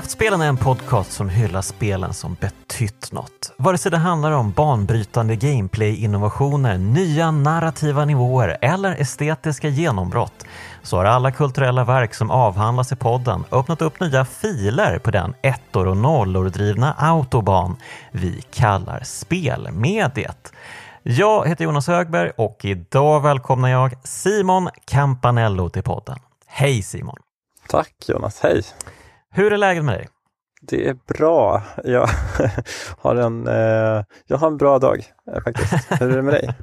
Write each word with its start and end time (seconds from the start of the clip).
Kraftspelen 0.00 0.40
är 0.40 0.48
en 0.48 0.56
podcast 0.56 1.12
som 1.12 1.28
hyllar 1.28 1.62
spelen 1.62 2.14
som 2.14 2.36
betytt 2.40 3.12
något. 3.12 3.52
Vare 3.56 3.78
sig 3.78 3.90
det 3.90 3.96
handlar 3.96 4.32
om 4.32 4.50
banbrytande 4.50 5.36
gameplay-innovationer, 5.36 6.78
nya 6.78 7.30
narrativa 7.30 8.04
nivåer 8.04 8.58
eller 8.60 9.00
estetiska 9.00 9.68
genombrott 9.68 10.46
så 10.82 10.96
har 10.96 11.04
alla 11.04 11.32
kulturella 11.32 11.84
verk 11.84 12.14
som 12.14 12.30
avhandlas 12.30 12.92
i 12.92 12.96
podden 12.96 13.44
öppnat 13.52 13.82
upp 13.82 14.00
nya 14.00 14.24
filer 14.24 14.98
på 14.98 15.10
den 15.10 15.34
ettor 15.42 15.86
och 15.86 15.96
nollor 15.96 16.48
drivna 16.48 16.94
autoban 16.98 17.76
vi 18.12 18.42
kallar 18.50 19.00
spelmediet. 19.04 20.52
Jag 21.02 21.48
heter 21.48 21.64
Jonas 21.64 21.86
Högberg 21.86 22.30
och 22.36 22.64
idag 22.64 23.20
välkomnar 23.20 23.68
jag 23.68 23.94
Simon 24.04 24.68
Campanello 24.84 25.68
till 25.68 25.82
podden. 25.82 26.18
Hej 26.46 26.82
Simon! 26.82 27.16
Tack 27.68 27.94
Jonas, 28.08 28.40
hej! 28.40 28.62
Hur 29.34 29.52
är 29.52 29.56
läget 29.56 29.84
med 29.84 29.94
dig? 29.94 30.08
Det 30.62 30.88
är 30.88 30.96
bra. 31.08 31.62
Jag 31.84 32.08
har 32.98 33.16
en, 33.16 33.46
eh, 33.46 34.04
jag 34.26 34.36
har 34.36 34.46
en 34.46 34.56
bra 34.56 34.78
dag 34.78 35.04
eh, 35.32 35.42
faktiskt. 35.42 35.74
Hur 36.00 36.10
är 36.10 36.16
det 36.16 36.22
med 36.22 36.34
dig? 36.34 36.54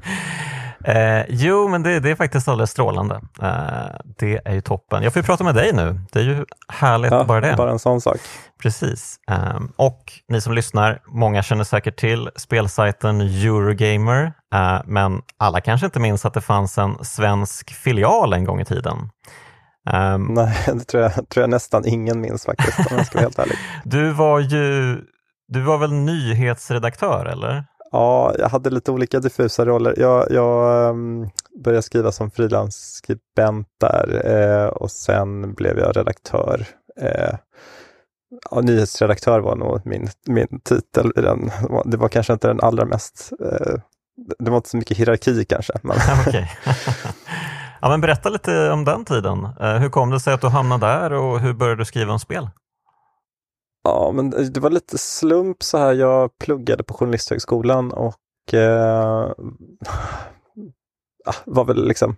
Eh, 0.83 1.25
jo, 1.29 1.67
men 1.67 1.83
det, 1.83 1.99
det, 1.99 2.11
är 2.11 2.15
faktiskt 2.15 2.47
alldeles 2.47 2.71
strålande. 2.71 3.21
Eh, 3.41 3.99
det 4.17 4.41
är 4.45 4.53
ju 4.53 4.61
toppen. 4.61 5.03
Jag 5.03 5.13
får 5.13 5.21
ju 5.21 5.25
prata 5.25 5.43
med 5.43 5.55
dig 5.55 5.73
nu. 5.73 5.99
Det 6.11 6.19
är 6.19 6.23
ju 6.23 6.45
härligt 6.67 7.11
ja, 7.11 7.23
bara 7.23 7.41
det. 7.41 7.55
Bara 7.57 7.71
en 7.71 7.79
sån 7.79 8.01
sak. 8.01 8.17
Precis. 8.61 9.19
Eh, 9.31 9.59
och 9.75 10.13
ni 10.27 10.41
som 10.41 10.53
lyssnar, 10.53 11.01
många 11.07 11.43
känner 11.43 11.63
säkert 11.63 11.99
till 11.99 12.29
spelsajten 12.35 13.21
Eurogamer, 13.21 14.33
eh, 14.53 14.81
men 14.85 15.21
alla 15.37 15.61
kanske 15.61 15.85
inte 15.85 15.99
minns 15.99 16.25
att 16.25 16.33
det 16.33 16.41
fanns 16.41 16.77
en 16.77 17.05
svensk 17.05 17.73
filial 17.73 18.33
en 18.33 18.43
gång 18.43 18.61
i 18.61 18.65
tiden. 18.65 19.09
Um, 19.93 20.23
Nej, 20.33 20.57
det 20.67 20.83
tror 20.83 21.03
jag, 21.03 21.29
tror 21.29 21.41
jag 21.43 21.49
nästan 21.49 21.85
ingen 21.85 22.21
minns 22.21 22.45
faktiskt, 22.45 22.79
om 22.79 22.97
jag 22.97 23.05
ska 23.05 23.17
vara 23.17 23.23
helt 23.23 23.39
ärlig. 23.39 23.57
Du 23.83 24.11
var 24.11 24.39
ju, 24.39 24.97
du 25.47 25.61
var 25.61 25.77
väl 25.77 25.93
nyhetsredaktör 25.93 27.25
eller? 27.25 27.65
Ja, 27.91 28.35
jag 28.39 28.49
hade 28.49 28.69
lite 28.69 28.91
olika 28.91 29.19
diffusa 29.19 29.65
roller. 29.65 29.93
Jag, 29.97 30.31
jag 30.31 30.89
um, 30.89 31.29
började 31.63 31.81
skriva 31.81 32.11
som 32.11 32.31
frilansskribent 32.31 33.67
där 33.79 34.21
eh, 34.25 34.67
och 34.67 34.91
sen 34.91 35.53
blev 35.53 35.79
jag 35.79 35.97
redaktör. 35.97 36.67
Eh, 37.01 37.35
ja, 38.51 38.61
nyhetsredaktör 38.61 39.39
var 39.39 39.55
nog 39.55 39.81
min, 39.85 40.09
min 40.25 40.59
titel. 40.63 41.11
Den. 41.15 41.51
Det 41.85 41.97
var 41.97 42.09
kanske 42.09 42.33
inte 42.33 42.47
den 42.47 42.59
allra 42.59 42.85
mest, 42.85 43.31
eh, 43.41 43.81
det 44.39 44.49
var 44.49 44.57
inte 44.57 44.69
så 44.69 44.77
mycket 44.77 44.97
hierarki 44.97 45.45
kanske. 45.45 45.73
Men 45.81 45.97
Ja, 47.87 47.91
men 47.91 48.01
berätta 48.01 48.29
lite 48.29 48.71
om 48.71 48.85
den 48.85 49.05
tiden. 49.05 49.47
Eh, 49.59 49.75
hur 49.75 49.89
kom 49.89 50.09
det 50.09 50.19
sig 50.19 50.33
att 50.33 50.41
du 50.41 50.47
hamnade 50.47 50.85
där 50.85 51.13
och 51.13 51.39
hur 51.39 51.53
började 51.53 51.81
du 51.81 51.85
skriva 51.85 52.13
om 52.13 52.19
spel? 52.19 52.49
Ja, 53.83 54.11
men 54.13 54.33
eh, 54.33 54.41
det 54.41 54.59
var 54.59 54.69
lite 54.69 54.97
slump 54.97 55.63
så 55.63 55.77
här. 55.77 55.93
Jag 55.93 56.37
pluggade 56.37 56.83
på 56.83 56.93
Journalisthögskolan 56.93 57.91
och 57.91 58.53
eh, 58.53 59.31
ah, 61.25 61.35
var 61.45 61.65
väl 61.65 61.87
liksom 61.87 62.15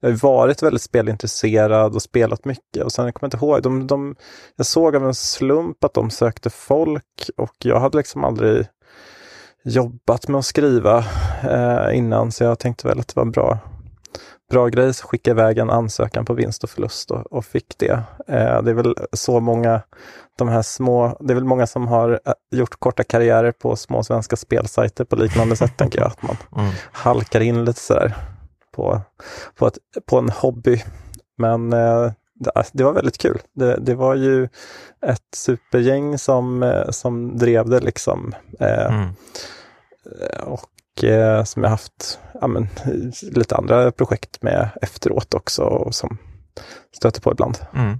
jag 0.00 0.10
har 0.10 0.16
varit 0.16 0.62
väldigt 0.62 0.82
spelintresserad 0.82 1.94
och 1.94 2.02
spelat 2.02 2.44
mycket 2.44 2.84
och 2.84 2.92
sen 2.92 3.04
jag 3.04 3.14
kommer 3.14 3.26
inte 3.26 3.46
ihåg, 3.46 3.62
de, 3.62 3.86
de, 3.86 4.16
jag 4.56 4.66
såg 4.66 4.96
av 4.96 5.06
en 5.06 5.14
slump 5.14 5.84
att 5.84 5.94
de 5.94 6.10
sökte 6.10 6.50
folk 6.50 7.30
och 7.36 7.56
jag 7.58 7.80
hade 7.80 7.98
liksom 7.98 8.24
aldrig 8.24 8.66
jobbat 9.64 10.28
med 10.28 10.38
att 10.38 10.44
skriva 10.44 11.04
eh, 11.42 11.98
innan 11.98 12.32
så 12.32 12.44
jag 12.44 12.58
tänkte 12.58 12.88
väl 12.88 13.00
att 13.00 13.08
det 13.08 13.16
var 13.16 13.24
bra 13.24 13.58
bra 14.50 14.68
grej 14.68 14.94
så 14.94 15.06
skickade 15.06 15.40
jag 15.40 15.46
iväg 15.46 15.58
en 15.58 15.70
ansökan 15.70 16.24
på 16.24 16.34
vinst 16.34 16.64
och 16.64 16.70
förlust 16.70 17.10
och, 17.10 17.32
och 17.32 17.44
fick 17.44 17.78
det. 17.78 18.02
Eh, 18.28 18.62
det 18.62 18.70
är 18.70 18.74
väl 18.74 18.94
så 19.12 19.40
många, 19.40 19.82
de 20.38 20.48
här 20.48 20.62
små, 20.62 21.16
det 21.20 21.32
är 21.32 21.34
väl 21.34 21.44
många 21.44 21.66
som 21.66 21.86
har 21.86 22.20
eh, 22.24 22.32
gjort 22.50 22.80
korta 22.80 23.04
karriärer 23.04 23.52
på 23.52 23.76
små 23.76 24.02
svenska 24.02 24.36
spelsajter 24.36 25.04
på 25.04 25.16
liknande 25.16 25.56
sätt, 25.56 25.72
tänker 25.76 25.98
jag. 25.98 26.06
Att 26.06 26.22
man 26.22 26.36
mm. 26.56 26.72
halkar 26.92 27.40
in 27.40 27.64
lite 27.64 27.80
sådär 27.80 28.16
på, 28.74 29.00
på, 29.54 29.66
ett, 29.66 29.78
på 30.06 30.18
en 30.18 30.30
hobby. 30.30 30.82
Men 31.38 31.72
eh, 31.72 32.12
det, 32.34 32.52
det, 32.72 32.84
var 32.84 32.92
väldigt 32.92 33.18
kul. 33.18 33.38
Det, 33.54 33.76
det, 33.76 33.94
var 33.94 34.14
ju 34.14 34.48
ett 35.06 35.34
supergäng 35.36 36.18
som, 36.18 36.62
eh, 36.62 36.90
som 36.90 37.38
drev 37.38 37.68
det 37.68 37.80
liksom. 37.80 38.34
Eh, 38.60 38.94
mm. 38.94 39.08
Och 40.46 40.70
eh, 41.04 41.44
som 41.44 41.62
jag 41.62 41.70
haft 41.70 42.18
ja, 42.40 42.46
men, 42.46 42.68
lite 43.22 43.56
andra 43.56 43.92
projekt 43.92 44.42
med 44.42 44.68
efteråt 44.82 45.34
också 45.34 45.62
och 45.62 45.94
som 45.94 46.18
stöter 46.96 47.20
på 47.20 47.32
ibland. 47.32 47.58
Mm. 47.74 47.98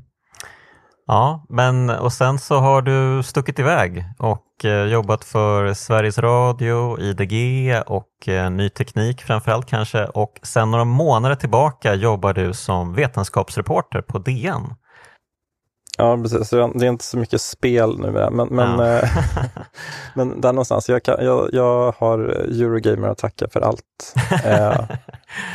Ja, 1.07 1.47
men 1.49 1.91
och 1.91 2.13
sen 2.13 2.39
så 2.39 2.59
har 2.59 2.83
du 2.83 3.23
stuckit 3.23 3.59
iväg 3.59 4.05
och 4.19 4.65
eh, 4.65 4.87
jobbat 4.87 5.25
för 5.25 5.75
Sveriges 5.75 6.19
Radio, 6.19 7.01
IDG 7.01 7.35
och 7.87 8.29
eh, 8.29 8.51
Ny 8.51 8.69
Teknik 8.69 9.23
framförallt 9.23 9.67
kanske 9.67 10.05
och 10.05 10.41
sen 10.43 10.71
några 10.71 10.85
månader 10.85 11.35
tillbaka 11.37 11.95
jobbar 11.95 12.33
du 12.33 12.53
som 12.53 12.95
vetenskapsreporter 12.95 14.03
på 14.03 14.19
DN. 14.19 14.75
Ja, 15.97 16.19
precis. 16.23 16.51
Det 16.51 16.57
är 16.59 16.85
inte 16.85 17.05
så 17.05 17.19
mycket 17.19 17.41
spel 17.41 17.99
nu, 17.99 18.31
men, 18.31 18.47
men, 18.47 18.79
ja. 18.79 18.99
Eh, 18.99 19.09
men 20.15 20.41
där 20.41 20.53
någonstans. 20.53 20.89
Jag, 20.89 21.03
kan, 21.03 21.25
jag, 21.25 21.49
jag 21.53 21.95
har 21.99 22.19
Eurogamer 22.19 23.09
att 23.09 23.19
tacka 23.19 23.49
för 23.49 23.61
allt, 23.61 24.15
eh, 24.45 24.87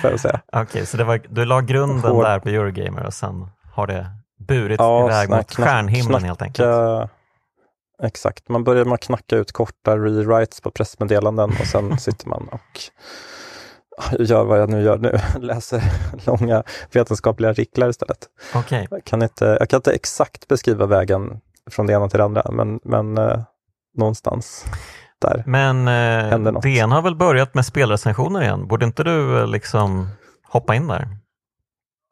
får 0.02 0.12
jag 0.12 0.20
säga. 0.20 0.42
Okej, 0.48 0.62
okay, 0.62 0.86
så 0.86 0.98
det 0.98 1.04
var, 1.04 1.22
du 1.30 1.46
la 1.46 1.62
grunden 1.62 2.12
Hård. 2.12 2.26
där 2.26 2.40
på 2.40 2.50
Eurogamer 2.50 3.06
och 3.06 3.14
sen 3.14 3.48
har 3.74 3.88
det 3.88 4.06
burit 4.48 4.80
ja, 4.80 5.06
iväg 5.06 5.30
mot 5.30 5.52
knack, 5.52 5.70
stjärnhimlen 5.70 6.20
knacka, 6.20 6.26
helt 6.26 6.42
enkelt? 6.42 7.12
Exakt, 8.04 8.50
man 8.50 8.64
börjar 8.64 8.86
med 8.86 8.94
att 8.94 9.02
knacka 9.02 9.36
ut 9.36 9.52
korta 9.52 9.98
rewrites 9.98 10.62
på 10.62 10.72
pressmeddelanden 10.72 11.50
och 11.60 11.68
sen 11.68 11.98
sitter 12.00 12.28
man 12.28 12.48
och 12.52 12.80
gör 14.20 14.44
vad 14.44 14.60
jag 14.62 14.70
nu 14.70 14.82
gör 14.82 14.98
nu, 14.98 15.20
läser 15.40 15.84
långa 16.26 16.64
vetenskapliga 16.92 17.52
artiklar 17.52 17.90
istället. 17.90 18.30
Okay. 18.56 18.88
Jag, 18.92 19.04
kan 19.04 19.22
inte, 19.22 19.58
jag 19.60 19.70
kan 19.70 19.78
inte 19.78 19.92
exakt 19.92 20.48
beskriva 20.48 20.86
vägen 20.86 21.40
från 21.72 21.88
det 21.88 21.94
ena 21.94 22.10
till 22.10 22.18
det 22.18 22.24
andra, 22.24 22.52
men, 22.52 22.80
men 22.84 23.18
eh, 23.18 23.40
någonstans 23.98 24.66
där 25.22 25.44
Men 25.46 25.88
eh, 25.88 26.62
DN 26.62 26.92
har 26.92 27.02
väl 27.02 27.16
börjat 27.16 27.54
med 27.54 27.66
spelrecensioner 27.66 28.42
igen? 28.42 28.68
Borde 28.68 28.86
inte 28.86 29.04
du 29.04 29.40
eh, 29.40 29.48
liksom 29.48 30.08
hoppa 30.44 30.76
in 30.76 30.88
där? 30.88 31.08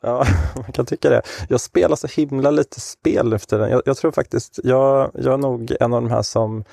Ja, 0.01 0.25
man 0.55 0.71
kan 0.71 0.85
tycka 0.85 1.09
det. 1.09 1.21
Jag 1.49 1.61
spelar 1.61 1.95
så 1.95 2.07
himla 2.07 2.51
lite 2.51 2.79
spel 2.79 3.33
efter 3.33 3.59
den. 3.59 3.69
Jag, 3.69 3.81
jag 3.85 3.97
tror 3.97 4.11
faktiskt, 4.11 4.59
jag, 4.63 5.11
jag 5.13 5.33
är 5.33 5.37
nog 5.37 5.75
en 5.79 5.93
av 5.93 6.01
de 6.01 6.11
här 6.11 6.21
som 6.21 6.63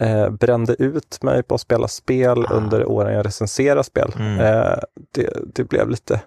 eh, 0.00 0.30
brände 0.30 0.74
ut 0.78 1.22
mig 1.22 1.42
på 1.42 1.54
att 1.54 1.60
spela 1.60 1.88
spel 1.88 2.46
ah. 2.48 2.54
under 2.54 2.86
åren 2.86 3.14
jag 3.14 3.26
recenserar 3.26 3.82
spel. 3.82 4.12
Mm. 4.18 4.40
Eh, 4.40 4.78
det, 5.14 5.36
det 5.54 5.64
blev 5.64 5.88
lite, 5.88 6.20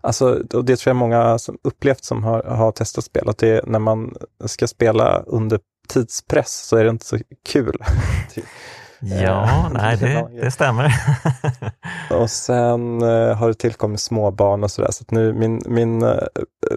alltså, 0.00 0.42
och 0.54 0.64
det 0.64 0.76
tror 0.76 0.90
jag 0.90 0.96
många 0.96 1.38
som 1.38 1.58
upplevt 1.62 2.04
som 2.04 2.24
har, 2.24 2.42
har 2.42 2.72
testat 2.72 3.04
spel, 3.04 3.28
att 3.28 3.38
det 3.38 3.66
när 3.66 3.78
man 3.78 4.14
ska 4.44 4.66
spela 4.66 5.22
under 5.26 5.60
tidspress 5.88 6.66
så 6.66 6.76
är 6.76 6.84
det 6.84 6.90
inte 6.90 7.06
så 7.06 7.18
kul. 7.48 7.78
Ja, 9.00 9.44
eh, 9.44 9.68
nej, 9.72 9.96
det, 10.00 10.28
det 10.40 10.50
stämmer. 10.50 10.94
och 12.10 12.30
sen 12.30 13.02
eh, 13.02 13.36
har 13.36 13.48
det 13.48 13.54
tillkommit 13.54 14.00
småbarn 14.00 14.64
och 14.64 14.70
sådär, 14.70 14.90
så 14.90 15.02
att 15.02 15.10
nu 15.10 15.32
min, 15.32 15.62
min 15.66 16.02
eh, 16.02 16.16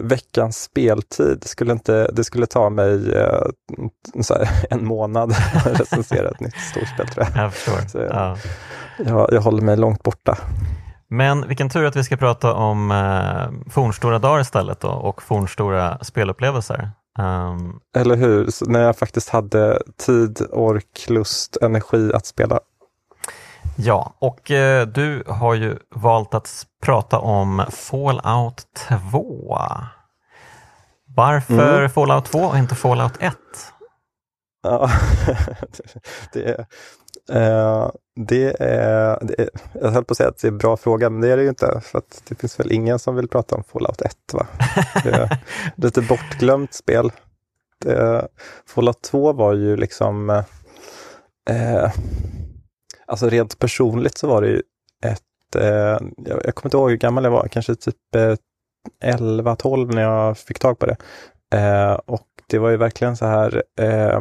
veckans 0.00 0.62
speltid 0.62 1.44
skulle 1.44 1.72
inte, 1.72 2.10
det 2.12 2.24
skulle 2.24 2.46
ta 2.46 2.70
mig 2.70 3.14
här, 3.14 4.48
en 4.70 4.86
månad 4.86 5.32
att 5.54 5.80
recensera 5.80 6.28
ett 6.28 6.40
nytt 6.40 6.60
storspel 6.70 7.08
tror 7.08 7.26
jag. 7.26 7.44
Jag 7.44 7.54
förstår. 7.54 7.88
Så, 7.88 7.98
ja. 7.98 8.36
jag, 8.98 9.32
jag 9.32 9.40
håller 9.40 9.62
mig 9.62 9.76
långt 9.76 10.02
borta. 10.02 10.38
Men 11.12 11.48
vilken 11.48 11.68
tur 11.68 11.84
att 11.84 11.96
vi 11.96 12.04
ska 12.04 12.16
prata 12.16 12.54
om 12.54 12.90
eh, 12.90 13.70
fornstora 13.70 14.18
dagar 14.18 14.40
istället 14.40 14.80
då, 14.80 14.88
och 14.88 15.22
fornstora 15.22 15.98
spelupplevelser. 16.02 16.90
Um, 17.18 17.80
Eller 17.96 18.16
hur? 18.16 18.50
Så 18.50 18.64
när 18.64 18.80
jag 18.80 18.96
faktiskt 18.96 19.28
hade 19.28 19.82
tid, 20.06 20.42
ork, 20.50 21.06
lust, 21.08 21.56
energi 21.56 22.12
att 22.14 22.26
spela. 22.26 22.60
Ja, 23.76 24.14
och 24.18 24.50
eh, 24.50 24.86
du 24.86 25.24
har 25.26 25.54
ju 25.54 25.78
valt 25.94 26.34
att 26.34 26.66
prata 26.82 27.18
om 27.18 27.64
Fallout 27.70 28.66
2. 29.10 29.58
Varför 31.16 31.78
mm. 31.78 31.90
Fallout 31.90 32.24
2 32.24 32.38
och 32.38 32.58
inte 32.58 32.74
Fallout 32.74 33.16
1? 33.20 33.36
Ja, 34.62 34.90
det, 36.32 36.44
är, 36.44 36.66
eh, 37.30 37.90
det, 38.16 38.56
är, 38.60 39.18
det 39.22 39.38
är, 39.38 39.48
jag 39.80 39.90
höll 39.90 40.04
på 40.04 40.12
att 40.12 40.16
säga 40.16 40.28
att 40.28 40.38
det 40.38 40.48
är 40.48 40.52
en 40.52 40.58
bra 40.58 40.76
fråga, 40.76 41.10
men 41.10 41.20
det 41.20 41.28
är 41.28 41.36
det 41.36 41.42
ju 41.42 41.48
inte. 41.48 41.80
För 41.82 41.98
att 41.98 42.22
det 42.28 42.34
finns 42.34 42.60
väl 42.60 42.72
ingen 42.72 42.98
som 42.98 43.16
vill 43.16 43.28
prata 43.28 43.56
om 43.56 43.64
Fallout 43.64 44.00
1. 44.00 44.16
Va? 44.32 44.46
Det 45.04 45.10
är 45.10 45.38
lite 45.76 46.02
bortglömt 46.02 46.74
spel. 46.74 47.12
Det, 47.84 48.28
Fallout 48.66 49.02
2 49.02 49.32
var 49.32 49.54
ju 49.54 49.76
liksom... 49.76 50.30
Eh, 51.50 51.90
alltså 53.06 53.28
rent 53.28 53.58
personligt 53.58 54.18
så 54.18 54.26
var 54.26 54.42
det 54.42 54.48
ju 54.48 54.62
ett... 55.04 55.56
Eh, 55.56 55.98
jag, 56.16 56.40
jag 56.44 56.54
kommer 56.54 56.66
inte 56.66 56.76
ihåg 56.76 56.90
hur 56.90 56.96
gammal 56.96 57.24
jag 57.24 57.30
var, 57.30 57.48
kanske 57.48 57.74
typ 57.74 58.14
eh, 58.16 58.34
11-12 59.04 59.94
när 59.94 60.02
jag 60.02 60.38
fick 60.38 60.58
tag 60.58 60.78
på 60.78 60.86
det. 60.86 60.96
Eh, 61.54 61.92
och 61.92 62.26
det 62.46 62.58
var 62.58 62.70
ju 62.70 62.76
verkligen 62.76 63.16
så 63.16 63.26
här 63.26 63.62
eh, 63.78 64.20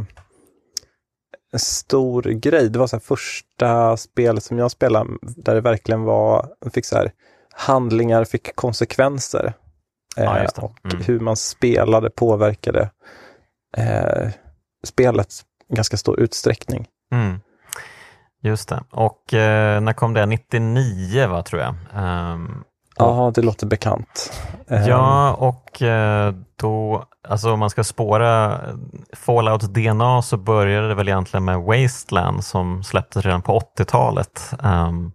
en 1.54 1.60
stor 1.60 2.22
grej. 2.24 2.70
Det 2.70 2.80
var 2.80 2.88
så 2.88 3.00
första 3.00 3.98
spelet 3.98 4.44
som 4.44 4.58
jag 4.58 4.72
spelade 4.72 5.10
där 5.22 5.56
det 5.56 5.62
verkligen 5.62 6.04
var, 6.04 6.48
fick 6.74 6.86
så 6.86 6.96
här, 6.96 7.12
handlingar 7.54 8.24
fick 8.26 8.56
konsekvenser. 8.56 9.54
Eh, 10.18 10.24
Ja, 10.24 10.48
och 10.58 10.86
Mm. 10.94 11.02
hur 11.06 11.20
man 11.20 11.36
spelade 11.36 12.10
påverkade 12.10 12.90
eh, 13.78 14.30
spelet 14.84 15.28
i 15.70 15.76
ganska 15.76 15.98
stor 15.98 16.20
utsträckning. 16.20 16.88
Mm. 17.12 17.40
Just 18.42 18.70
det. 18.70 18.84
Och 18.92 19.34
eh, 19.34 19.82
när 19.82 19.94
kom 19.94 20.14
det? 20.14 20.26
99 20.26 21.28
va, 21.28 21.44
tror 21.44 21.62
jag. 21.62 21.76
Ehm, 21.96 22.64
Ja, 23.00 23.32
det 23.36 23.42
låter 23.42 23.68
bekant. 23.68 24.32
Eh, 24.68 24.88
Ja, 24.88 25.34
och 25.34 25.82
eh, 25.82 26.34
då, 26.56 27.04
alltså 27.28 27.52
om 27.54 27.60
man 27.60 27.70
ska 27.70 27.84
spåra 27.84 28.60
Fallouts 29.14 29.68
DNA 29.68 30.22
så 30.22 30.38
började 30.38 30.88
det 30.88 30.96
väl 30.96 31.08
egentligen 31.08 31.46
med 31.46 31.60
Wasteland 31.62 32.44
som 32.44 32.84
släpptes 32.84 33.26
redan 33.26 33.42
på 33.42 33.60
80-talet. 33.60 34.54
Ehm, 34.64 35.12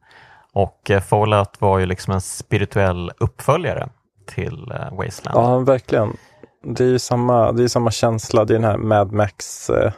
och 0.52 0.90
eh, 0.90 1.00
Fallout 1.00 1.60
var 1.60 1.78
ju 1.78 1.86
liksom 1.86 2.14
en 2.14 2.20
spirituell 2.20 3.12
uppföljare 3.18 3.88
till 4.26 4.70
eh, 4.72 4.96
Wasteland. 4.98 5.38
Ja, 5.38 5.58
verkligen. 5.58 6.16
Det 6.64 6.84
är 6.84 6.88
ju 6.88 6.98
samma, 6.98 7.52
det 7.52 7.64
är 7.64 7.68
samma 7.68 7.90
känsla, 7.90 8.44
det 8.44 8.52
är 8.54 8.58
den 8.58 8.70
här 8.70 8.76
Mad 8.78 9.12
Max 9.12 9.70
eh, 9.70 9.92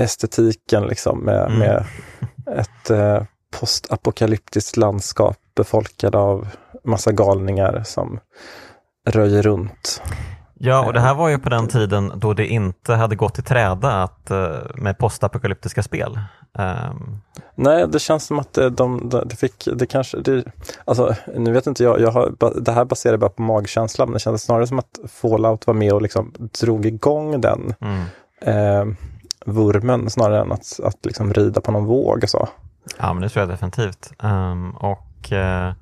estetiken 0.00 0.82
liksom 0.82 1.18
med, 1.18 1.46
Mm. 1.46 1.58
med 1.58 1.84
ett 2.58 2.90
postapokalyptiskt 3.60 4.76
landskap 4.76 5.36
befolkad 5.56 6.14
av 6.14 6.46
massa 6.84 7.12
galningar 7.12 7.82
som 7.84 8.20
röjer 9.06 9.42
runt. 9.42 10.02
Ja, 10.58 10.86
och 10.86 10.92
det 10.92 11.00
här 11.00 11.14
var 11.14 11.28
ju 11.28 11.38
på 11.38 11.48
den 11.48 11.68
tiden 11.68 12.12
då 12.16 12.34
det 12.34 12.46
inte 12.46 12.94
hade 12.94 13.16
gått 13.16 13.38
i 13.38 13.42
träda 13.42 14.02
att, 14.02 14.30
eh, 14.30 14.56
med 14.74 14.98
postapokalyptiska 14.98 15.82
spel. 15.82 16.18
Ehm, 16.58 17.20
Nej, 17.54 17.88
det 17.88 17.98
känns 17.98 18.26
som 18.26 18.38
att 18.38 18.58
eh, 18.58 18.66
de, 18.66 19.08
de, 19.08 19.28
det 19.28 19.36
fick, 19.36 19.68
det 19.74 19.86
kanske, 19.86 20.20
det, 20.20 20.44
alltså 20.84 21.14
nu 21.36 21.52
vet 21.52 21.66
inte 21.66 21.84
jag, 21.84 22.00
jag 22.00 22.10
har, 22.10 22.32
det 22.60 22.72
här 22.72 22.84
baserar 22.84 23.16
bara 23.16 23.30
på 23.30 23.42
magkänslan, 23.42 24.08
men 24.08 24.12
det 24.12 24.18
kändes 24.18 24.42
snarare 24.42 24.66
som 24.66 24.78
att 24.78 24.98
Fallout 25.08 25.66
var 25.66 25.74
med 25.74 25.92
och 25.92 26.02
liksom 26.02 26.32
drog 26.60 26.86
igång 26.86 27.40
den 27.40 27.74
mm. 27.80 28.04
eh, 28.40 28.96
vurmen 29.46 30.10
snarare 30.10 30.40
än 30.40 30.52
att, 30.52 30.80
att 30.82 31.06
liksom 31.06 31.34
rida 31.34 31.60
på 31.60 31.72
någon 31.72 31.84
våg 31.84 32.28
så. 32.28 32.48
Ja, 32.98 33.12
men 33.12 33.22
det 33.22 33.28
tror 33.28 33.40
jag 33.40 33.48
definitivt. 33.48 34.12
Ehm, 34.22 34.70
och 34.70 35.32
eh, 35.32 35.72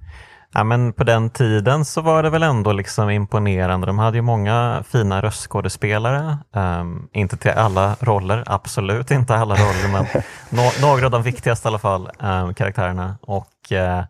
ja, 0.54 0.64
men 0.64 0.93
på 0.93 1.04
den 1.04 1.31
tiden 1.31 1.84
så 1.84 2.00
var 2.00 2.22
det 2.22 2.31
väl 2.31 2.43
ändå 2.43 2.72
liksom 2.72 3.10
imponerande. 3.10 3.87
De 3.87 3.99
hade 3.99 4.16
ju 4.19 4.22
många 4.22 4.84
fina 4.88 5.20
röstskådespelare. 5.22 6.38
Ehm, 6.54 7.08
inte 7.12 7.37
till 7.37 7.50
alla 7.50 7.96
roller, 8.00 8.43
absolut 8.46 9.10
inte 9.10 9.34
alla 9.37 9.54
roller, 9.54 9.93
men 9.93 10.06
nå- 10.50 10.72
några 10.81 11.04
av 11.04 11.10
de 11.10 11.22
viktigaste 11.22 11.69
i 11.69 11.70
alla 11.70 11.78
fall, 11.78 12.10
ehm, 12.22 12.54
karaktärerna. 12.54 13.16
Och 13.22 13.72
eh, 13.72 14.04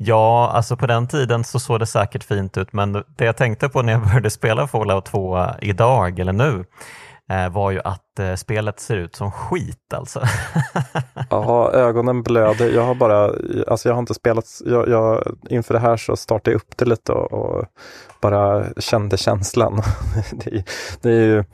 Ja, 0.00 0.50
alltså 0.54 0.76
på 0.76 0.86
den 0.86 1.08
tiden 1.08 1.44
så 1.44 1.58
såg 1.58 1.80
det 1.80 1.86
säkert 1.86 2.24
fint 2.24 2.56
ut, 2.56 2.72
men 2.72 2.92
det 2.92 3.24
jag 3.24 3.36
tänkte 3.36 3.68
på 3.68 3.82
när 3.82 3.92
jag 3.92 4.02
började 4.06 4.30
spela 4.30 4.66
Fallout 4.66 5.04
2 5.04 5.46
idag, 5.60 6.18
eller 6.18 6.32
nu, 6.32 6.64
Eh, 7.30 7.48
var 7.48 7.70
ju 7.70 7.80
att 7.84 8.18
eh, 8.18 8.34
spelet 8.34 8.80
ser 8.80 8.96
ut 8.96 9.16
som 9.16 9.30
skit 9.30 9.92
alltså. 9.94 10.22
Ja, 11.30 11.70
ögonen 11.72 12.22
blöder. 12.22 12.70
Jag 12.70 12.82
har 12.82 12.94
bara, 12.94 13.32
alltså 13.66 13.88
jag 13.88 13.94
har 13.94 14.00
inte 14.00 14.14
spelat, 14.14 14.44
jag, 14.64 14.88
jag, 14.88 15.36
inför 15.50 15.74
det 15.74 15.80
här 15.80 15.96
så 15.96 16.16
startade 16.16 16.50
jag 16.50 16.56
upp 16.56 16.76
det 16.76 16.84
lite 16.84 17.12
och, 17.12 17.32
och 17.32 17.64
bara 18.20 18.64
kände 18.76 19.16
känslan. 19.16 19.82
Det 20.44 20.56
är, 20.56 20.64
det 21.02 21.10
är 21.10 21.26
ju 21.26 21.44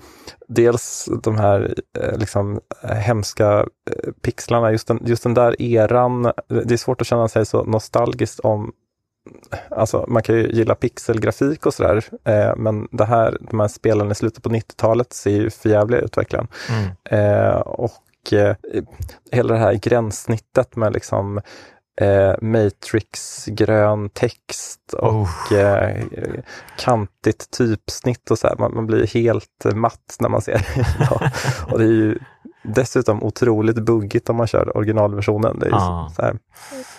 dels 0.49 1.09
de 1.23 1.39
här 1.39 1.75
eh, 1.99 2.19
liksom 2.19 2.61
hemska 2.83 3.67
pixlarna, 4.23 4.73
just 4.73 4.89
den, 4.89 5.01
just 5.05 5.23
den 5.23 5.35
där 5.35 5.63
eran. 5.63 6.23
Det 6.49 6.73
är 6.73 6.77
svårt 6.77 7.01
att 7.01 7.07
känna 7.07 7.29
sig 7.29 7.47
så 7.47 7.65
nostalgiskt 7.65 8.41
om 8.41 8.73
Alltså 9.71 10.05
man 10.09 10.23
kan 10.23 10.35
ju 10.35 10.49
gilla 10.51 10.75
pixelgrafik 10.75 11.67
och 11.67 11.75
sådär, 11.75 12.05
eh, 12.25 12.57
men 12.57 12.89
det 12.91 13.05
här, 13.05 13.39
de 13.41 13.61
här 13.61 13.69
spelen 13.69 14.11
i 14.11 14.15
slutet 14.15 14.43
på 14.43 14.49
90-talet 14.49 15.13
ser 15.13 15.31
ju 15.31 15.51
förjävliga 15.51 16.01
ut 16.01 16.17
verkligen. 16.17 16.49
Mm. 16.71 16.91
Eh, 17.05 17.57
och 17.57 18.33
eh, 18.33 18.57
hela 19.31 19.55
det 19.55 19.61
här 19.61 19.75
gränssnittet 19.75 20.77
med 20.77 20.93
liksom 20.93 21.41
eh, 22.01 22.35
Matrix-grön 22.41 24.09
text 24.09 24.93
och 24.93 25.15
Oh. 25.15 25.59
eh, 25.59 26.05
kantigt 26.79 27.51
typsnitt 27.51 28.31
och 28.31 28.39
så 28.39 28.47
här. 28.47 28.57
Man, 28.57 28.75
man 28.75 28.87
blir 28.87 29.07
helt 29.07 29.65
matt 29.75 30.17
när 30.21 30.29
man 30.29 30.43
ser 30.43 30.53
det. 30.75 30.87
ja. 30.99 31.31
Och 31.73 31.79
det 31.79 31.85
är 31.85 31.89
ju 31.89 32.19
dessutom 32.65 33.23
otroligt 33.23 33.77
buggigt 33.85 34.29
om 34.31 34.37
man 34.37 34.47
kör 34.47 34.77
originalversionen. 34.77 35.59
Det 35.59 35.67
är 35.67 35.71
Ja. 35.71 36.11
så 36.17 36.23
här, 36.23 36.37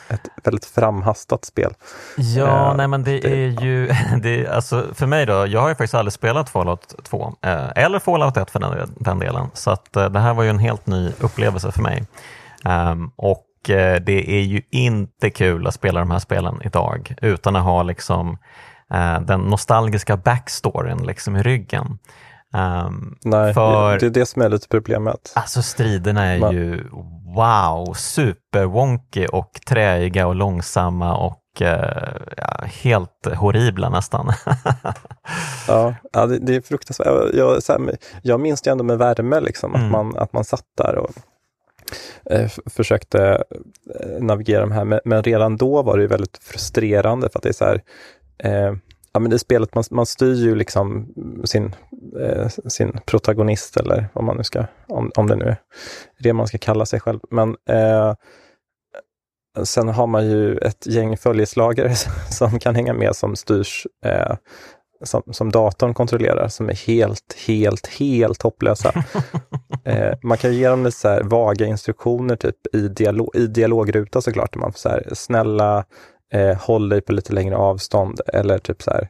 ett 0.10 0.22
väldigt 0.44 0.66
framhastat 0.66 1.46
spel. 1.46 1.74
Ja, 2.18 2.72
Eh, 2.72 2.76
nej 2.78 2.88
men 2.88 3.04
det, 3.04 3.20
det- 3.20 3.28
är 3.34 3.64
ju, 3.64 3.88
det 4.22 4.46
är, 4.46 4.52
alltså 4.52 4.86
för 4.94 5.06
mig 5.08 5.26
då, 5.26 5.48
jag 5.48 5.62
har 5.62 5.70
ju 5.70 5.76
faktiskt 5.76 5.94
aldrig 5.94 6.14
spelat 6.14 6.50
Fallout 6.50 6.96
2, 7.04 7.34
eh, 7.42 7.70
eller 7.76 8.00
Fallout 8.00 8.38
1 8.38 8.52
för 8.52 8.60
den, 8.60 8.94
den 9.00 9.20
delen, 9.20 9.48
så 9.54 9.72
att 9.72 9.96
eh, 9.96 10.10
det 10.10 10.20
här 10.20 10.34
var 10.34 10.44
ju 10.44 10.50
en 10.50 10.60
helt 10.60 10.88
ny 10.88 11.12
upplevelse 11.20 11.72
för 11.72 11.82
mig. 11.82 12.04
Ehm, 12.66 13.12
och 13.16 13.70
eh, 13.70 14.02
det 14.02 14.30
är 14.38 14.42
ju 14.42 14.62
inte 14.72 15.30
kul 15.30 15.68
att 15.68 15.74
spela 15.74 16.00
de 16.00 16.12
här 16.12 16.20
spelen 16.20 16.62
idag 16.64 17.16
utan 17.22 17.56
att 17.56 17.64
ha 17.64 17.84
liksom 17.84 18.38
eh, 18.94 19.20
den 19.22 19.40
nostalgiska 19.42 20.18
backstoryn 20.18 20.98
liksom 20.98 21.36
i 21.36 21.44
ryggen. 21.44 22.00
Ehm, 22.56 23.16
Nej, 23.24 23.54
För- 23.54 24.00
det 24.00 24.06
är 24.06 24.10
det 24.10 24.26
som 24.26 24.42
är 24.42 24.50
lite 24.50 24.68
problemet. 24.68 25.32
Alltså 25.36 25.62
striderna 25.62 26.26
är 26.26 26.40
Man- 26.40 26.54
ju 26.56 26.84
wow, 27.36 27.94
superwonky 27.94 29.26
och 29.28 29.60
träiga 29.68 30.28
och 30.28 30.36
långsamma 30.36 31.18
och 31.18 31.62
eh, 31.62 32.14
ja, 32.38 32.60
helt 32.66 33.26
horribla 33.36 33.90
nästan. 33.90 34.32
Ja, 35.68 35.96
ja 36.14 36.26
det, 36.26 36.40
det 36.40 36.56
är 36.56 36.62
fruktansvärt. 36.62 37.08
Jag, 37.34 37.62
här, 37.68 37.98
jag 38.22 38.40
minns 38.40 38.62
det 38.62 38.70
ändå 38.72 38.84
med 38.84 38.98
värme, 38.98 39.40
liksom, 39.40 39.76
Mm. 39.76 39.86
att, 39.86 39.92
man, 39.92 40.18
att 40.18 40.34
man 40.34 40.44
satt 40.44 40.64
där 40.78 40.96
och 40.98 41.12
eh, 42.32 42.50
försökte 42.66 43.44
eh, 44.00 44.24
navigera 44.24 44.62
de 44.62 44.72
här. 44.72 44.86
Men, 44.86 45.00
men 45.06 45.24
redan 45.24 45.58
då 45.58 45.82
var 45.84 45.98
det 45.98 46.08
väldigt 46.08 46.38
frustrerande 46.44 47.30
för 47.30 47.40
att 47.40 47.44
det 47.44 47.50
är 47.50 47.54
så 47.54 47.66
här, 47.66 47.82
eh, 48.38 48.76
ja 49.16 49.20
men 49.20 49.32
det 49.32 49.40
spelet, 49.40 49.76
man, 49.76 49.84
man 49.92 50.06
styr 50.06 50.34
ju 50.34 50.56
liksom 50.56 51.14
sin, 51.46 51.76
eh, 52.22 52.48
sin 52.48 53.00
protagonist 53.06 53.78
eller 53.78 54.08
vad 54.14 54.24
man 54.24 54.38
nu 54.38 54.44
ska, 54.44 54.66
om, 54.88 55.12
om 55.16 55.28
det 55.28 55.36
nu 55.36 55.46
är 55.46 55.58
det 56.20 56.34
man 56.34 56.48
ska 56.48 56.58
kalla 56.58 56.86
sig 56.86 57.00
själv. 57.00 57.20
Men 57.32 57.50
eh, 57.70 58.14
sen 59.64 59.88
har 59.88 60.08
man 60.08 60.28
ju 60.28 60.58
ett 60.58 60.88
gäng 60.88 61.18
följeslagare 61.18 61.96
som 62.32 62.60
kan 62.60 62.76
hänga 62.76 62.94
med 62.94 63.16
som 63.16 63.36
styrs 63.36 63.88
eh, 64.06 64.36
som, 65.04 65.24
som 65.32 65.52
datorn 65.52 65.94
kontrollerar 65.94 66.48
som 66.48 66.70
är 66.70 66.88
helt, 66.88 67.36
helt, 67.48 67.88
helt 67.88 68.42
hopplösa. 68.42 68.94
eh, 69.86 70.14
man 70.24 70.38
kan 70.38 70.54
ge 70.54 70.70
dem 70.70 70.84
lite 70.84 70.98
så 70.98 71.08
här 71.08 71.24
vaga 71.24 71.66
instruktioner 71.66 72.36
typ 72.36 72.76
i, 72.76 72.88
dialog, 72.88 73.36
i 73.36 73.48
dialogruta 73.48 74.22
såklart. 74.22 74.56
Man 74.56 74.72
får 74.72 74.80
så 74.80 74.90
här, 74.90 75.10
snälla, 75.14 75.86
eh, 76.34 76.58
håll 76.58 76.90
dig 76.90 77.02
på 77.02 77.12
lite 77.12 77.34
längre 77.34 77.56
avstånd 77.56 78.20
eller 78.34 78.58
typ 78.60 78.82
så 78.84 78.92
här, 78.92 79.10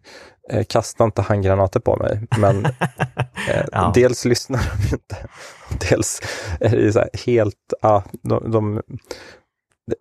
eh, 0.52 0.64
kasta 0.64 1.04
inte 1.04 1.22
handgranater 1.22 1.80
på 1.80 1.96
mig. 1.96 2.22
Men 2.38 2.66
eh, 3.50 3.66
Ja. 3.72 3.92
dels 3.96 4.26
lyssnar 4.26 4.60
de 4.60 4.94
inte. 4.96 5.16
Dels 5.90 6.22
är 6.60 6.78
det 6.78 6.94
så 6.94 7.00
här 7.00 7.10
helt, 7.26 7.74
ja, 7.82 8.04
de, 8.24 8.52
de, 8.52 8.82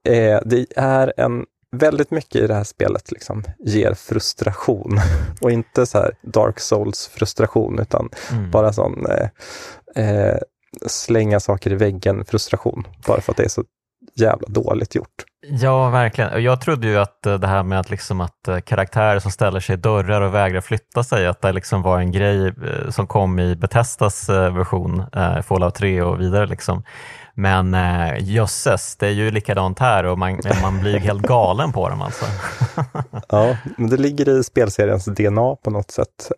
är, 0.09 0.42
det 0.44 0.66
är 0.76 1.12
en 1.16 1.44
väldigt 1.76 2.11
mycket 2.11 2.42
i 2.42 2.47
det 2.47 2.54
här 2.54 2.64
spelet 2.64 3.12
liksom 3.12 3.44
ger 3.59 3.94
frustration 3.94 4.99
och 5.40 5.50
inte 5.50 5.87
så 5.87 5.99
här 5.99 6.16
Dark 6.23 6.61
Souls 6.61 7.06
frustration 7.09 7.78
utan 7.78 8.09
Mm. 8.33 8.50
bara 8.50 8.73
sån 8.73 9.06
eh, 9.06 9.28
eh, 10.04 10.38
slänga 10.87 11.40
saker 11.40 11.73
i 11.73 11.75
väggen 11.75 12.25
frustration 12.25 12.87
bara 13.06 13.21
för 13.21 13.33
att 13.33 13.37
det 13.37 13.44
är 13.44 13.49
så 13.49 13.64
jävla 14.14 14.49
dåligt 14.49 14.94
gjort. 14.94 15.25
Ja, 15.49 15.91
verkligen. 15.91 16.43
Jag 16.43 16.61
trodde 16.61 16.87
ju 16.87 16.99
att 16.99 17.27
eh, 17.27 17.35
det 17.35 17.47
här 17.47 17.63
med 17.63 17.81
att, 17.81 17.91
liksom 17.91 18.21
att 18.21 18.49
eh, 18.49 18.59
karaktärer 18.59 19.19
som 19.19 19.31
ställer 19.31 19.61
sig 19.61 19.75
i 19.75 19.77
dörrar 19.77 20.21
och 20.21 20.35
vägrar 20.35 20.61
flytta 20.61 21.05
sig, 21.05 21.27
att 21.27 21.43
det 21.43 21.53
liksom 21.53 21.83
var 21.83 21.99
en 21.99 22.13
grej 22.13 22.47
eh, 22.47 22.91
som 22.91 23.07
kom 23.07 23.39
i 23.39 23.57
Betestas 23.57 24.29
version, 24.29 25.05
Fallout 25.43 25.75
3 25.75 26.03
och 26.03 26.21
vidare. 26.21 26.47
Liksom. 26.47 26.83
Men 27.35 27.77
jösses, 28.19 28.97
det 28.97 29.07
är 29.07 29.11
ju 29.11 29.31
likadant 29.31 29.79
här 29.79 30.05
och 30.05 30.19
man, 30.19 30.41
man 30.63 30.81
blir 30.81 30.93
ju 30.93 30.99
helt 30.99 31.23
galen 31.23 31.73
på 31.73 31.89
dem 31.89 32.03
alltså. 32.03 32.25
Ja, 33.29 33.57
men 33.77 33.91
det 33.91 33.97
ligger 33.97 34.29
i 34.29 34.45
spelseriens 34.45 35.05
DNA 35.05 35.57
på 35.65 35.71
något 35.71 35.91
sätt. 35.91 36.33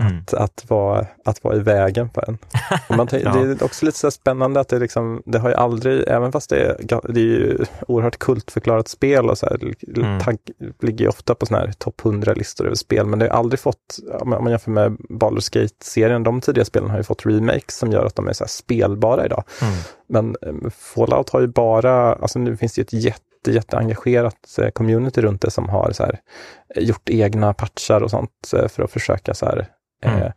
Eh, 0.00 0.06
Mm. 0.06 0.18
Att, 0.18 0.34
att, 0.34 0.70
vara, 0.70 1.06
att 1.24 1.44
vara 1.44 1.56
i 1.56 1.58
vägen 1.58 2.10
för 2.10 2.24
en. 2.28 2.38
man, 2.96 3.08
ja. 3.12 3.32
Det 3.32 3.40
är 3.40 3.64
också 3.64 3.86
lite 3.86 3.98
så 3.98 4.10
spännande 4.10 4.60
att 4.60 4.68
det, 4.68 4.78
liksom, 4.78 5.22
det 5.26 5.38
har 5.38 5.48
ju 5.48 5.54
aldrig, 5.54 6.04
även 6.08 6.32
fast 6.32 6.50
det 6.50 6.56
är, 6.56 6.76
det 7.08 7.20
är 7.20 7.24
ju 7.24 7.64
oerhört 7.88 8.18
kultförklarat 8.18 8.88
spel 8.88 9.30
och 9.30 9.38
så 9.38 9.46
här, 9.46 9.74
mm. 9.96 10.20
tagg, 10.20 10.38
ligger 10.82 11.04
ju 11.04 11.08
ofta 11.08 11.34
på 11.34 11.46
sådana 11.46 11.66
här 11.66 11.72
topp 11.72 12.00
100-listor 12.02 12.66
över 12.66 12.76
spel, 12.76 13.06
men 13.06 13.18
det 13.18 13.28
har 13.28 13.38
aldrig 13.38 13.60
fått, 13.60 13.98
om 14.20 14.30
man 14.30 14.50
jämför 14.50 14.70
med 14.70 14.92
Baldur's 14.92 15.54
Gate-serien, 15.54 16.22
de 16.22 16.40
tidiga 16.40 16.64
spelen 16.64 16.90
har 16.90 16.96
ju 16.96 17.04
fått 17.04 17.26
remakes 17.26 17.78
som 17.78 17.92
gör 17.92 18.04
att 18.04 18.16
de 18.16 18.28
är 18.28 18.32
så 18.32 18.44
spelbara 18.48 19.24
idag. 19.24 19.44
Mm. 19.62 19.74
Men 20.08 20.36
eh, 20.42 20.70
Fallout 20.70 21.30
har 21.30 21.40
ju 21.40 21.46
bara, 21.46 22.14
alltså 22.14 22.38
nu 22.38 22.56
finns 22.56 22.74
det 22.74 22.80
ju 22.80 22.82
ett 22.82 23.04
jätte 23.04 23.22
jätte, 23.46 23.56
jätteengagerat 23.56 24.58
eh, 24.58 24.70
community 24.70 25.20
runt 25.20 25.42
det 25.42 25.50
som 25.50 25.68
har 25.68 25.92
så 25.92 26.02
här, 26.04 26.20
gjort 26.76 27.08
egna 27.10 27.54
patchar 27.54 28.00
och 28.00 28.10
sånt 28.10 28.30
för 28.68 28.82
att 28.82 28.90
försöka 28.90 29.34
så 29.34 29.46
här, 29.46 29.66
mm. 30.04 30.22
eh, 30.22 30.32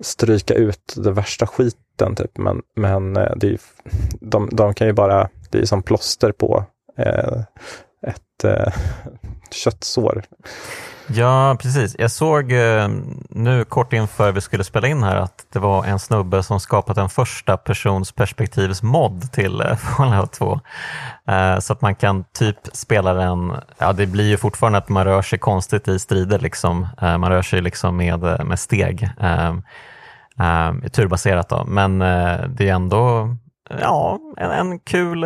stryka 0.00 0.54
ut 0.54 0.94
den 0.96 1.14
värsta 1.14 1.46
skiten. 1.46 2.16
Typ. 2.16 2.38
Men, 2.38 2.62
men 2.76 3.16
eh, 3.16 3.32
det 3.36 3.48
är, 3.48 3.60
de, 4.20 4.48
de 4.52 4.74
kan 4.74 4.86
ju 4.86 4.92
bara, 4.92 5.28
det 5.50 5.58
är 5.58 5.66
som 5.66 5.82
plåster 5.82 6.32
på 6.32 6.64
eh, 6.98 7.42
ett 8.06 8.44
eh, 8.44 8.72
köttsår. 9.50 10.24
Ja, 11.06 11.56
precis. 11.60 11.96
Jag 11.98 12.10
såg 12.10 12.52
eh, 12.52 12.88
nu 13.28 13.64
kort 13.64 13.92
inför 13.92 14.32
vi 14.32 14.40
skulle 14.40 14.64
spela 14.64 14.88
in 14.88 15.02
här 15.02 15.16
att 15.16 15.46
det 15.52 15.58
var 15.58 15.84
en 15.84 15.98
snubbe 15.98 16.42
som 16.42 16.60
skapat 16.60 16.98
en 16.98 17.08
första 17.08 17.56
persons 17.56 18.12
perspektivs 18.12 18.82
mod 18.82 19.32
till 19.32 19.60
eh, 19.60 19.76
Fallout 19.96 20.32
2. 20.32 20.60
Eh, 21.28 21.58
så 21.58 21.72
att 21.72 21.80
man 21.80 21.94
kan 21.94 22.24
typ 22.24 22.58
spela 22.72 23.14
den, 23.14 23.52
ja 23.78 23.92
det 23.92 24.06
blir 24.06 24.28
ju 24.28 24.36
fortfarande 24.36 24.78
att 24.78 24.88
man 24.88 25.04
rör 25.04 25.22
sig 25.22 25.38
konstigt 25.38 25.88
i 25.88 25.98
strider 25.98 26.38
liksom. 26.38 26.88
Man 27.00 27.28
rör 27.28 27.42
sig 27.42 27.60
liksom 27.60 27.96
med, 27.96 28.46
med 28.46 28.58
steg. 28.58 29.10
Ehm, 29.20 29.62
ehm, 30.38 30.82
turbaserat 30.90 31.48
då, 31.48 31.64
men 31.64 31.98
det 32.48 32.68
är 32.68 32.72
ändå 32.72 33.28
ja, 33.80 34.18
en, 34.36 34.50
en 34.50 34.78
kul 34.78 35.24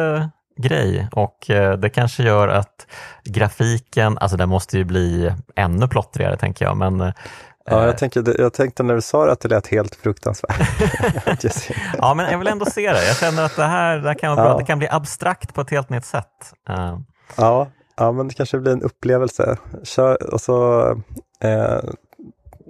grej 0.58 1.08
och 1.12 1.50
eh, 1.50 1.78
det 1.78 1.90
kanske 1.90 2.22
gör 2.22 2.48
att 2.48 2.86
grafiken, 3.24 4.18
alltså 4.18 4.36
den 4.36 4.48
måste 4.48 4.78
ju 4.78 4.84
bli 4.84 5.32
ännu 5.56 5.88
plottrigare 5.88 6.36
tänker 6.36 6.64
jag. 6.64 6.76
Men, 6.76 7.00
ja, 7.00 7.12
jag, 7.64 7.88
eh, 7.88 7.94
tänker, 7.94 8.40
jag 8.40 8.52
tänkte 8.52 8.82
när 8.82 8.94
du 8.94 9.00
sa 9.00 9.26
det 9.26 9.32
att 9.32 9.40
det 9.40 9.48
lät 9.48 9.66
helt 9.66 9.94
fruktansvärt. 9.94 10.60
ja, 11.98 12.14
men 12.14 12.30
jag 12.30 12.38
vill 12.38 12.48
ändå 12.48 12.66
se 12.66 12.92
det. 12.92 13.06
Jag 13.06 13.16
känner 13.16 13.44
att 13.44 13.56
det 13.56 13.64
här, 13.64 13.98
det 13.98 14.08
här 14.08 14.14
kan 14.14 14.36
vara 14.36 14.46
bra. 14.46 14.52
Ja. 14.54 14.58
Det 14.58 14.64
kan 14.64 14.78
bli 14.78 14.88
abstrakt 14.88 15.54
på 15.54 15.60
ett 15.60 15.70
helt 15.70 15.90
nytt 15.90 16.04
sätt. 16.04 16.52
Uh. 16.70 16.98
Ja, 17.36 17.68
ja, 17.96 18.12
men 18.12 18.28
det 18.28 18.34
kanske 18.34 18.58
blir 18.58 18.72
en 18.72 18.82
upplevelse. 18.82 19.56
Kör, 19.82 20.32
och 20.34 20.40
så 20.40 20.90
eh, 21.40 21.78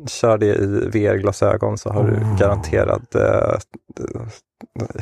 kör 0.06 0.38
det 0.38 0.46
i 0.46 0.66
VR-glasögon 0.92 1.78
så 1.78 1.90
har 1.90 2.04
du 2.04 2.16
oh. 2.16 2.38
garanterad 2.38 3.06
eh, 3.14 3.58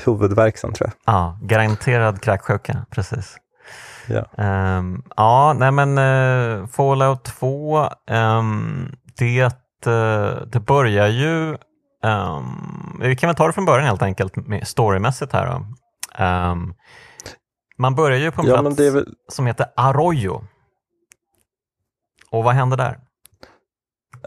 huvudvärk 0.04 0.58
sen 0.58 0.72
tror 0.72 0.90
jag. 0.90 1.14
Ja, 1.14 1.38
garanterad 1.42 2.20
kräksjuka, 2.20 2.86
precis. 2.90 3.36
Ja, 4.08 4.24
um, 4.78 5.02
ja 5.16 5.52
nej 5.52 5.72
men 5.72 5.98
uh, 5.98 6.66
Fallout 6.66 7.24
2, 7.24 7.78
um, 7.78 7.88
ehm, 8.10 8.92
det, 9.18 9.44
uh, 9.86 10.46
det 10.46 10.60
börjar 10.60 11.06
ju, 11.06 11.56
um, 12.04 13.00
vi 13.00 13.16
kan 13.16 13.28
väl 13.28 13.36
ta 13.36 13.46
det 13.46 13.52
från 13.52 13.64
början 13.64 13.86
helt 13.86 14.02
enkelt, 14.02 14.34
storymässigt 14.62 15.32
här 15.32 15.46
då. 15.46 15.66
man 17.78 17.94
börjar 17.94 18.18
ju 18.18 18.30
på 18.30 18.42
en 18.42 18.48
ja, 18.48 18.60
plats 18.60 18.80
väl... 18.80 19.14
som 19.28 19.46
heter 19.46 19.66
Arroyo. 19.76 20.44
Och 22.30 22.44
vad 22.44 22.54
händer 22.54 22.76
där? 22.76 22.98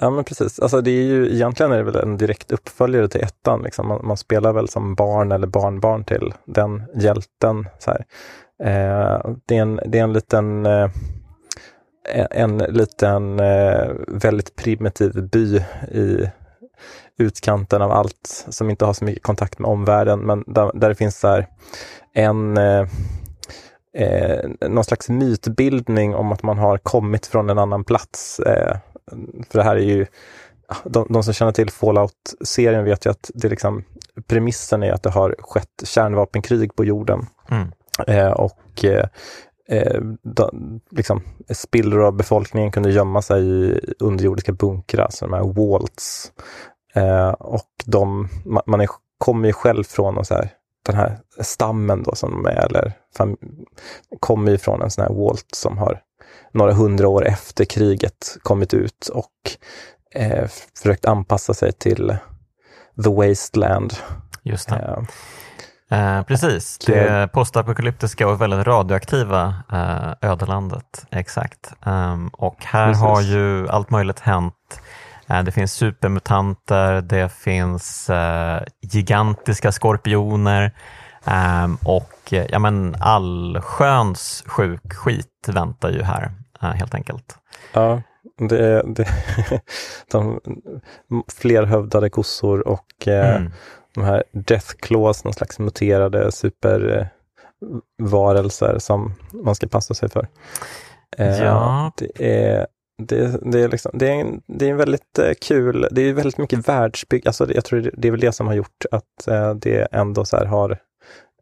Ja 0.01 0.09
men 0.09 0.23
precis, 0.23 0.59
alltså 0.59 0.81
det 0.81 0.91
är 0.91 1.03
ju 1.03 1.33
egentligen 1.33 1.71
är 1.71 1.77
det 1.77 1.83
väl 1.83 1.95
en 1.95 2.17
direkt 2.17 2.51
uppföljare 2.51 3.07
till 3.07 3.21
ettan. 3.21 3.61
Liksom. 3.61 3.87
Man, 3.87 4.05
man 4.05 4.17
spelar 4.17 4.53
väl 4.53 4.69
som 4.69 4.95
barn 4.95 5.31
eller 5.31 5.47
barnbarn 5.47 6.03
till 6.03 6.33
den 6.45 6.83
hjälten. 6.95 7.67
Så 7.79 7.91
eh, 7.91 9.19
det, 9.45 9.57
är 9.57 9.61
en, 9.61 9.79
det 9.85 9.99
är 9.99 10.03
en 10.03 10.13
liten 10.13 10.65
eh, 10.65 10.89
en 12.31 12.57
liten 12.57 13.39
eh, 13.39 13.91
väldigt 14.07 14.55
primitiv 14.55 15.29
by 15.29 15.57
i 15.91 16.29
utkanten 17.17 17.81
av 17.81 17.91
allt 17.91 18.45
som 18.49 18.69
inte 18.69 18.85
har 18.85 18.93
så 18.93 19.05
mycket 19.05 19.23
kontakt 19.23 19.59
med 19.59 19.69
omvärlden, 19.69 20.19
men 20.19 20.43
där, 20.47 20.71
där 20.73 20.89
det 20.89 20.95
finns 20.95 21.19
så 21.19 21.43
en 22.13 22.57
eh, 22.57 22.87
eh, 23.93 24.49
någon 24.69 24.83
slags 24.83 25.09
mytbildning 25.09 26.15
om 26.15 26.31
att 26.31 26.43
man 26.43 26.57
har 26.57 26.77
kommit 26.77 27.25
från 27.25 27.49
en 27.49 27.59
annan 27.59 27.83
plats. 27.83 28.39
Eh, 28.39 28.77
för 29.49 29.59
det 29.59 29.63
här 29.63 29.75
är 29.75 29.79
ju, 29.79 30.05
de, 30.83 31.07
de 31.09 31.23
som 31.23 31.33
känner 31.33 31.51
till 31.51 31.69
Fallout-serien 31.69 32.83
vet 32.83 33.05
ju 33.05 33.09
att 33.09 33.31
det 33.33 33.49
liksom, 33.49 33.83
premissen 34.27 34.83
är 34.83 34.91
att 34.91 35.03
det 35.03 35.09
har 35.09 35.35
skett 35.39 35.83
kärnvapenkrig 35.83 36.75
på 36.75 36.85
jorden. 36.85 37.25
Mm. 37.49 37.67
Eh, 38.07 38.31
och 38.31 38.85
eh, 38.85 39.05
eh 39.69 40.01
då, 40.23 40.51
liksom, 40.91 41.21
spillror 41.49 42.05
av 42.05 42.13
befolkningen 42.13 42.71
kunde 42.71 42.91
gömma 42.91 43.21
sig 43.21 43.43
i 43.43 43.79
underjordiska 43.99 44.51
bunkrar, 44.51 45.07
så 45.09 45.25
de 45.25 45.33
här 45.33 45.53
walls. 45.53 46.31
Eh, 46.93 47.29
och 47.29 47.69
de, 47.85 48.29
man, 48.45 48.63
man 48.65 48.81
är, 48.81 48.89
kommer 49.17 49.47
ju 49.47 49.53
själv 49.53 49.83
från 49.83 50.17
och 50.17 50.27
så 50.27 50.33
här, 50.33 50.49
den 50.85 50.95
här 50.95 51.19
stammen 51.39 52.03
då 52.03 52.15
som 52.15 52.31
de 52.31 52.45
är, 52.45 52.65
eller 52.65 52.93
kommer 54.19 54.51
ju 54.51 54.57
från 54.57 54.81
en 54.81 54.91
sån 54.91 55.03
här 55.03 55.13
Walt 55.13 55.47
som 55.53 55.77
har 55.77 56.01
några 56.53 56.73
hundra 56.73 57.07
år 57.07 57.27
efter 57.27 57.65
kriget 57.65 58.37
kommit 58.43 58.73
ut 58.73 59.09
och 59.13 59.31
eh, 60.15 60.47
försökt 60.77 61.05
anpassa 61.05 61.53
sig 61.53 61.71
till 61.71 62.17
the 63.03 63.09
wasteland. 63.09 63.93
Just 64.43 64.69
det. 64.69 65.05
Eh, 65.91 66.17
eh, 66.17 66.23
precis, 66.23 66.77
det 66.77 67.31
postapokalyptiska 67.33 68.27
och 68.27 68.41
väldigt 68.41 68.67
radioaktiva 68.67 69.55
eh, 69.71 70.29
ödelandet. 70.29 71.05
Exakt. 71.11 71.73
Um, 71.85 72.27
och 72.27 72.65
här 72.65 72.87
precis. 72.87 73.01
har 73.01 73.21
ju 73.21 73.69
allt 73.69 73.89
möjligt 73.89 74.19
hänt. 74.19 74.81
Eh, 75.29 75.43
det 75.43 75.51
finns 75.51 75.73
supermutanter, 75.73 77.01
det 77.01 77.31
finns 77.31 78.09
eh, 78.09 78.61
gigantiska 78.81 79.71
skorpioner, 79.71 80.71
Um, 81.25 81.77
och 81.83 82.13
ja, 82.29 82.59
men 82.59 82.95
allsköns 82.99 84.43
sjuk 84.47 84.93
skit 84.93 85.47
väntar 85.47 85.89
ju 85.89 86.03
här 86.03 86.31
uh, 86.63 86.69
helt 86.69 86.95
enkelt. 86.95 87.37
Ja, 87.73 88.01
det 88.37 88.67
är 88.67 88.83
det, 88.83 89.07
de 90.11 90.39
flerhövdade 91.27 92.09
kossor 92.09 92.67
och 92.67 93.07
uh, 93.07 93.13
mm. 93.13 93.51
de 93.95 94.03
här 94.03 94.23
Death 94.31 94.67
Claws, 94.79 95.23
någon 95.23 95.33
slags 95.33 95.59
muterade 95.59 96.31
supervarelser 96.31 98.73
uh, 98.73 98.79
som 98.79 99.13
man 99.31 99.55
ska 99.55 99.67
passa 99.67 99.93
sig 99.93 100.09
för. 100.09 100.27
ja. 101.17 101.91
Det 101.97 102.49
är 102.49 102.67
det, 103.03 103.51
det, 103.51 103.59
är 103.59 103.69
liksom, 103.69 103.91
det, 103.93 104.07
är 104.07 104.15
en, 104.15 104.41
det 104.47 104.65
är 104.65 104.69
en 104.69 104.77
väldigt 104.77 105.19
kul, 105.41 105.87
det 105.91 106.01
är 106.01 106.13
väldigt 106.13 106.37
mycket 106.37 106.67
världsbygg, 106.67 107.27
alltså 107.27 107.53
jag 107.53 107.65
tror 107.65 107.91
det 107.97 108.07
är 108.07 108.11
väl 108.11 108.19
det 108.19 108.31
som 108.31 108.47
har 108.47 108.53
gjort 108.53 108.85
att 108.91 109.27
det 109.61 109.87
ändå 109.91 110.25
så 110.25 110.37
har 110.37 110.79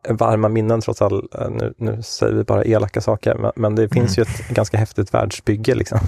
varma 0.09 0.49
minnen 0.49 0.81
trots 0.81 1.01
allt. 1.01 1.35
Eh, 1.35 1.49
nu, 1.49 1.73
nu 1.77 2.01
säger 2.01 2.33
vi 2.33 2.43
bara 2.43 2.63
elaka 2.63 3.01
saker, 3.01 3.35
men, 3.35 3.51
men 3.55 3.75
det 3.75 3.89
finns 3.89 4.17
mm. 4.17 4.27
ju 4.27 4.33
ett 4.33 4.47
ganska 4.49 4.77
häftigt 4.77 5.13
världsbygge 5.13 5.75
liksom. 5.75 5.99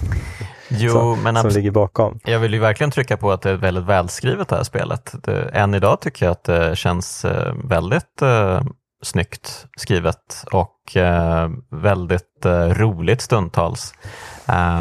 Jo, 0.69 0.91
så, 0.91 1.15
men 1.15 1.35
som 1.35 1.49
ligger 1.49 1.71
bakom. 1.71 2.19
Jag 2.23 2.39
vill 2.39 2.53
ju 2.53 2.59
verkligen 2.59 2.91
trycka 2.91 3.17
på 3.17 3.31
att 3.31 3.41
det 3.41 3.49
är 3.49 3.55
väldigt 3.55 3.83
välskrivet 3.83 4.47
det 4.47 4.55
här 4.55 4.63
spelet. 4.63 5.13
Det, 5.23 5.41
än 5.41 5.73
idag 5.73 6.01
tycker 6.01 6.25
jag 6.25 6.31
att 6.31 6.43
det 6.43 6.77
känns 6.77 7.25
eh, 7.25 7.53
väldigt 7.63 8.21
eh, 8.21 8.61
snyggt 9.01 9.65
skrivet 9.77 10.43
och 10.51 10.97
eh, 10.97 11.49
väldigt 11.69 12.45
eh, 12.45 12.67
roligt 12.67 13.21
stundtals. 13.21 13.93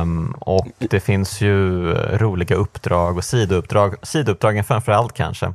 Um, 0.00 0.35
och 0.41 0.67
det 0.79 1.00
finns 1.00 1.41
ju 1.41 1.93
roliga 1.95 2.57
uppdrag 2.57 3.17
och 3.17 3.25
sidouppdrag, 3.25 3.95
sidouppdragen 4.03 4.65
framför 4.65 4.93
allt 4.93 5.12
kanske. 5.12 5.55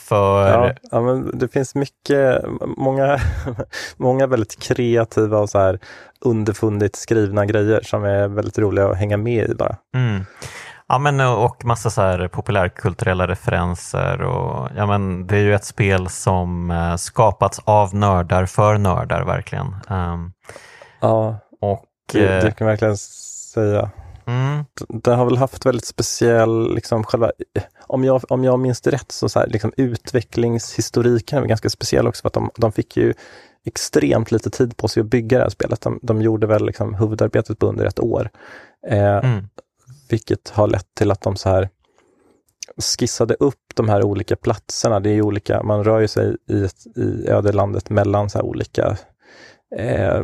För... 0.00 0.48
Ja, 0.48 0.72
ja, 0.90 1.00
men 1.00 1.38
det 1.38 1.48
finns 1.48 1.74
mycket, 1.74 2.44
många, 2.76 3.18
många 3.96 4.26
väldigt 4.26 4.62
kreativa 4.62 5.38
och 5.38 5.50
så 5.50 5.58
här 5.58 5.78
underfundigt 6.20 6.96
skrivna 6.96 7.46
grejer 7.46 7.80
som 7.82 8.04
är 8.04 8.28
väldigt 8.28 8.58
roliga 8.58 8.88
att 8.88 8.96
hänga 8.96 9.16
med 9.16 9.50
i 9.50 9.54
bara. 9.54 9.76
Mm. 9.94 10.24
Ja, 10.88 10.98
men 10.98 11.20
och 11.20 11.64
massa 11.64 11.90
så 11.90 12.02
här 12.02 12.28
populärkulturella 12.28 13.28
referenser. 13.28 14.22
Och, 14.22 14.68
ja, 14.76 14.86
men 14.86 15.26
det 15.26 15.36
är 15.36 15.40
ju 15.40 15.54
ett 15.54 15.64
spel 15.64 16.08
som 16.08 16.70
eh, 16.70 16.96
skapats 16.96 17.60
av 17.64 17.94
nördar 17.94 18.46
för 18.46 18.78
nördar 18.78 19.24
verkligen. 19.24 19.66
Um, 19.88 20.32
ja, 21.00 21.38
och, 21.60 21.84
det, 22.12 22.26
det 22.26 22.48
eh, 22.48 22.54
kan 22.54 22.66
verkligen 22.66 22.96
säga. 22.96 23.90
Mm. 24.30 24.64
Den 24.88 25.18
har 25.18 25.24
väl 25.24 25.36
haft 25.36 25.66
väldigt 25.66 25.84
speciell, 25.84 26.74
liksom 26.74 27.04
själva, 27.04 27.32
om 27.86 28.04
jag, 28.04 28.22
om 28.28 28.44
jag 28.44 28.58
minns 28.58 28.80
det 28.80 28.90
rätt, 28.90 29.12
så, 29.12 29.28
så 29.28 29.38
här, 29.40 29.46
liksom 29.46 29.72
utvecklingshistoriken 29.76 31.42
är 31.42 31.46
ganska 31.46 31.70
speciell 31.70 32.06
också 32.06 32.20
för 32.20 32.28
att 32.28 32.34
de, 32.34 32.50
de 32.56 32.72
fick 32.72 32.96
ju 32.96 33.14
extremt 33.64 34.32
lite 34.32 34.50
tid 34.50 34.76
på 34.76 34.88
sig 34.88 35.00
att 35.00 35.06
bygga 35.06 35.38
det 35.38 35.44
här 35.44 35.50
spelet. 35.50 35.80
De, 35.80 36.00
de 36.02 36.22
gjorde 36.22 36.46
väl 36.46 36.66
liksom 36.66 36.94
huvudarbetet 36.94 37.58
på 37.58 37.66
under 37.66 37.84
ett 37.84 38.00
år. 38.00 38.30
Eh, 38.88 39.16
mm. 39.16 39.48
Vilket 40.10 40.48
har 40.48 40.68
lett 40.68 40.94
till 40.94 41.10
att 41.10 41.20
de 41.20 41.36
så 41.36 41.48
här 41.48 41.68
skissade 42.76 43.34
upp 43.34 43.72
de 43.74 43.88
här 43.88 44.02
olika 44.04 44.36
platserna. 44.36 45.00
Det 45.00 45.10
är 45.10 45.22
olika, 45.22 45.62
man 45.62 45.84
rör 45.84 46.06
sig 46.06 46.36
i, 46.48 46.68
i 47.00 47.28
ödelandet 47.28 47.90
mellan 47.90 48.30
så 48.30 48.40
olika 48.40 48.96
eh, 49.76 50.22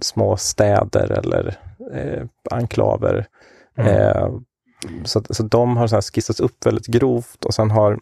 små 0.00 0.36
städer 0.36 1.12
eller 1.12 1.58
eh, 1.94 2.24
enklaver. 2.50 3.26
Mm. 3.78 3.92
Eh, 3.92 4.30
så, 5.04 5.22
så 5.30 5.42
de 5.42 5.76
har 5.76 5.86
så 5.86 6.00
skissats 6.00 6.40
upp 6.40 6.66
väldigt 6.66 6.86
grovt 6.86 7.44
och 7.44 7.54
sen 7.54 7.70
har 7.70 7.98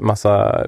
massa 0.00 0.64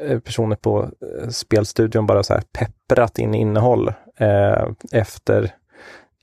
eh, 0.00 0.18
personer 0.18 0.56
på 0.56 0.82
eh, 0.82 1.28
spelstudion 1.28 2.06
bara 2.06 2.22
så 2.22 2.34
här 2.34 2.42
pepprat 2.52 3.18
in 3.18 3.34
innehåll 3.34 3.88
eh, 4.16 4.68
efter 4.92 5.54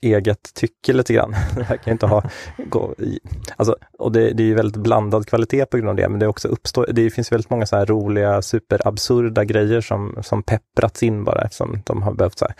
eget 0.02 0.54
tycke 0.54 0.92
lite 0.92 1.12
grann. 1.12 1.36
Det 1.54 1.62
verkar 1.62 1.92
inte 1.92 2.06
ha... 2.06 2.22
Gå 2.66 2.94
i, 2.98 3.20
alltså, 3.56 3.76
och 3.98 4.12
det, 4.12 4.32
det 4.32 4.50
är 4.50 4.54
väldigt 4.54 4.82
blandad 4.82 5.26
kvalitet 5.26 5.66
på 5.66 5.76
grund 5.76 5.88
av 5.88 5.96
det, 5.96 6.08
men 6.08 6.20
det, 6.20 6.26
också 6.26 6.48
uppstår, 6.48 6.86
det 6.92 7.10
finns 7.10 7.32
väldigt 7.32 7.50
många 7.50 7.66
så 7.66 7.76
här 7.76 7.86
roliga, 7.86 8.42
superabsurda 8.42 9.44
grejer 9.44 9.80
som, 9.80 10.18
som 10.22 10.42
pepprats 10.42 11.02
in 11.02 11.24
bara 11.24 11.42
eftersom 11.42 11.82
de 11.84 12.02
har 12.02 12.12
behövt 12.12 12.38
så 12.38 12.44
här, 12.44 12.54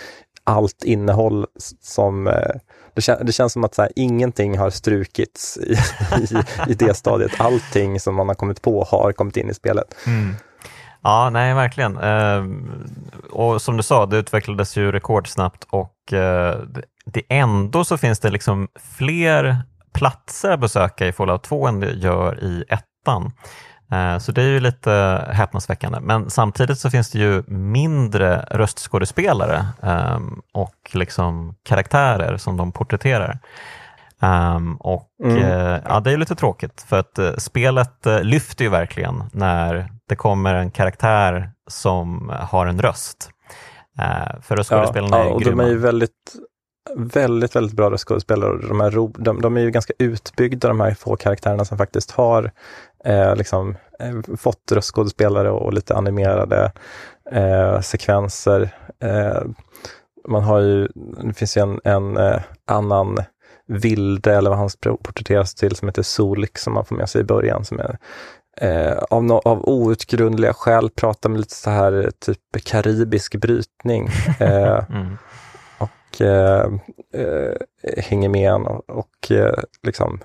allt 0.44 0.84
innehåll 0.84 1.46
som... 1.80 2.26
Eh, 2.26 2.56
det, 2.94 3.02
kän, 3.02 3.26
det 3.26 3.32
känns 3.32 3.52
som 3.52 3.64
att 3.64 3.74
så 3.74 3.82
här, 3.82 3.92
ingenting 3.96 4.58
har 4.58 4.70
strukits 4.70 5.58
i, 5.58 5.72
i, 6.20 6.42
i, 6.72 6.74
det 6.74 6.94
stadiet. 6.94 7.40
Allting 7.40 8.00
som 8.00 8.14
man 8.14 8.28
har 8.28 8.34
kommit 8.34 8.62
på 8.62 8.84
har 8.84 9.12
kommit 9.12 9.36
in 9.36 9.50
i 9.50 9.54
spelet. 9.54 9.94
Mm. 10.06 10.34
Ja, 11.02 11.30
nej 11.30 11.54
verkligen. 11.54 11.96
Eh, 11.96 12.44
och 13.30 13.62
som 13.62 13.76
du 13.76 13.82
sa, 13.82 14.06
det 14.06 14.16
utvecklades 14.16 14.76
ju 14.76 14.92
rekordsnabbt 14.92 15.66
och 15.70 16.12
eh, 16.12 16.60
det 17.12 17.22
ändå 17.28 17.84
så 17.84 17.98
finns 17.98 18.18
det 18.18 18.30
liksom 18.30 18.68
fler 18.98 19.56
platser 19.94 20.50
att 20.50 20.60
besöka 20.60 21.06
i 21.06 21.12
Fallout 21.12 21.42
2 21.42 21.66
än 21.66 21.80
det 21.80 21.92
gör 21.92 22.44
i 22.44 22.64
ettan. 22.68 23.32
Eh, 23.92 24.18
så 24.18 24.32
det 24.32 24.42
är 24.42 24.48
ju 24.48 24.60
lite 24.60 25.24
häpnadsväckande. 25.32 26.00
Men 26.00 26.30
samtidigt 26.30 26.78
så 26.78 26.90
finns 26.90 27.10
det 27.10 27.18
ju 27.18 27.42
mindre 27.46 28.40
röstskådespelare 28.50 29.66
ehm, 29.82 30.40
och 30.52 30.90
liksom 30.92 31.54
karaktärer 31.62 32.36
som 32.36 32.56
de 32.56 32.72
porträtterar. 32.72 33.38
Um, 34.20 34.76
och 34.76 35.10
mm. 35.24 35.36
uh, 35.36 35.80
ja, 35.84 36.00
det 36.00 36.12
är 36.12 36.16
lite 36.16 36.34
tråkigt 36.34 36.84
för 36.88 36.98
att 36.98 37.18
uh, 37.18 37.36
spelet 37.36 38.06
lyfter 38.22 38.64
ju 38.64 38.70
verkligen 38.70 39.24
när 39.32 39.90
det 40.08 40.16
kommer 40.16 40.54
en 40.54 40.70
karaktär 40.70 41.50
som 41.66 42.32
har 42.40 42.66
en 42.66 42.82
röst. 42.82 43.30
för 44.42 44.56
röstskådespelarna 44.56 45.16
ja, 45.16 45.22
är 45.22 45.26
ja, 45.26 45.32
och 45.32 45.40
grymma. 45.40 45.62
De 45.62 45.68
är 45.68 45.72
ju 45.72 45.78
väldigt, 45.78 46.36
väldigt, 46.94 47.56
väldigt 47.56 47.76
bra 47.76 47.90
röstskådespelare. 47.90 48.68
De, 48.68 48.80
är 48.80 48.90
de, 49.18 49.40
de 49.40 49.56
är 49.56 49.60
ju 49.60 49.70
ganska 49.70 49.92
utbyggda, 49.98 50.68
de 50.68 50.80
här 50.80 50.94
få 50.94 51.16
karaktärerna 51.16 51.64
som 51.64 51.78
faktiskt 51.78 52.10
har 52.10 52.50
liksom, 53.36 53.76
fått 54.38 54.72
röstskådespelare 54.72 55.50
och, 55.50 55.72
lite 55.72 55.94
animerade 55.94 56.72
sekvenser. 57.82 58.70
man 60.28 60.42
har 60.42 60.60
ju, 60.60 60.88
det 61.24 61.34
finns 61.34 61.56
ju 61.56 61.62
en, 61.62 61.80
en 61.84 62.40
annan 62.66 63.18
vilde, 63.66 64.34
eller 64.34 64.50
vad 64.50 64.58
han 64.58 64.70
porträtteras 65.02 65.54
till, 65.54 65.76
som 65.76 65.88
heter 65.88 66.02
Solik, 66.02 66.58
som 66.58 66.72
man 66.72 66.84
får 66.84 66.96
med 66.96 67.10
sig 67.10 67.20
i 67.20 67.24
början, 67.24 67.64
som 67.64 67.80
är 67.80 67.98
eh, 68.60 68.98
av, 69.10 69.24
no 69.24 69.38
av 69.44 69.68
outgrundliga 69.68 70.54
skäl 70.54 70.90
pratar 70.90 71.30
med 71.30 71.40
lite 71.40 71.54
så 71.54 71.70
här 71.70 72.10
typ 72.18 72.64
karibisk 72.64 73.36
brytning. 73.36 74.08
Eh, 74.40 74.84
mm. 74.90 75.18
Och 76.16 76.20
eh, 76.20 76.70
eh, 77.14 77.54
hänger 77.96 78.28
med 78.28 78.50
en 78.52 78.66
och, 78.66 78.90
och 78.90 79.30
eh, 79.30 79.62
liksom 79.82 80.20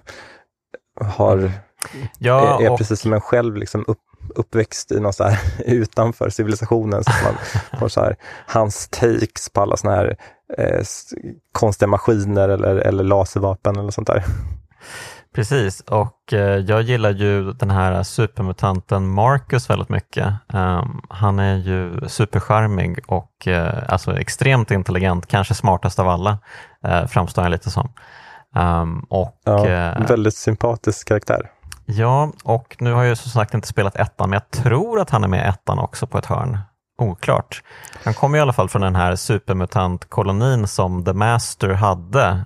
har, 1.01 1.37
mm. 1.37 1.51
ja, 2.19 2.59
är, 2.59 2.65
är 2.65 2.71
och... 2.71 2.77
precis 2.77 2.99
som 2.99 3.13
en 3.13 3.21
själv 3.21 3.57
liksom 3.57 3.85
upp, 3.87 4.01
uppväxt 4.35 4.91
i 4.91 4.99
någon 4.99 5.13
så 5.13 5.23
här, 5.23 5.39
utanför 5.65 6.29
civilisationen. 6.29 7.03
Så 7.03 7.11
man 7.23 7.35
får 7.79 7.87
så 7.87 8.01
här, 8.01 8.15
hans 8.47 8.87
takes 8.89 9.49
på 9.49 9.61
alla 9.61 9.77
såna 9.77 9.95
här 9.95 10.17
eh, 10.57 10.83
konstiga 11.51 11.87
maskiner 11.87 12.49
eller, 12.49 12.75
eller 12.75 13.03
laservapen 13.03 13.75
eller 13.77 13.91
sånt 13.91 14.07
där. 14.07 14.23
Precis, 15.35 15.81
och 15.81 16.33
eh, 16.33 16.39
jag 16.39 16.81
gillar 16.81 17.11
ju 17.11 17.53
den 17.53 17.69
här 17.69 18.03
supermutanten 18.03 19.07
Marcus 19.07 19.69
väldigt 19.69 19.89
mycket. 19.89 20.33
Um, 20.53 21.01
han 21.09 21.39
är 21.39 21.55
ju 21.55 22.09
supercharmig 22.09 22.99
och 23.07 23.47
uh, 23.47 23.69
alltså 23.87 24.19
extremt 24.19 24.71
intelligent, 24.71 25.27
kanske 25.27 25.53
smartast 25.53 25.99
av 25.99 26.09
alla, 26.09 26.37
uh, 26.87 27.05
framstår 27.05 27.41
han 27.41 27.51
lite 27.51 27.71
som. 27.71 27.93
Um, 28.55 29.05
och, 29.09 29.37
ja, 29.43 29.63
väldigt 30.07 30.35
sympatisk 30.35 31.07
karaktär. 31.07 31.49
Ja, 31.85 32.31
och 32.43 32.75
nu 32.79 32.93
har 32.93 33.03
jag 33.03 33.17
som 33.17 33.31
sagt 33.31 33.53
inte 33.53 33.67
spelat 33.67 33.95
ettan, 33.95 34.29
men 34.29 34.37
jag 34.37 34.63
tror 34.63 34.99
att 34.99 35.09
han 35.09 35.23
är 35.23 35.27
med 35.27 35.45
i 35.45 35.49
ettan 35.49 35.79
också 35.79 36.07
på 36.07 36.17
ett 36.17 36.25
hörn. 36.25 36.57
Oklart. 36.97 37.63
Han 38.03 38.13
kommer 38.13 38.37
i 38.37 38.41
alla 38.41 38.53
fall 38.53 38.69
från 38.69 38.81
den 38.81 38.95
här 38.95 39.15
supermutantkolonin 39.15 40.67
som 40.67 41.05
The 41.05 41.13
Master 41.13 41.69
hade. 41.69 42.45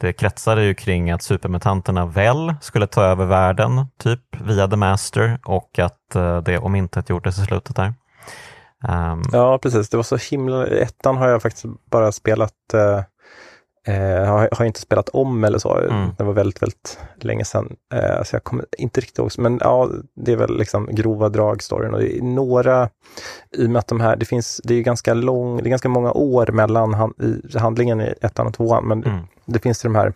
Det 0.00 0.12
kretsade 0.12 0.64
ju 0.64 0.74
kring 0.74 1.10
att 1.10 1.22
supermutanterna 1.22 2.06
väl 2.06 2.54
skulle 2.60 2.86
ta 2.86 3.02
över 3.02 3.26
världen, 3.26 3.86
typ 3.98 4.20
via 4.40 4.68
The 4.68 4.76
Master 4.76 5.38
och 5.44 5.78
att 5.78 6.14
eh, 6.14 6.42
det 6.42 6.58
omintetgjordes 6.58 7.38
i 7.38 7.44
slutet 7.44 7.76
där. 7.76 7.94
Um, 8.88 9.22
ja, 9.32 9.58
precis. 9.58 9.88
Det 9.88 9.96
var 9.96 10.04
så 10.04 10.16
himla... 10.16 10.66
Ettan 10.66 11.16
har 11.16 11.28
jag 11.28 11.42
faktiskt 11.42 11.64
bara 11.90 12.12
spelat 12.12 12.54
uh, 12.74 13.02
Eh, 13.86 14.24
har, 14.24 14.48
har 14.52 14.64
inte 14.64 14.80
spelat 14.80 15.08
om 15.08 15.44
eller 15.44 15.58
så. 15.58 15.78
Mm. 15.78 16.08
Det 16.18 16.24
var 16.24 16.32
väldigt, 16.32 16.62
väldigt 16.62 16.98
länge 17.20 17.44
sedan. 17.44 17.76
Eh, 17.94 18.22
så 18.22 18.36
jag 18.36 18.44
kommer 18.44 18.64
inte 18.78 19.00
riktigt 19.00 19.18
ihåg. 19.18 19.30
Men 19.38 19.58
ja, 19.62 19.88
det 20.16 20.32
är 20.32 20.36
väl 20.36 20.58
liksom 20.58 20.88
grova 20.92 21.28
drag 21.28 21.62
storyn. 21.62 21.94
Och 21.94 22.00
det 22.00 22.18
är 22.18 22.22
några, 22.22 22.88
i 23.56 23.66
och 23.66 23.70
med 23.70 23.78
att 23.80 23.88
de 23.88 24.00
här, 24.00 24.16
det 24.16 24.24
finns, 24.24 24.60
det 24.64 24.74
är 24.74 24.80
ganska 24.80 25.14
lång, 25.14 25.56
det 25.56 25.68
är 25.68 25.70
ganska 25.70 25.88
många 25.88 26.12
år 26.12 26.46
mellan 26.46 26.94
han, 26.94 27.14
i 27.20 27.58
handlingen 27.58 28.00
i 28.00 28.14
ettan 28.20 28.46
och 28.46 28.54
tvåan. 28.54 28.88
Men 28.88 29.04
mm. 29.04 29.18
det, 29.44 29.52
det 29.52 29.58
finns 29.58 29.82
de 29.82 29.94
här 29.94 30.12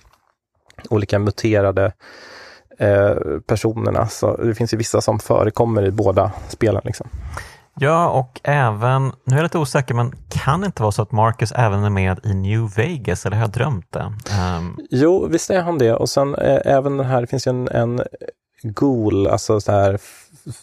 olika 0.91 1.19
muterade 1.19 1.93
eh, 2.79 3.15
personerna. 3.47 4.07
Så 4.07 4.37
det 4.37 4.55
finns 4.55 4.75
ju 4.75 4.77
vissa 4.77 5.01
som 5.01 5.19
förekommer 5.19 5.87
i 5.87 5.91
båda 5.91 6.33
spelen. 6.49 6.83
Liksom. 6.85 7.09
Ja, 7.81 8.09
och 8.09 8.41
även, 8.45 9.13
nu 9.25 9.35
är 9.35 9.37
jag 9.37 9.43
lite 9.43 9.59
osäker, 9.59 9.95
men 9.95 10.13
kan 10.29 10.61
det 10.61 10.67
inte 10.67 10.83
vara 10.83 10.93
så 10.93 11.03
att 11.03 11.13
Marcus 11.13 11.53
även 11.53 11.85
är 11.85 11.91
med 11.91 12.21
i 12.25 12.35
New 12.35 12.71
Vegas, 12.77 13.27
eller 13.27 13.37
har 13.37 13.45
jag 13.45 13.51
drömt 13.51 13.93
det? 13.93 14.13
Um... 14.59 14.79
Jo, 14.91 15.27
visst 15.27 15.51
är 15.51 15.63
han 15.63 15.79
det. 15.79 15.95
Och 15.95 16.09
sen 16.09 16.35
eh, 16.35 16.61
även 16.65 16.97
den 16.97 17.07
här, 17.07 17.21
det 17.21 17.27
finns 17.27 17.47
ju 17.47 17.51
en, 17.51 17.69
en 17.69 18.01
ghoul, 18.63 19.27
alltså 19.27 19.61
så 19.61 19.73
här 19.73 19.99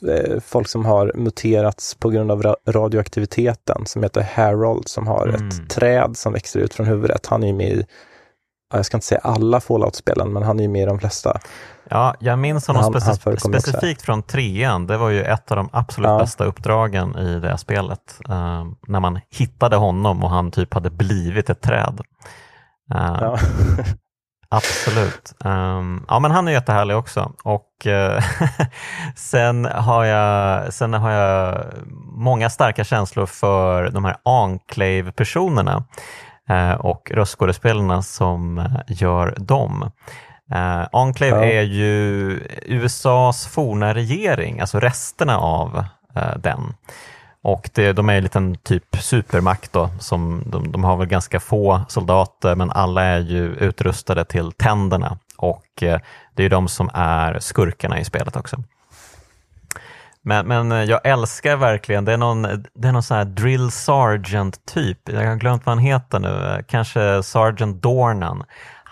eh, 0.08 0.40
folk 0.40 0.68
som 0.68 0.86
har 0.86 1.12
muterats 1.16 1.96
på 1.96 2.10
grund 2.10 2.32
av 2.32 2.56
radioaktiviteten, 2.68 3.86
som 3.86 4.04
heter 4.04 4.28
Harold, 4.36 4.88
som 4.88 5.08
har 5.08 5.28
mm. 5.28 5.48
ett 5.48 5.70
träd 5.70 6.18
som 6.18 6.34
växer 6.34 6.60
ut 6.60 6.74
från 6.74 6.86
huvudet. 6.86 7.26
Han 7.26 7.44
är 7.44 7.54
med 7.54 7.70
i 7.70 7.86
jag 8.74 8.86
ska 8.86 8.98
inte 8.98 9.08
säga 9.08 9.22
alla 9.24 9.60
Fallout-spelen, 9.60 10.34
men 10.34 10.44
han 10.44 10.60
är 10.60 10.68
med 10.68 10.82
i 10.82 10.86
de 10.86 11.00
flesta. 11.00 11.40
Ja, 11.90 12.16
jag 12.20 12.40
minns 12.40 12.68
honom 12.68 12.84
han, 12.84 12.92
specif 12.92 13.26
han 13.26 13.38
specifikt 13.38 14.02
från 14.02 14.24
trean. 14.24 14.88
Det 14.88 14.98
var 14.98 15.10
ju 15.10 15.24
ett 15.24 15.52
av 15.52 15.58
de 15.58 15.70
absolut 15.74 16.10
ja. 16.10 16.18
bästa 16.18 16.44
uppdragen 16.44 17.18
i 17.18 17.40
det 17.40 17.58
spelet. 17.58 18.20
Uh, 18.30 18.66
när 18.88 19.00
man 19.00 19.20
hittade 19.32 19.76
honom 19.76 20.24
och 20.24 20.30
han 20.30 20.52
typ 20.52 20.74
hade 20.74 20.90
blivit 20.90 21.50
ett 21.50 21.62
träd. 21.62 22.02
Uh, 22.96 23.18
ja. 23.22 23.38
absolut. 24.50 25.34
Um, 25.46 26.06
ja, 26.08 26.20
men 26.20 26.32
han 26.32 26.48
är 26.48 26.52
jättehärlig 26.52 26.98
också. 26.98 27.32
Och 27.44 27.88
uh, 27.88 28.24
sen, 29.16 29.66
har 29.66 30.06
jag, 30.06 30.74
sen 30.74 30.94
har 30.94 31.12
jag 31.12 31.66
många 32.18 32.50
starka 32.50 32.84
känslor 32.84 33.26
för 33.26 33.90
de 33.90 34.06
här 34.06 34.16
Enclave-personerna 34.26 35.84
eh, 36.50 36.72
och 36.72 37.12
röstskådespelarna 37.12 38.02
som 38.02 38.70
gör 38.88 39.36
dem. 39.38 39.92
Uh, 40.52 40.88
Enclave 40.92 41.46
ja. 41.46 41.52
är 41.52 41.62
ju 41.62 42.40
USAs 42.66 43.48
forna 43.48 43.94
regering, 43.94 44.60
alltså 44.60 44.80
resterna 44.80 45.38
av 45.38 45.86
uh, 46.18 46.38
den. 46.38 46.74
Och 47.42 47.70
det, 47.74 47.94
de 47.94 48.10
är 48.10 48.16
en 48.16 48.24
liten 48.24 48.56
typ 48.56 48.98
supermakt 49.00 49.74
då, 49.74 49.90
som 50.00 50.44
de, 50.46 50.72
de, 50.72 50.84
har 50.84 50.98
väl 50.98 51.08
ganska 51.08 51.40
få 51.40 51.82
soldater 51.88 52.56
men 52.56 52.72
alla 52.72 53.04
är 53.04 53.20
ju 53.20 53.56
utrustade 53.56 54.26
till 54.26 54.52
tänderna 54.52 55.18
och 55.38 55.84
uh, 55.84 55.98
det 56.34 56.44
är 56.44 56.50
de 56.50 56.68
som 56.68 56.90
är 56.94 57.40
skurkarna 57.40 58.00
i 58.00 58.06
spelet 58.06 58.36
också. 58.36 58.64
Men, 60.22 60.48
men 60.48 60.88
jag 60.88 61.00
älskar 61.04 61.56
verkligen, 61.56 62.06
det 62.06 62.14
är 62.14 62.18
någon, 62.18 62.42
det 62.74 62.88
är 62.88 62.92
någon 62.92 63.04
sån 63.04 63.18
här 63.18 63.26
drill 63.26 63.72
sergeant 63.72 64.66
typ, 64.66 65.10
jag 65.10 65.28
har 65.28 65.36
glömt 65.36 65.66
vad 65.66 65.76
han 65.76 65.84
heter 65.84 66.20
nu, 66.20 66.64
kanske 66.68 67.24
sergeant 67.24 67.82
Dornan. 67.82 68.44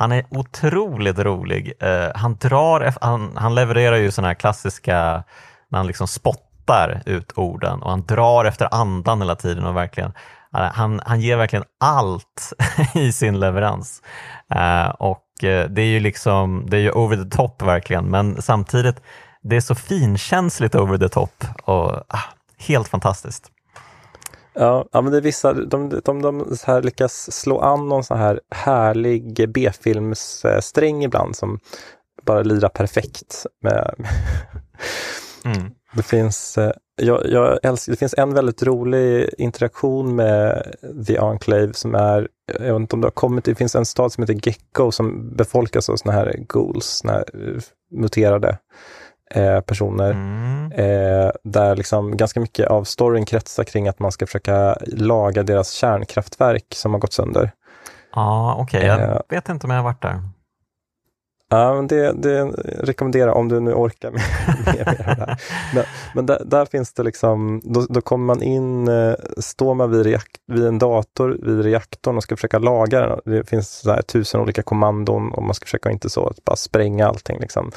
Han 0.04 0.12
är 0.12 0.26
otroligt 0.30 1.20
rolig. 1.20 1.74
Uh, 1.84 2.12
han, 2.16 2.36
drar, 2.36 2.94
han, 3.02 3.38
han 3.38 3.56
levererar 3.56 3.96
ju 3.96 4.12
sådana 4.12 4.28
här 4.28 4.36
klassiska, 4.36 5.24
när 5.70 5.80
han 5.80 5.88
liksom 5.88 6.08
spottar 6.08 7.02
ut 7.06 7.32
orden 7.36 7.82
och 7.82 7.90
han 7.90 8.06
drar 8.06 8.46
efter 8.46 8.74
andan 8.74 9.22
hela 9.22 9.36
tiden 9.36 9.66
och 9.66 9.76
verkligen 9.76 10.10
uh, 10.58 10.62
han, 10.62 11.02
han 11.06 11.22
ger 11.22 11.38
verkligen 11.38 11.66
allt 11.80 12.54
i 12.94 13.12
sin 13.12 13.40
leverans. 13.40 14.02
Uh, 14.56 14.90
och 14.90 15.24
det 15.42 15.82
är 15.82 15.86
ju 15.86 16.00
liksom, 16.00 16.66
det 16.70 16.78
är 16.78 16.82
ju 16.82 16.92
over 16.92 17.18
the 17.18 17.30
top 17.38 17.62
verkligen, 17.62 18.06
men 18.06 18.42
samtidigt, 18.42 19.02
det 19.42 19.56
är 19.56 19.62
så 19.62 19.76
finkänsligt 19.76 20.76
over 20.76 20.98
the 20.98 21.10
top 21.10 21.46
och 21.64 21.92
ah, 21.92 22.24
helt 22.58 22.88
fantastiskt. 22.88 23.53
Ja, 24.54 24.86
ja, 24.92 25.02
men 25.02 25.12
det 25.12 25.18
är 25.18 25.22
vissa, 25.22 25.54
de, 25.54 25.90
de, 25.90 26.02
de, 26.04 26.22
de 26.22 26.58
så 26.58 26.72
här 26.72 26.82
lyckas 26.82 27.32
slå 27.32 27.60
an 27.60 27.90
någon 27.90 28.04
så 28.04 28.16
här 28.16 28.40
härlig 28.50 29.50
B-filmssträng 29.54 31.04
ibland 31.04 31.36
som 31.36 31.60
bara 32.22 32.44
lirar 32.44 32.70
perfekt. 32.70 33.46
Med, 33.62 33.96
mm. 35.46 35.72
Det 35.96 36.04
finns 36.04 36.58
eh, 36.58 36.72
jag, 36.96 37.30
jag 37.30 37.60
älskar, 37.64 37.92
det 37.92 37.98
finns 37.98 38.16
en 38.18 38.34
väldigt 38.34 38.64
rolig 38.64 39.30
interaktion 39.38 40.16
med 40.16 40.74
The 41.08 41.18
Enclave 41.18 41.74
som 41.74 41.96
är, 41.96 42.28
jag 42.60 42.74
vet 42.74 42.82
inte 42.82 42.96
om 42.96 43.02
det 43.02 43.08
har 43.08 43.12
kommit, 43.12 43.46
det 43.46 43.56
finns 43.56 43.76
en 43.76 43.86
stad 43.86 44.12
som 44.12 44.24
heter 44.24 44.48
Gecko 44.48 44.92
som 44.92 45.36
befolkas 45.36 45.90
av 45.90 45.96
såna 45.96 46.14
här 46.14 46.36
ghouls, 46.50 46.86
såna 46.86 47.14
här 47.14 47.26
eh, 47.34 47.62
muterade 47.92 48.58
eh, 49.34 49.62
personer. 49.62 50.12
Mm. 50.12 50.72
Eh, 50.72 51.32
där 51.44 51.76
liksom 51.76 52.18
ganska 52.18 52.40
mycket 52.40 52.68
av 52.68 52.84
storyn 52.84 53.26
kretsar 53.26 53.64
kring 53.64 53.88
att 53.88 54.00
man 54.00 54.12
ska 54.12 54.26
försöka 54.26 54.78
laga 54.86 55.44
deras 55.44 55.72
kärnkraftverk 55.72 56.66
som 56.70 56.94
har 56.94 57.00
gått 57.00 57.14
sönder. 57.14 57.52
Ja, 58.16 58.22
ah, 58.22 58.56
okej, 58.60 58.78
okay. 58.78 58.88
jag 58.88 59.02
eh, 59.02 59.22
vet 59.30 59.50
inte 59.50 59.68
om 59.68 59.72
jag 59.72 59.78
har 59.78 59.84
varit 59.84 60.02
där. 60.02 60.22
Ja, 61.50 61.74
men 61.74 61.88
det, 61.88 62.12
det 62.12 62.44
rekommenderar 62.80 63.32
om 63.32 63.50
du 63.50 63.60
nu 63.60 63.74
orkar 63.74 64.12
med, 64.12 64.22
med, 64.66 64.86
med 64.86 64.96
det 64.98 65.04
här. 65.04 65.38
Men, 65.76 65.84
men 66.16 66.26
där, 66.26 66.42
där, 66.46 66.66
finns 66.66 66.94
det 66.94 67.04
liksom, 67.04 67.62
då, 67.64 67.86
då, 67.90 68.02
kommer 68.02 68.26
man 68.26 68.44
in, 68.44 68.88
eh, 68.88 69.14
står 69.38 69.74
man 69.74 69.92
vid, 69.92 70.06
reakt, 70.06 70.32
vid 70.48 70.66
en 70.66 70.80
dator 70.80 71.38
vid 71.44 71.62
reaktorn 71.62 72.18
och 72.18 72.24
ska 72.24 72.36
försöka 72.36 72.60
laga 72.60 73.00
den. 73.00 73.20
Det 73.26 73.50
finns 73.50 73.70
så 73.70 74.02
tusen 74.02 74.42
olika 74.42 74.64
kommandon 74.64 75.32
och 75.32 75.44
man 75.44 75.54
ska 75.54 75.66
försöka 75.66 75.92
inte 75.92 76.10
så 76.10 76.28
att 76.28 76.44
bara 76.44 76.56
spränga 76.56 77.08
allting. 77.08 77.40
Liksom. 77.40 77.72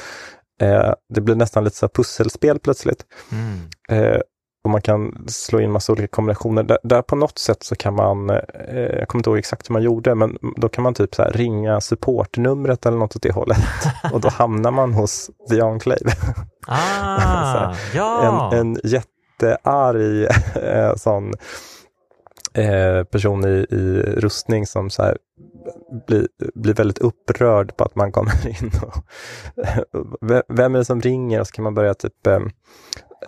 Eh, 0.60 0.92
det 1.14 1.20
blir 1.20 1.34
nästan 1.34 1.64
lite 1.64 1.76
så 1.76 1.88
pusselspel 1.88 2.58
plötsligt. 2.58 3.04
Mm. 3.32 3.60
Eh, 3.90 4.20
och 4.64 4.70
man 4.70 4.82
kan 4.82 5.28
slå 5.28 5.60
in 5.60 5.72
massa 5.72 5.92
olika 5.92 6.08
kombinationer. 6.08 6.62
Där, 6.62 6.78
där 6.82 7.02
på 7.02 7.16
något 7.16 7.38
sätt 7.38 7.62
så 7.62 7.76
kan 7.76 7.94
man, 7.94 8.30
eh, 8.30 8.38
jag 8.76 9.08
kommer 9.08 9.20
inte 9.20 9.30
ihåg 9.30 9.38
exakt 9.38 9.70
hur 9.70 9.72
man 9.72 9.82
gjorde, 9.82 10.14
men 10.14 10.38
då 10.56 10.68
kan 10.68 10.84
man 10.84 10.94
typ 10.94 11.14
så 11.14 11.22
ringa 11.24 11.80
supportnumret 11.80 12.86
eller 12.86 12.98
något 12.98 13.16
åt 13.16 13.22
det 13.22 13.32
hållet. 13.32 13.58
och 14.12 14.20
då 14.20 14.28
hamnar 14.28 14.70
man 14.70 14.92
hos 14.92 15.30
The 15.50 15.60
Enclave. 15.60 16.12
Ah, 16.68 17.74
ja. 17.94 18.50
En, 18.52 18.58
en 18.58 18.80
jättearg 18.84 20.28
sån 20.96 21.32
person 23.10 23.44
i, 23.44 23.66
i 23.70 24.02
rustning 24.16 24.66
som 24.66 24.90
så 24.90 25.02
här 25.02 25.16
bli, 26.07 26.29
bli 26.55 26.72
väldigt 26.72 26.99
upprörd 26.99 27.77
på 27.77 27.85
att 27.85 27.94
man 27.94 28.12
kommer 28.12 28.49
in. 28.62 28.70
Och, 28.83 29.05
vem 30.49 30.75
är 30.75 30.79
det 30.79 30.85
som 30.85 31.01
ringer? 31.01 31.40
Och 31.40 31.46
så 31.46 31.53
kan 31.53 31.62
man 31.62 31.75
börja 31.75 31.94
typ 31.94 32.27
eh, 32.27 32.40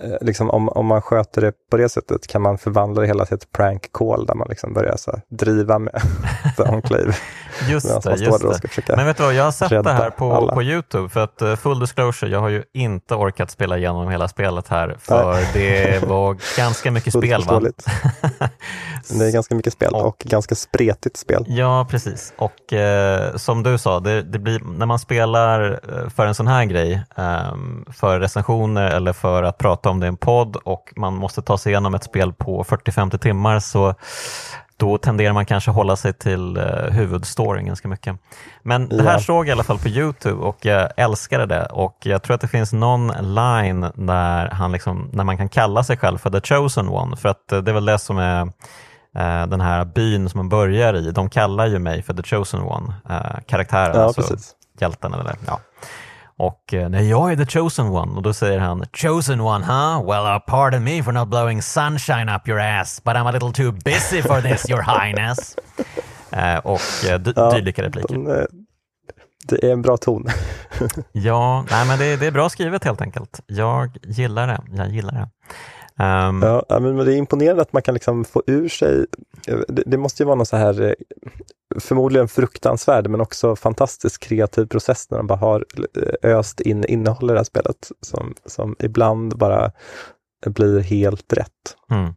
eh, 0.00 0.16
liksom, 0.20 0.50
om, 0.50 0.68
om 0.68 0.86
man 0.86 1.02
sköter 1.02 1.40
det 1.40 1.52
på 1.70 1.76
det 1.76 1.88
sättet 1.88 2.26
kan 2.26 2.42
man 2.42 2.58
förvandla 2.58 3.00
det 3.00 3.06
hela 3.06 3.26
till 3.26 3.34
ett 3.34 3.52
prank 3.52 3.92
call 3.92 4.26
där 4.26 4.34
man 4.34 4.48
liksom 4.48 4.72
börjar 4.72 4.96
så 4.96 5.20
driva 5.28 5.78
med 5.78 6.02
The 6.56 6.62
Enclave. 6.62 7.14
just 7.68 8.02
det, 8.02 8.16
just 8.16 8.86
det. 8.86 8.96
Men 8.96 9.06
vet 9.06 9.16
du 9.16 9.22
vad, 9.22 9.34
jag 9.34 9.44
har 9.44 9.52
sett 9.52 9.84
det 9.84 9.92
här 9.92 10.10
på, 10.10 10.50
på 10.54 10.62
Youtube 10.62 11.08
för 11.08 11.20
att 11.20 11.42
uh, 11.42 11.56
full 11.56 11.80
disclosure, 11.80 12.30
jag 12.30 12.40
har 12.40 12.48
ju 12.48 12.62
inte 12.74 13.14
orkat 13.14 13.50
spela 13.50 13.78
igenom 13.78 14.10
hela 14.10 14.28
spelet 14.28 14.68
här 14.68 14.96
för 15.00 15.32
Nej. 15.32 15.50
det 15.52 16.06
var 16.08 16.56
ganska 16.56 16.90
mycket 16.90 17.12
spel. 17.18 17.44
Va? 17.44 17.60
det 19.10 19.26
är 19.26 19.32
ganska 19.32 19.54
mycket 19.54 19.72
spel 19.72 19.94
och, 19.94 20.06
och, 20.06 20.18
ganska 20.18 20.54
spretigt 20.54 21.16
spel. 21.16 21.44
Ja, 21.48 21.86
precis. 21.90 22.32
Och 22.38 22.72
uh, 22.72 23.36
som 23.36 23.62
du 23.62 23.78
sa, 23.78 24.00
det, 24.00 24.22
det, 24.22 24.38
blir, 24.38 24.60
när 24.60 24.86
man 24.86 24.98
spelar 24.98 25.80
för 26.10 26.26
en 26.26 26.34
sån 26.34 26.46
här 26.46 26.64
grej, 26.64 27.02
um, 27.16 27.84
för 27.92 28.20
recensioner 28.20 28.90
eller 28.90 29.12
för 29.12 29.42
att 29.42 29.58
prata 29.58 29.88
prata 29.88 29.90
om 29.90 30.00
det 30.00 30.06
i 30.06 30.08
en 30.08 30.16
podd 30.16 30.56
och 30.56 30.92
man 30.96 31.14
måste 31.14 31.42
ta 31.42 31.58
sig 31.58 31.72
igenom 31.72 31.94
ett 31.94 32.04
spel 32.04 32.32
på 32.32 32.64
40-50 32.64 33.18
timmar 33.18 33.60
så 33.60 33.94
då 34.78 34.98
tenderar 34.98 35.32
man 35.32 35.46
kanske 35.46 35.70
hålla 35.70 35.96
sig 35.96 36.12
till 36.12 36.56
uh, 36.56 36.90
huvudstoryn 36.90 37.66
ganska 37.66 37.88
mycket. 37.88 38.16
Men 38.62 38.88
det 38.88 39.02
här 39.02 39.12
ja. 39.12 39.20
såg 39.20 39.44
jag 39.44 39.48
i 39.48 39.52
alla 39.52 39.64
fall 39.64 39.78
på 39.78 39.88
Youtube 39.88 40.42
och 40.42 40.64
jag 40.64 40.90
älskade 40.96 41.46
det 41.46 41.66
och 41.66 41.96
jag 42.02 42.22
tror 42.22 42.34
att 42.34 42.40
det 42.40 42.48
finns 42.48 42.72
någon 42.72 43.06
line 43.06 43.80
där, 43.94 44.50
han 44.50 44.72
liksom, 44.72 45.10
när 45.12 45.24
man 45.24 45.36
kan 45.36 45.48
kalla 45.48 45.84
sig 45.84 45.96
själv 45.96 46.18
för 46.18 46.30
the 46.30 46.40
chosen 46.40 46.88
one 46.88 47.16
för 47.16 47.28
att 47.28 47.52
uh, 47.52 47.58
det 47.58 47.70
är 47.70 47.74
väl 47.74 47.84
det 47.84 47.98
som 47.98 48.18
är 48.18 48.42
uh, 48.42 49.46
den 49.46 49.60
här 49.60 49.84
byn 49.84 50.28
som 50.28 50.38
man 50.38 50.48
börjar 50.48 50.94
i. 50.94 51.10
De 51.10 51.30
kallar 51.30 51.66
ju 51.66 51.78
mig 51.78 52.02
för 52.02 52.14
the 52.14 52.22
chosen 52.22 52.60
one, 52.60 52.94
karaktären, 53.46 53.96
ja, 53.96 54.04
alltså 54.04 54.36
hjälten 54.80 55.14
eller 55.14 55.36
ja. 55.46 55.60
Och 56.38 56.74
eh, 56.74 56.88
nej, 56.88 57.08
jag 57.08 57.32
är 57.32 57.36
the 57.36 57.46
chosen 57.46 57.86
one 57.86 58.16
och 58.16 58.22
då 58.22 58.32
säger 58.32 58.58
han 58.58 58.84
“Chosen 58.92 59.40
one, 59.40 59.64
huh? 59.64 60.06
Well, 60.06 60.34
uh, 60.34 60.38
pardon 60.46 60.84
me 60.84 61.02
for 61.02 61.12
not 61.12 61.28
blowing 61.28 61.62
sunshine 61.62 62.36
up 62.36 62.48
your 62.48 62.60
ass, 62.60 63.02
but 63.04 63.14
I'm 63.14 63.26
a 63.26 63.32
little 63.32 63.52
too 63.52 63.72
busy 63.72 64.22
for 64.22 64.40
this, 64.40 64.70
your 64.70 64.82
highness”. 64.82 65.56
Eh, 66.32 66.58
och 66.58 66.80
eh, 67.04 67.20
ja, 67.36 67.50
dylika 67.50 67.82
repliker. 67.82 68.14
De, 68.14 68.46
det 69.48 69.66
är 69.66 69.72
en 69.72 69.82
bra 69.82 69.96
ton. 69.96 70.26
ja, 71.12 71.64
nej, 71.70 71.86
men 71.86 71.98
det, 71.98 72.16
det, 72.16 72.26
är 72.26 72.30
bra 72.30 72.48
skrivet 72.48 72.84
helt 72.84 73.00
enkelt. 73.00 73.40
Jag 73.46 73.96
gillar 74.02 74.46
det. 74.46 74.60
Jag 74.72 74.88
gillar 74.88 75.12
det. 75.12 75.28
Um, 76.00 76.42
ja, 76.42 76.80
men 76.80 76.96
det 76.96 77.14
är 77.14 77.16
imponerande 77.16 77.62
att 77.62 77.72
man 77.72 77.82
kan 77.82 77.94
liksom 77.94 78.24
få 78.24 78.42
ur 78.46 78.68
sig, 78.68 79.06
det, 79.68 79.82
det 79.86 79.98
måste 79.98 80.22
ju 80.22 80.26
vara 80.26 80.36
någon 80.36 80.46
så 80.46 80.56
här 80.56 80.82
eh, 80.82 80.92
förmodligen 81.80 82.28
fruktansvärd 82.28 83.08
men 83.08 83.20
också 83.20 83.56
fantastiskt 83.56 84.18
kreativ 84.18 84.66
process 84.66 85.10
när 85.10 85.18
de 85.18 85.26
bara 85.26 85.38
har 85.38 85.64
eh, 86.22 86.36
öst 86.38 86.60
in 86.60 86.84
innehåll 86.84 87.30
i 87.30 87.32
det 87.32 87.38
här 87.38 87.44
spelet 87.44 87.90
som, 88.00 88.34
som 88.46 88.76
ibland 88.78 89.38
bara 89.38 89.72
blir 90.46 90.80
helt 90.80 91.32
rätt. 91.32 91.76
Mm. 91.90 92.14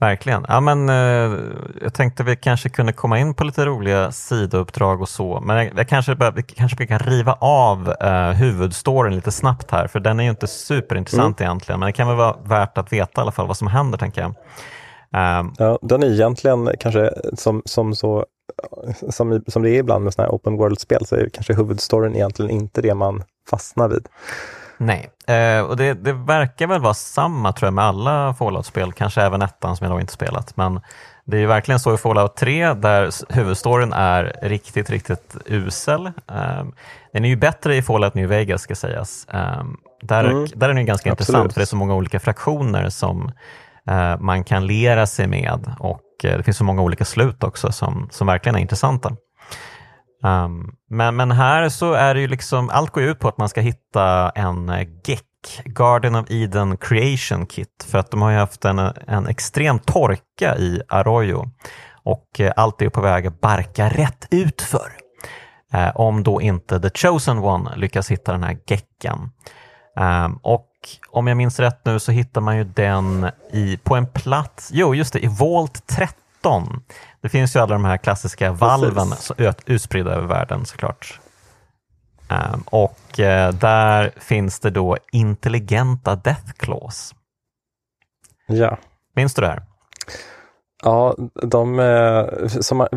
Verkligen. 0.00 0.44
Ja, 0.48 0.60
men, 0.60 0.88
eh, 0.88 1.38
jag 1.82 1.94
tänkte 1.94 2.24
vi 2.24 2.36
kanske 2.36 2.68
kunde 2.68 2.92
komma 2.92 3.18
in 3.18 3.34
på 3.34 3.44
lite 3.44 3.66
roliga 3.66 4.12
sidouppdrag 4.12 5.00
och 5.00 5.08
så, 5.08 5.40
men 5.40 5.56
jag, 5.56 5.70
jag 5.76 5.88
kanske, 5.88 6.32
vi 6.34 6.42
kanske 6.42 6.86
kan 6.86 6.98
riva 6.98 7.32
av 7.40 7.94
eh, 8.00 8.30
huvudstoryn 8.30 9.14
lite 9.14 9.32
snabbt 9.32 9.70
här, 9.70 9.86
för 9.86 10.00
den 10.00 10.20
är 10.20 10.24
ju 10.24 10.30
inte 10.30 10.46
superintressant 10.46 11.40
mm. 11.40 11.50
egentligen, 11.50 11.80
men 11.80 11.86
det 11.86 11.92
kan 11.92 12.08
väl 12.08 12.16
vara 12.16 12.36
värt 12.44 12.78
att 12.78 12.92
veta 12.92 13.20
i 13.20 13.22
alla 13.22 13.32
fall 13.32 13.46
vad 13.46 13.56
som 13.56 13.68
händer, 13.68 13.98
tänker 13.98 14.20
jag. 14.20 14.34
Um, 15.16 15.54
ja, 15.58 15.78
den 15.82 16.02
är 16.02 16.06
egentligen 16.06 16.70
kanske 16.80 17.10
som, 17.36 17.62
som, 17.64 17.94
så, 17.94 18.26
som, 19.10 19.42
som 19.46 19.62
det 19.62 19.70
är 19.70 19.78
ibland 19.78 20.04
med 20.04 20.14
sådana 20.14 20.28
här 20.28 20.36
open 20.36 20.56
world-spel, 20.56 21.06
så 21.06 21.16
är 21.16 21.28
kanske 21.28 21.54
huvudstoryn 21.54 22.14
egentligen 22.14 22.50
inte 22.50 22.82
det 22.82 22.94
man 22.94 23.22
fastnar 23.50 23.88
vid. 23.88 24.08
Nej, 24.78 25.10
eh, 25.26 25.60
och 25.60 25.76
det, 25.76 25.94
det, 25.94 26.12
verkar 26.12 26.66
väl 26.66 26.80
vara 26.80 26.94
samma 26.94 27.52
tror 27.52 27.66
jag 27.66 27.74
med 27.74 27.84
alla 27.84 28.34
Fallout-spel, 28.34 28.92
kanske 28.92 29.22
även 29.22 29.42
ettan 29.42 29.76
som 29.76 29.86
jag 29.86 29.96
då 29.96 30.00
inte 30.00 30.12
spelat. 30.12 30.56
Men 30.56 30.80
det 31.24 31.36
är 31.36 31.40
ju 31.40 31.46
verkligen 31.46 31.80
så 31.80 31.94
i 31.94 31.96
Fallout 31.96 32.36
3 32.36 32.74
där 32.74 33.10
huvudstoryn 33.34 33.92
är 33.92 34.36
riktigt, 34.42 34.90
riktigt 34.90 35.36
usel. 35.46 36.06
Eh, 36.06 36.64
den 37.12 37.24
är 37.24 37.28
ju 37.28 37.36
bättre 37.36 37.76
i 37.76 37.82
Fallout 37.82 38.14
New 38.14 38.28
Vegas 38.28 38.62
ska 38.62 38.74
sägas. 38.74 39.26
Eh, 39.28 39.64
där, 40.02 40.24
mm. 40.24 40.46
där 40.54 40.68
är 40.68 40.74
den 40.74 40.86
ganska 40.86 41.12
Absolut. 41.12 41.28
intressant 41.28 41.52
för 41.52 41.60
det 41.60 41.64
är 41.64 41.66
så 41.66 41.76
många 41.76 41.94
olika 41.94 42.20
fraktioner 42.20 42.88
som 42.88 43.32
eh, 43.88 44.18
man 44.18 44.44
kan 44.44 44.66
lera 44.66 45.06
sig 45.06 45.26
med 45.26 45.74
och 45.78 46.24
eh, 46.24 46.36
det 46.36 46.42
finns 46.42 46.56
så 46.56 46.64
många 46.64 46.82
olika 46.82 47.04
slut 47.04 47.44
också 47.44 47.72
som, 47.72 48.08
som 48.10 48.26
verkligen 48.26 48.56
är 48.56 48.60
intressanta. 48.60 49.16
Um, 50.22 50.74
men, 50.90 51.16
men 51.16 51.30
här 51.30 51.68
så 51.68 51.92
är 51.92 52.14
det 52.14 52.20
ju 52.20 52.28
liksom, 52.28 52.70
allt 52.70 52.90
går 52.90 53.02
ut 53.02 53.18
på 53.18 53.28
att 53.28 53.38
man 53.38 53.48
ska 53.48 53.60
hitta 53.60 54.30
en 54.30 54.68
eh, 54.68 54.88
geck, 55.04 55.22
Garden 55.64 56.14
of 56.14 56.26
Eden 56.30 56.76
Creation 56.76 57.46
Kit, 57.46 57.86
för 57.90 57.98
att 57.98 58.10
de 58.10 58.22
har 58.22 58.30
ju 58.30 58.36
haft 58.36 58.64
en, 58.64 58.78
en 59.06 59.26
extrem 59.26 59.78
torka 59.78 60.56
i 60.56 60.82
Arroyo 60.88 61.50
och 62.06 62.40
eh, 62.40 62.52
allt 62.56 62.82
är 62.82 62.88
på 62.88 63.00
väg 63.00 63.26
att 63.26 63.40
barka 63.40 63.88
rätt 63.88 64.28
utför. 64.30 64.92
Eh, 65.72 65.96
om 65.96 66.22
då 66.22 66.42
inte 66.42 66.80
The 66.80 66.90
Chosen 66.94 67.38
One 67.38 67.76
lyckas 67.76 68.10
hitta 68.10 68.32
den 68.32 68.42
här 68.42 68.58
gecken. 68.66 69.30
Eh, 69.98 70.28
och 70.42 70.72
om 71.10 71.26
jag 71.26 71.36
minns 71.36 71.60
rätt 71.60 71.84
nu 71.84 71.98
så 71.98 72.12
hittar 72.12 72.40
man 72.40 72.56
ju 72.56 72.64
den 72.64 73.30
i, 73.52 73.76
på 73.76 73.96
en 73.96 74.06
plats, 74.06 74.70
jo 74.72 74.94
just 74.94 75.12
det, 75.12 75.24
i 75.24 75.26
Volt 75.26 75.86
30 75.86 76.14
16. 76.46 76.82
Det 77.20 77.28
finns 77.28 77.56
ju 77.56 77.60
alla 77.60 77.74
de 77.74 77.84
här 77.84 77.96
klassiska 77.96 78.52
valven 78.52 79.08
utspridda 79.66 80.10
över 80.10 80.26
världen 80.26 80.66
såklart. 80.66 81.20
Um, 82.30 82.62
och 82.66 83.18
uh, 83.18 83.50
där 83.50 84.12
finns 84.16 84.60
det 84.60 84.70
då 84.70 84.96
intelligenta 85.12 86.16
deathclaws. 86.16 87.14
Ja. 88.46 88.78
Minns 89.14 89.34
du 89.34 89.42
det 89.42 89.48
här? 89.48 89.62
Ja, 90.82 91.16
de 91.42 91.80
eh, 91.80 92.46
som 92.48 92.78
man, 92.78 92.88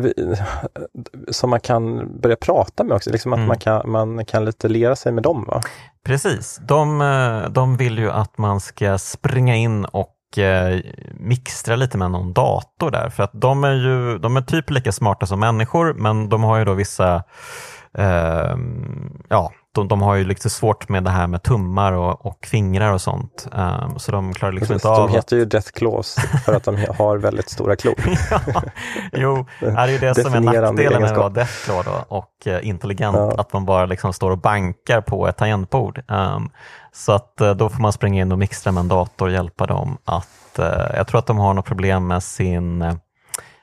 som 1.28 1.50
man 1.50 1.60
kan 1.60 2.10
börja 2.20 2.36
prata 2.36 2.84
med 2.84 2.96
också, 2.96 3.10
liksom 3.10 3.32
att 3.32 3.36
mm. 3.36 3.48
man, 3.48 3.58
kan, 3.58 3.90
man 3.90 4.24
kan 4.24 4.44
lite 4.44 4.68
lera 4.68 4.96
sig 4.96 5.12
med 5.12 5.22
dem 5.22 5.44
va? 5.44 5.60
Precis, 6.04 6.60
de, 6.68 7.00
eh, 7.00 7.50
de 7.50 7.76
vill 7.76 7.98
ju 7.98 8.10
att 8.10 8.38
man 8.38 8.60
ska 8.60 8.98
springa 8.98 9.56
in 9.56 9.84
och 9.84 10.19
eh, 10.38 10.78
mixtra 11.14 11.76
lite 11.76 11.98
med 11.98 12.10
någon 12.10 12.32
dator 12.32 12.90
där. 12.90 13.08
För 13.10 13.22
att 13.22 13.30
de 13.32 13.64
är 13.64 13.72
ju 13.72 14.18
de 14.18 14.36
är 14.36 14.40
typ 14.40 14.70
lika 14.70 14.92
smarta 14.92 15.26
som 15.26 15.40
människor, 15.40 15.94
men 15.94 16.28
de 16.28 16.42
har 16.42 16.58
ju 16.58 16.64
då 16.64 16.74
vissa 16.74 17.22
eh, 17.98 18.56
ja, 19.28 19.52
de, 19.72 19.88
de, 19.88 20.02
har 20.02 20.14
ju 20.14 20.24
lite 20.24 20.50
svårt 20.50 20.88
med 20.88 21.04
det 21.04 21.10
här 21.10 21.26
med 21.26 21.42
tummar 21.42 21.92
och, 21.92 22.26
och 22.26 22.46
fingrar 22.46 22.92
och 22.92 23.00
sånt. 23.00 23.48
Um, 23.52 23.98
så 23.98 24.12
de 24.12 24.34
klarar 24.34 24.52
liksom 24.52 24.74
Precis, 24.74 24.84
inte 24.84 25.00
av... 25.00 25.08
De 25.08 25.14
heter 25.14 25.36
ju 25.36 25.44
Death 25.44 25.70
Claws 25.70 26.16
för 26.44 26.52
att 26.52 26.64
de 26.64 26.86
har 26.98 27.16
väldigt 27.16 27.48
stora 27.48 27.76
klor. 27.76 27.94
ja, 28.30 28.62
jo, 29.12 29.46
det 29.60 29.66
är 29.66 29.88
ju 29.88 29.98
det 29.98 30.14
som 30.14 30.34
är 30.34 30.40
nackdelen 30.40 31.02
med 31.02 31.10
att 31.10 31.16
vara 31.16 31.28
Death 31.28 31.64
Claw 31.64 31.82
då, 31.84 32.16
och 32.16 32.46
uh, 32.46 32.68
intelligent, 32.68 33.16
ja. 33.16 33.34
att 33.38 33.52
man 33.52 33.64
bara 33.64 33.86
liksom 33.86 34.12
står 34.12 34.30
och 34.30 34.38
bankar 34.38 35.00
på 35.00 35.28
ett 35.28 35.36
tangentbord. 35.36 36.02
Um, 36.08 36.50
så 36.92 37.12
att 37.12 37.40
eh, 37.40 37.54
då 37.54 37.68
får 37.68 37.80
man 37.80 37.92
springa 37.92 38.22
in 38.22 38.32
och 38.32 38.38
mixtra 38.38 38.72
med 38.72 38.80
en 38.80 38.88
dator 38.88 39.26
och 39.26 39.32
hjälpa 39.32 39.66
dem 39.66 39.98
att, 40.04 40.58
eh, 40.58 40.96
jag 40.96 41.06
tror 41.06 41.18
att 41.18 41.26
de 41.26 41.38
har 41.38 41.54
något 41.54 41.66
problem 41.66 42.06
med 42.06 42.22
sin 42.22 42.82
eh, 42.82 42.94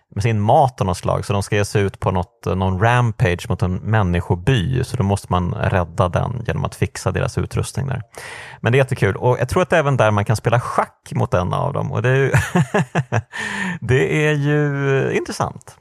med 0.10 0.24
sin 0.24 0.42
mat 0.42 0.82
av 0.82 0.88
något 0.88 0.98
slag, 0.98 1.26
så 1.26 1.34
de 1.34 1.44
ska 1.44 1.56
ge 1.56 1.66
sig 1.66 1.82
ut 1.82 2.00
på 2.00 2.12
något, 2.12 2.46
någon 2.46 2.80
rampage 2.80 3.50
mot 3.50 3.62
en 3.62 3.76
människoby, 3.76 4.84
så 4.84 4.98
då 4.98 5.04
måste 5.04 5.28
man 5.30 5.54
rädda 5.54 6.10
den 6.10 6.44
genom 6.48 6.66
att 6.66 6.76
fixa 6.76 7.12
deras 7.12 7.38
utrustning 7.38 7.88
där. 7.88 8.02
Men 8.62 8.72
det 8.72 8.76
är 8.76 8.80
jättekul 8.80 9.16
och 9.16 9.40
jag 9.40 9.50
tror 9.50 9.62
att 9.62 9.70
det 9.70 9.76
är 9.76 9.80
även 9.80 9.98
där 9.98 10.12
man 10.12 10.26
kan 10.26 10.36
spela 10.36 10.60
schack 10.60 11.12
mot 11.16 11.34
en 11.34 11.54
av 11.54 11.74
dem 11.74 11.92
och 11.92 12.02
det 12.02 12.10
är 12.10 12.16
ju, 12.16 12.32
det 13.82 14.28
är 14.28 14.34
ju 14.34 15.12
intressant. 15.14 15.78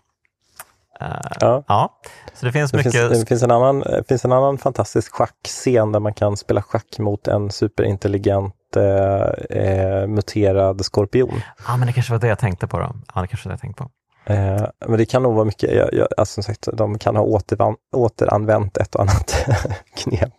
Uh, 1.02 1.20
ja. 1.40 1.64
ja. 1.68 2.00
Så 2.34 2.46
det 2.46 2.52
finns 2.52 2.70
det 2.70 2.76
mycket... 2.76 2.92
Finns, 2.92 3.20
det 3.20 3.26
finns 3.26 3.42
en, 3.42 3.50
annan, 3.50 3.84
finns 4.08 4.24
en 4.24 4.32
annan 4.32 4.58
fantastisk 4.58 5.12
schackscen 5.12 5.92
där 5.92 6.00
man 6.00 6.14
kan 6.14 6.36
spela 6.36 6.62
schack 6.62 6.98
mot 6.98 7.28
en 7.28 7.50
superintelligent 7.50 8.54
eh, 8.76 9.58
eh 9.58 10.06
muterad 10.06 10.84
skorpion. 10.84 11.40
Ja, 11.68 11.76
men 11.76 11.86
det 11.86 11.92
kanske 11.92 12.12
var 12.12 12.20
det 12.20 12.28
jag 12.28 12.38
tänkte 12.38 12.66
på 12.66 12.78
då. 12.78 12.92
Ja, 13.14 13.20
det 13.20 13.26
kanske 13.26 13.48
var 13.48 13.50
det 13.50 13.54
jag 13.54 13.60
tänkte 13.60 13.82
på. 13.82 13.90
Eh, 14.26 14.66
men 14.86 14.98
det 14.98 15.06
kan 15.06 15.22
nog 15.22 15.34
vara 15.34 15.44
mycket, 15.44 15.74
jag, 15.74 15.88
jag, 15.92 16.08
alltså 16.16 16.34
som 16.34 16.42
sagt, 16.42 16.68
de 16.72 16.98
kan 16.98 17.16
ha 17.16 17.22
återvan, 17.22 17.76
återanvänt 17.96 18.76
ett 18.76 18.94
och 18.94 19.00
annat 19.00 19.46
knep. 19.96 20.32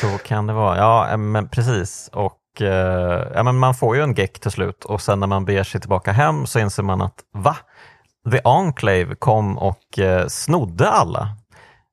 Så 0.00 0.18
kan 0.18 0.46
det 0.46 0.52
vara, 0.52 0.76
ja 0.76 1.16
men 1.16 1.48
precis. 1.48 2.10
Och 2.12 2.62
eh, 2.62 3.26
ja, 3.34 3.42
men 3.42 3.56
man 3.58 3.74
får 3.74 3.96
ju 3.96 4.02
en 4.02 4.14
geck 4.14 4.40
till 4.40 4.50
slut 4.50 4.84
och 4.84 5.00
sen 5.00 5.20
när 5.20 5.26
man 5.26 5.44
beger 5.44 5.64
sig 5.64 5.80
tillbaka 5.80 6.12
hem 6.12 6.46
så 6.46 6.58
inser 6.58 6.82
man 6.82 7.02
att 7.02 7.24
va? 7.32 7.56
The 8.30 8.40
Enclave 8.44 9.14
kom 9.14 9.58
och 9.58 9.98
eh, 9.98 10.26
snodde 10.26 10.90
alla. 10.90 11.28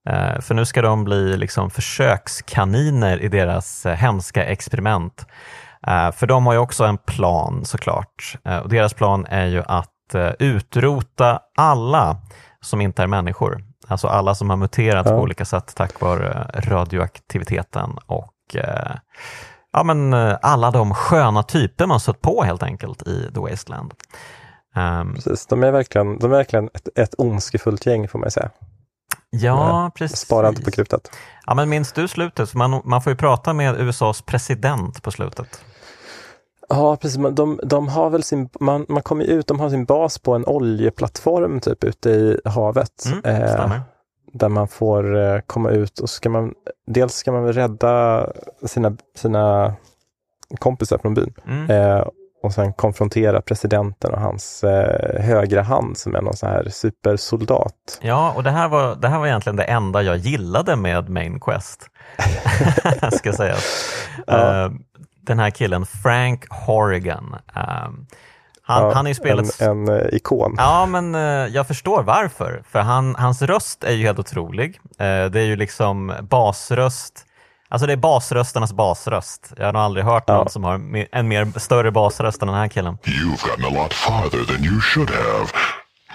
Eh, 0.09 0.41
för 0.41 0.53
nu 0.53 0.65
ska 0.65 0.81
de 0.81 1.03
bli 1.03 1.37
liksom 1.37 1.69
försökskaniner 1.69 3.21
i 3.21 3.27
deras 3.27 3.85
eh, 3.85 3.95
hemska 3.95 4.45
experiment. 4.45 5.25
Eh, 5.87 6.11
för 6.11 6.27
de 6.27 6.45
har 6.45 6.53
ju 6.53 6.59
också 6.59 6.83
en 6.83 6.97
plan 6.97 7.65
såklart. 7.65 8.37
Och 8.63 8.69
deras 8.69 8.93
plan 8.93 9.25
är 9.29 9.45
ju 9.45 9.63
att 9.67 9.91
utrota 10.39 11.39
alla 11.57 12.17
som 12.61 12.81
inte 12.81 13.03
är 13.03 13.07
människor. 13.07 13.63
Alltså 13.87 14.07
alla 14.07 14.35
som 14.35 14.49
har 14.49 14.57
muterat 14.57 15.05
ja. 15.05 15.11
på 15.11 15.21
olika 15.21 15.45
sätt 15.45 15.73
tack 15.75 16.01
vare 16.01 16.47
radioaktiviteten 16.53 17.97
och 18.05 18.55
ja, 19.71 19.83
men 19.83 20.13
alla 20.41 20.71
de 20.71 20.93
sköna 20.93 21.43
typer 21.43 21.85
man 21.85 21.99
sett 21.99 22.21
på 22.21 22.43
helt 22.43 22.63
enkelt 22.63 23.07
i 23.07 23.31
The 23.33 23.39
Wasteland. 23.39 23.93
Um, 24.75 25.13
precis, 25.13 25.45
de 25.45 25.63
är 25.63 25.71
verkligen, 25.71 26.19
de 26.19 26.31
är 26.31 26.35
verkligen 26.35 26.69
ett, 26.73 26.89
ett 26.95 27.15
ondskefullt 27.17 27.85
gäng 27.85 28.07
får 28.07 28.19
man 28.19 28.31
säga. 28.31 28.49
Ja, 29.29 29.91
precis. 29.95 30.19
Spara 30.19 30.49
inte 30.49 30.61
på 30.61 30.71
krutet. 30.71 31.11
Ja, 31.45 31.53
men 31.53 31.69
minns 31.69 31.91
du 31.91 32.07
slutet? 32.07 32.53
Man, 32.53 32.81
man 32.83 33.01
får 33.01 33.11
ju 33.11 33.17
prata 33.17 33.53
med 33.53 33.79
USAs 33.79 34.21
president 34.21 35.03
på 35.03 35.11
slutet. 35.11 35.61
Ja, 36.69 36.95
precis. 36.95 37.17
De, 37.31 37.59
de 37.63 37.87
har 37.87 38.09
väl 38.09 38.23
sin, 38.23 38.49
man, 38.59 38.85
man 38.89 39.01
kommer 39.01 39.23
ut, 39.23 39.47
de 39.47 39.59
har 39.59 39.69
sin 39.69 39.85
bas 39.85 40.19
på 40.19 40.33
en 40.33 40.45
oljeplattform 40.45 41.59
typ 41.59 41.83
ute 41.83 42.09
i 42.09 42.39
havet. 42.45 43.05
Mm, 43.05 43.21
eh, 43.25 43.79
där 44.33 44.49
man 44.49 44.67
får 44.67 45.17
eh, 45.17 45.39
komma 45.39 45.69
ut 45.69 45.99
och 45.99 46.09
ska 46.09 46.29
man, 46.29 46.53
dels 46.87 47.13
ska 47.13 47.31
man 47.31 47.43
väl 47.43 47.53
rädda 47.53 48.27
sina, 48.65 48.97
sina 49.15 49.73
kompisar 50.59 50.97
från 50.97 51.13
byn. 51.13 51.33
Mm. 51.47 51.69
Eh, 51.69 52.07
och 52.45 52.53
sen 52.53 52.73
konfrontera 52.73 53.41
presidenten 53.41 54.13
och 54.13 54.21
hans 54.21 54.63
eh, 54.63 55.21
högra 55.21 55.61
hand 55.61 55.97
som 55.97 56.15
är 56.15 56.21
någon 56.21 56.37
sån 56.37 56.49
här 56.49 56.69
supersoldat. 56.69 57.99
Ja, 58.01 58.33
och 58.35 58.43
det 58.43 58.51
här, 58.51 58.67
var, 58.67 58.95
det 58.95 59.07
här 59.07 59.19
var 59.19 59.27
egentligen 59.27 59.55
det 59.55 59.63
enda 59.63 60.01
jag 60.01 60.17
gillade 60.17 60.75
med 60.75 61.09
Main 61.09 61.39
Quest. 61.39 61.89
ska 63.11 63.33
sägas. 63.33 63.91
Ja. 64.27 64.65
Uh, 64.65 64.71
den 65.21 65.39
här 65.39 65.49
killen, 65.49 65.85
Frank 65.85 66.45
Horrigan. 66.49 67.35
Um, 67.55 68.07
han, 68.61 68.83
ja, 68.83 68.91
han 68.93 69.05
är 69.05 69.09
ju 69.09 69.15
spelet... 69.15 69.61
En, 69.61 69.87
en 69.87 69.89
uh, 69.89 70.07
ikon. 70.11 70.55
Ja, 70.57 70.85
men 70.85 71.15
uh, 71.15 71.21
jag 71.47 71.67
förstår 71.67 72.03
varför. 72.03 72.63
För 72.69 72.79
han, 72.79 73.15
hans 73.15 73.41
röst 73.41 73.83
är 73.83 73.91
ju 73.91 74.05
helt 74.05 74.19
otrolig. 74.19 74.69
Uh, 74.75 75.31
det 75.31 75.39
är 75.39 75.45
ju 75.45 75.55
liksom 75.55 76.13
basröst. 76.21 77.24
Alltså 77.69 77.87
det 77.87 77.93
är 77.93 77.97
basrösternas 77.97 78.73
basröst. 78.73 79.53
Jag 79.57 79.65
har 79.65 79.73
nog 79.73 79.81
aldrig 79.81 80.05
hört 80.05 80.27
någon 80.27 80.49
som 80.49 80.63
har 80.63 80.73
en 81.11 81.27
mer 81.27 81.59
större 81.59 81.91
basröst 81.91 82.41
än 82.41 82.47
den 82.47 82.57
här 82.57 82.67
killen. 82.67 82.97
You've 83.03 83.47
gotten 83.47 83.65
a 83.65 83.83
lot 83.83 83.93
farther 83.93 84.45
than 84.45 84.63
you 84.63 84.81
should 84.81 85.09
have. 85.09 85.47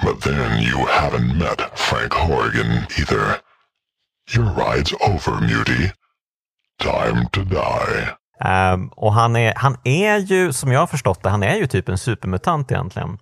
But 0.04 0.20
then 0.20 0.62
you 0.62 0.86
haven't 0.88 1.38
met 1.38 1.60
Frank 1.74 2.12
Horrigan 2.14 2.86
either. 2.98 3.36
Your 4.36 4.46
ride's 4.46 4.94
over, 4.94 5.40
Muty. 5.40 5.90
Time 6.82 7.28
to 7.32 7.40
die. 7.40 8.08
Um, 8.44 8.88
och 8.88 9.12
han 9.12 9.36
är, 9.36 9.54
han 9.56 9.76
är 9.84 10.16
ju, 10.16 10.52
som 10.52 10.72
jag 10.72 10.80
har 10.80 10.86
förstått 10.86 11.22
det, 11.22 11.30
han 11.30 11.42
är 11.42 11.56
ju 11.56 11.66
typ 11.66 11.88
en 11.88 11.98
supermutant 11.98 12.70
egentligen. 12.70 13.18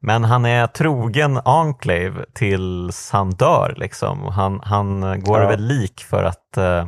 Men 0.00 0.24
han 0.24 0.44
är 0.44 0.66
trogen 0.66 1.40
Enclave 1.44 2.24
tills 2.34 3.10
han 3.10 3.30
dör. 3.30 3.74
Liksom. 3.76 4.24
Han, 4.24 4.60
han 4.64 5.00
går 5.20 5.38
ja. 5.38 5.44
över 5.44 5.56
lik 5.56 6.04
för 6.10 6.24
att 6.24 6.58
uh, 6.58 6.86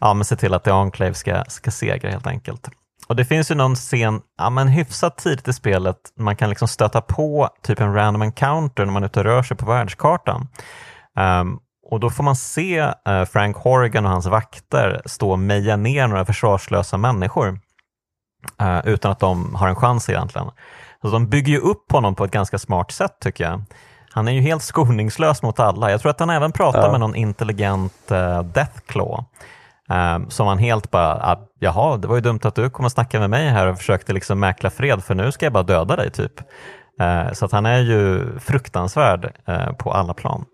ja, 0.00 0.14
men 0.14 0.24
se 0.24 0.36
till 0.36 0.54
att 0.54 0.64
The 0.64 0.70
Enclave 0.70 1.14
ska, 1.14 1.44
ska 1.48 1.70
segra 1.70 2.10
helt 2.10 2.26
enkelt. 2.26 2.68
Och 3.08 3.16
Det 3.16 3.24
finns 3.24 3.50
ju 3.50 3.54
någon 3.54 3.74
scen 3.74 4.20
ja, 4.38 4.50
men 4.50 4.68
hyfsat 4.68 5.18
tidigt 5.18 5.48
i 5.48 5.52
spelet 5.52 5.96
man 6.16 6.36
kan 6.36 6.48
liksom 6.48 6.68
stöta 6.68 7.00
på 7.00 7.48
typ 7.62 7.80
en 7.80 7.94
random 7.94 8.22
encounter 8.22 8.84
när 8.84 8.92
man 8.92 9.02
är 9.02 9.06
ute 9.06 9.20
och 9.20 9.24
rör 9.24 9.42
sig 9.42 9.56
på 9.56 9.66
världskartan. 9.66 10.48
Um, 11.18 11.60
och 11.90 12.00
då 12.00 12.10
får 12.10 12.24
man 12.24 12.36
se 12.36 12.78
eh, 12.78 13.24
Frank 13.24 13.56
Horrigan 13.56 14.04
och 14.04 14.10
hans 14.10 14.26
vakter 14.26 15.02
stå 15.04 15.30
och 15.30 15.38
meja 15.38 15.76
ner 15.76 16.06
några 16.06 16.24
försvarslösa 16.24 16.96
människor 16.96 17.60
eh, 18.60 18.80
utan 18.84 19.12
att 19.12 19.20
de 19.20 19.54
har 19.54 19.68
en 19.68 19.76
chans 19.76 20.08
egentligen. 20.08 20.50
Så 21.02 21.10
de 21.10 21.28
bygger 21.28 21.52
ju 21.52 21.58
upp 21.58 21.92
honom 21.92 22.14
på 22.14 22.24
ett 22.24 22.30
ganska 22.30 22.58
smart 22.58 22.90
sätt 22.90 23.16
tycker 23.20 23.44
jag. 23.44 23.62
Han 24.12 24.28
är 24.28 24.32
ju 24.32 24.40
helt 24.40 24.62
skoningslös 24.62 25.42
mot 25.42 25.60
alla. 25.60 25.90
Jag 25.90 26.00
tror 26.00 26.10
att 26.10 26.20
han 26.20 26.30
även 26.30 26.52
pratar 26.52 26.82
ja. 26.82 26.90
med 26.90 27.00
någon 27.00 27.14
intelligent 27.14 28.10
uh, 28.10 28.42
Deathclaw. 28.42 29.24
Um, 29.90 30.30
som 30.30 30.46
han 30.46 30.58
helt 30.58 30.90
bara, 30.90 31.14
ah, 31.14 31.48
jaha, 31.58 31.96
det 31.96 32.08
var 32.08 32.14
ju 32.14 32.20
dumt 32.20 32.40
att 32.42 32.54
du 32.54 32.70
kom 32.70 32.84
och 32.84 32.92
snackade 32.92 33.20
med 33.20 33.30
mig 33.30 33.48
här 33.48 33.66
och 33.66 33.78
försökte 33.78 34.12
liksom 34.12 34.40
mäkla 34.40 34.70
fred 34.70 35.04
för 35.04 35.14
nu 35.14 35.32
ska 35.32 35.46
jag 35.46 35.52
bara 35.52 35.62
döda 35.62 35.96
dig 35.96 36.10
typ. 36.10 36.40
Uh, 37.00 37.32
så 37.32 37.44
att 37.44 37.52
han 37.52 37.66
är 37.66 37.78
ju 37.78 38.26
fruktansvärd 38.38 39.32
uh, 39.48 39.72
på 39.72 39.92
alla 39.92 40.14
plan. 40.14 40.44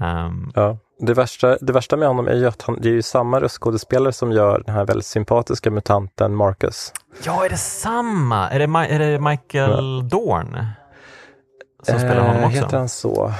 Um, 0.00 0.52
ja. 0.54 0.78
det, 1.00 1.14
värsta, 1.14 1.56
det 1.60 1.72
värsta 1.72 1.96
med 1.96 2.08
honom 2.08 2.28
är 2.28 2.34
ju 2.34 2.46
att 2.46 2.62
han, 2.62 2.78
det 2.80 2.88
är 2.88 2.92
ju 2.92 3.02
samma 3.02 3.40
röstskådespelare 3.40 4.12
som 4.12 4.32
gör 4.32 4.62
den 4.66 4.74
här 4.74 4.84
väldigt 4.84 5.06
sympatiska 5.06 5.70
mutanten 5.70 6.34
Marcus. 6.34 6.92
Ja, 7.24 7.44
är 7.44 7.48
det 7.48 7.56
samma? 7.56 8.50
Är 8.50 8.58
det, 8.58 8.94
är 8.94 8.98
det 8.98 9.18
Michael 9.18 10.00
ja. 10.02 10.08
Dorn 10.10 10.66
som 11.82 11.98
spelar 11.98 12.20
honom 12.20 12.44
också? 12.44 12.58
Heter 12.58 12.78
han 12.78 12.88
så? 12.88 13.32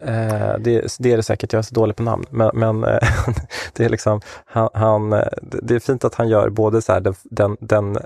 Eh, 0.00 0.58
det, 0.58 0.96
det, 0.98 1.12
är 1.12 1.16
det 1.16 1.22
säkert, 1.22 1.52
jag 1.52 1.58
är 1.58 1.62
så 1.62 1.74
dålig 1.74 1.96
på 1.96 2.02
namn. 2.02 2.24
Men, 2.30 2.50
men 2.54 2.84
eh, 2.84 3.08
det 3.72 3.84
är 3.84 3.88
liksom, 3.88 4.20
han, 4.44 4.68
han, 4.74 5.12
eh, 5.12 5.28
det 5.42 5.74
är 5.74 5.80
fint 5.80 6.04
att 6.04 6.14
han 6.14 6.28
gör 6.28 6.50
både 6.50 6.82
så 6.82 7.00
den, 7.00 7.14
den, 7.24 7.56
den, 7.60 7.98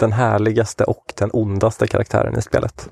den 0.00 0.12
härligaste 0.12 0.84
och 0.84 1.12
den 1.18 1.30
ondaste 1.32 1.86
karaktären 1.86 2.38
i 2.38 2.42
spelet. 2.42 2.88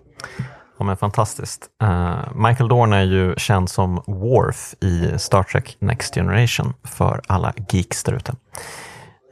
Ja, 0.78 0.84
men 0.84 0.96
fantastiskt. 0.96 1.66
Uh, 1.82 2.34
Michael 2.34 2.68
Dorn 2.68 2.92
är 2.92 3.02
ju 3.02 3.34
känd 3.36 3.70
som 3.70 4.02
Worf 4.06 4.74
i 4.80 5.18
Star 5.18 5.42
Trek 5.42 5.76
Next 5.78 6.14
Generation 6.14 6.74
för 6.84 7.20
alla 7.26 7.52
geeks 7.68 8.04
där 8.04 8.12
ute. 8.12 8.32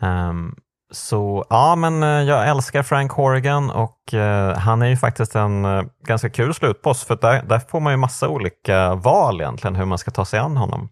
Um, 0.03 0.55
så 0.91 1.45
ja, 1.51 1.77
men 1.77 2.03
uh, 2.03 2.23
jag 2.23 2.49
älskar 2.49 2.83
Frank 2.83 3.13
Horrigan 3.13 3.71
och 3.71 3.99
uh, 4.15 4.53
han 4.53 4.83
är 4.83 4.87
ju 4.87 4.97
faktiskt 4.97 5.35
en 5.35 5.67
ganska 6.07 6.31
kul 6.31 6.55
slutboss 6.55 7.05
för 7.05 7.17
där, 7.17 7.43
där, 7.43 7.59
får 7.59 7.81
man 7.81 7.93
ju 7.93 7.97
massa 7.97 8.29
olika 8.29 8.95
val 8.95 9.41
egentligen 9.41 9.77
hur 9.77 9.85
man 9.85 9.99
ska 9.99 10.11
ta 10.11 10.25
sig 10.25 10.39
an 10.39 10.57
honom. 10.57 10.89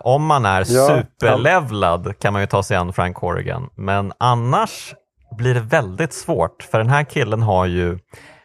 om 0.00 0.26
man 0.26 0.46
är 0.46 0.64
ja, 0.68 0.88
superlevlad 0.88 2.18
kan 2.18 2.32
man 2.32 2.42
ju 2.42 2.46
ta 2.46 2.62
sig 2.62 2.76
an 2.76 2.92
Frank 2.92 3.16
Horrigan, 3.16 3.70
men 3.74 4.12
annars 4.18 4.94
blir 5.36 5.54
det 5.54 5.60
väldigt 5.60 6.12
svårt 6.12 6.62
för 6.62 6.78
den 6.78 6.88
här 6.88 7.04
killen 7.04 7.42
har 7.42 7.66
ju 7.66 7.98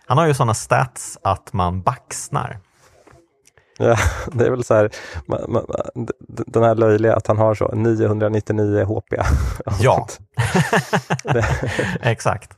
han 0.08 0.18
har 0.18 0.26
ju 0.26 0.34
sådana 0.34 0.54
stats 0.54 1.18
att 1.24 1.54
man 1.54 1.82
baxnar. 1.82 2.60
Ja, 3.82 3.96
det 4.32 4.46
är 4.46 4.50
väl 4.50 4.64
så 4.64 4.74
här, 4.74 4.90
man, 5.26 5.42
man, 5.48 5.66
den 6.28 6.64
här 6.64 6.76
löjliga 6.76 7.16
att 7.16 7.28
han 7.28 7.38
har 7.38 7.56
så 7.56 7.72
999 7.76 8.86
HP. 8.86 9.14
Ja, 9.82 10.08
exakt. 12.02 12.52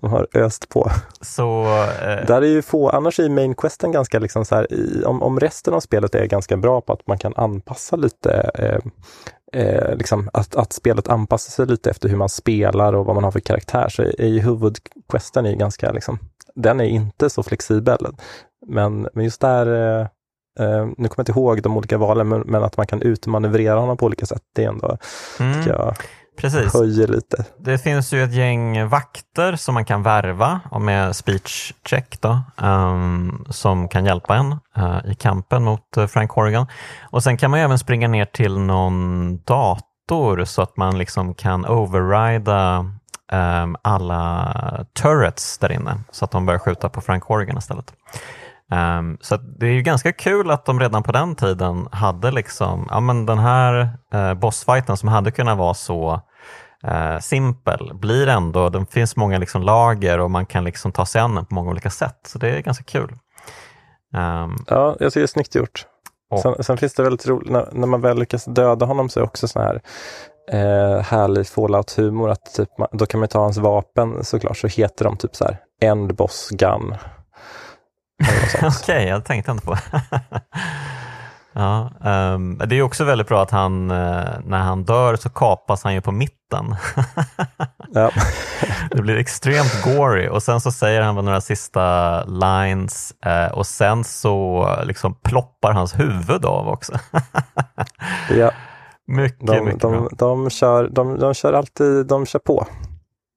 De 0.00 0.10
har 0.10 0.26
öst 0.34 0.68
på. 0.68 0.90
Så, 1.20 1.64
eh... 2.02 2.26
Där 2.26 2.42
är 2.42 2.46
ju 2.46 2.62
få, 2.62 2.88
annars 2.90 3.20
är 3.20 3.28
main 3.28 3.54
questen 3.54 3.92
ganska 3.92 4.18
liksom 4.18 4.44
så 4.44 4.54
här, 4.54 4.72
i, 4.72 5.04
om, 5.04 5.22
om 5.22 5.40
resten 5.40 5.74
av 5.74 5.80
spelet 5.80 6.14
är 6.14 6.26
ganska 6.26 6.56
bra 6.56 6.80
på 6.80 6.92
att 6.92 7.06
man 7.06 7.18
kan 7.18 7.32
anpassa 7.36 7.96
lite 7.96 8.50
eh, 8.54 8.78
eh, 9.60 9.96
liksom 9.96 10.30
att, 10.32 10.56
att 10.56 10.72
spelet 10.72 11.08
anpassar 11.08 11.50
sig 11.50 11.66
lite 11.66 11.90
efter 11.90 12.08
hur 12.08 12.16
man 12.16 12.28
spelar 12.28 12.92
och 12.92 13.06
vad 13.06 13.14
man 13.14 13.24
har 13.24 13.30
för 13.30 13.40
karaktär, 13.40 13.88
så 13.88 14.02
är 14.02 14.26
ju 14.26 14.40
huvudquesten 14.40 15.46
är 15.46 15.54
ganska, 15.54 15.92
liksom, 15.92 16.18
den 16.54 16.80
är 16.80 16.84
inte 16.84 17.30
så 17.30 17.42
flexibel. 17.42 18.06
Men, 18.66 19.08
men 19.14 19.24
just 19.24 19.40
där, 19.40 20.00
eh, 20.00 20.06
eh, 20.58 20.86
nu 20.86 20.94
kommer 20.94 21.14
jag 21.16 21.22
inte 21.22 21.32
ihåg 21.32 21.62
de 21.62 21.76
olika 21.76 21.98
valen, 21.98 22.28
men, 22.28 22.40
men, 22.40 22.64
att 22.64 22.76
man 22.76 22.86
kan 22.86 23.02
utmanövrera 23.02 23.78
honom 23.78 23.96
på 23.96 24.06
olika 24.06 24.26
sätt, 24.26 24.42
det 24.54 24.64
är 24.64 24.68
ändå, 24.68 24.98
mm. 25.40 25.68
jag, 25.68 25.96
Precis. 26.36 26.74
höjer 26.74 27.08
lite. 27.08 27.44
Det 27.58 27.78
finns 27.78 28.12
ju 28.12 28.22
ett 28.22 28.34
gäng 28.34 28.88
vakter 28.88 29.56
som 29.56 29.74
man 29.74 29.84
kan 29.84 30.02
värva 30.02 30.60
med 30.80 31.16
speech 31.16 31.72
check 31.84 32.20
då, 32.20 32.40
um, 32.66 33.46
som 33.50 33.88
kan 33.88 34.04
hjälpa 34.04 34.36
en 34.36 34.52
uh, 34.78 35.10
i 35.10 35.14
kampen 35.14 35.64
mot 35.64 35.96
uh, 35.98 36.06
Frank 36.06 36.30
Horrigan. 36.30 36.66
Och 37.10 37.22
sen 37.22 37.36
kan 37.36 37.50
man 37.50 37.60
även 37.60 37.78
springa 37.78 38.08
ner 38.08 38.24
till 38.24 38.58
någon 38.58 39.36
dator 39.42 40.44
så 40.44 40.62
att 40.62 40.76
man 40.76 40.98
liksom 40.98 41.34
kan 41.34 41.66
overrida 41.66 42.78
um, 43.32 43.76
alla 43.82 44.86
turrets 45.02 45.58
där 45.58 45.72
inne 45.72 45.98
så 46.10 46.24
att 46.24 46.30
de 46.30 46.46
börjar 46.46 46.58
skjuta 46.58 46.88
på 46.88 47.00
Frank 47.00 47.24
Horrigan 47.24 47.58
istället. 47.58 47.92
Um, 48.72 49.18
så 49.20 49.36
det 49.36 49.66
är 49.66 49.70
ju 49.70 49.82
ganska 49.82 50.12
kul 50.12 50.50
att 50.50 50.64
de 50.64 50.80
redan 50.80 51.02
på 51.02 51.12
den 51.12 51.34
tiden 51.34 51.88
hade 51.92 52.30
liksom, 52.30 52.88
ja 52.90 53.00
men 53.00 53.26
den 53.26 53.38
här 53.38 53.90
uh, 54.14 54.34
bossfighten 54.34 54.96
som 54.96 55.08
hade 55.08 55.30
kunnat 55.30 55.58
vara 55.58 55.74
så 55.74 56.20
uh, 56.86 57.18
simpel 57.20 57.90
blir 57.94 58.26
ändå, 58.26 58.68
det 58.68 58.86
finns 58.90 59.16
många 59.16 59.38
liksom 59.38 59.62
lager 59.62 60.18
och 60.18 60.30
man 60.30 60.46
kan 60.46 60.64
liksom 60.64 60.92
ta 60.92 61.06
sig 61.06 61.20
an 61.20 61.34
den 61.34 61.46
på 61.46 61.54
många 61.54 61.70
olika 61.70 61.90
sätt. 61.90 62.20
Så 62.26 62.38
det 62.38 62.48
är 62.48 62.60
ganska 62.60 62.84
kul. 62.84 63.12
Um, 64.16 64.56
ja, 64.68 64.96
jag 64.98 65.12
tycker 65.12 65.20
det 65.20 65.24
är 65.24 65.26
snyggt 65.26 65.54
gjort. 65.54 65.86
Och, 66.30 66.40
sen, 66.40 66.64
sen, 66.64 66.76
finns 66.76 66.94
det 66.94 67.02
väldigt 67.02 67.26
roligt, 67.26 67.50
när, 67.50 67.68
när, 67.72 67.86
man 67.86 68.00
väl 68.00 68.18
lyckas 68.18 68.44
döda 68.44 68.86
honom 68.86 69.08
så 69.08 69.20
är 69.20 69.22
det 69.22 69.28
också 69.28 69.48
sån 69.48 69.62
här 69.62 69.80
eh, 70.52 71.00
härlig 71.02 71.46
fallout-humor. 71.46 72.30
Att 72.30 72.54
typ, 72.54 72.68
då 72.92 73.06
kan 73.06 73.20
man 73.20 73.28
ta 73.28 73.40
hans 73.40 73.58
vapen 73.58 74.24
såklart, 74.24 74.56
så 74.56 74.66
heter 74.66 75.04
de 75.04 75.16
typ 75.16 75.36
så 75.36 75.44
här 75.44 75.58
End 75.82 76.14
Boss 76.14 76.48
Gun. 76.50 76.94
Okej, 78.54 78.68
okay, 78.68 79.06
jag 79.06 79.24
tänkte 79.24 79.50
inte 79.50 79.66
på 79.66 79.76
Ja, 81.58 81.90
um, 82.34 82.58
det 82.66 82.78
är 82.78 82.82
också 82.82 83.04
väldigt 83.04 83.28
bra 83.28 83.42
att 83.42 83.50
han, 83.50 83.90
uh, 83.90 84.26
när 84.44 84.58
han 84.58 84.84
dör 84.84 85.16
så 85.16 85.28
kapas 85.28 85.84
han 85.84 85.94
ju 85.94 86.00
på 86.00 86.12
mitten. 86.12 86.74
ja. 87.92 88.10
det 88.90 89.02
blir 89.02 89.16
extremt 89.16 89.82
gory 89.84 90.28
och 90.28 90.42
sen 90.42 90.60
så 90.60 90.72
säger 90.72 91.00
han 91.00 91.14
några 91.14 91.40
sista 91.40 92.24
lines 92.24 93.14
uh, 93.26 93.58
och 93.58 93.66
sen 93.66 94.04
så 94.04 94.68
liksom 94.84 95.14
ploppar 95.14 95.72
hans 95.72 95.98
huvud 95.98 96.44
av 96.44 96.68
också. 96.68 96.92
ja. 98.30 98.50
Mycket, 99.06 99.46
de, 99.46 99.64
mycket 99.64 99.80
de, 99.80 99.92
bra. 99.92 100.08
De 100.18 100.50
kör, 100.50 100.88
de, 100.88 101.18
de 101.18 101.34
kör 101.34 101.52
alltid, 101.52 102.06
de 102.06 102.26
kör 102.26 102.38
på. 102.38 102.66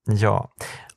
Ja, 0.05 0.49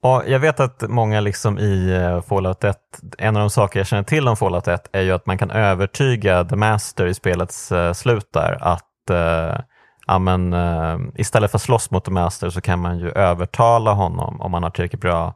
och 0.03 0.23
jag 0.27 0.39
vet 0.39 0.61
att 0.61 0.83
många 0.89 1.21
liksom 1.21 1.59
i 1.59 1.93
eh, 1.95 2.23
Fallout 2.23 2.65
1, 2.65 2.77
en 3.19 3.37
av 3.37 3.41
de 3.41 3.51
saker 3.51 3.81
jag 3.81 3.87
känner 3.87 4.03
till 4.03 4.29
om 4.29 4.37
Fallout 4.37 4.69
1 4.69 4.89
är 4.93 5.03
ju 5.03 5.13
att 5.13 5.27
man 5.27 5.39
kan 5.39 5.51
övertyga 5.51 6.45
The 6.45 6.57
Master 6.57 7.07
i 7.07 7.15
spelets 7.15 7.73
uh, 7.73 7.93
slut 7.93 8.33
där 8.33 8.59
att 8.61 9.11
uh, 9.11 9.61
ja, 10.07 10.19
men, 10.19 10.53
uh, 10.53 11.01
istället 11.15 11.51
för 11.51 11.59
att 11.59 11.63
slåss 11.63 11.91
mot 11.91 12.05
The 12.05 12.11
Master 12.11 12.51
så 12.51 12.61
kan 12.61 12.79
man 12.79 12.99
ju 12.99 13.11
övertala 13.11 13.93
honom 13.93 14.41
om 14.41 14.51
man 14.51 14.63
har 14.63 14.71
tillräckligt 14.71 15.01
bra, 15.01 15.35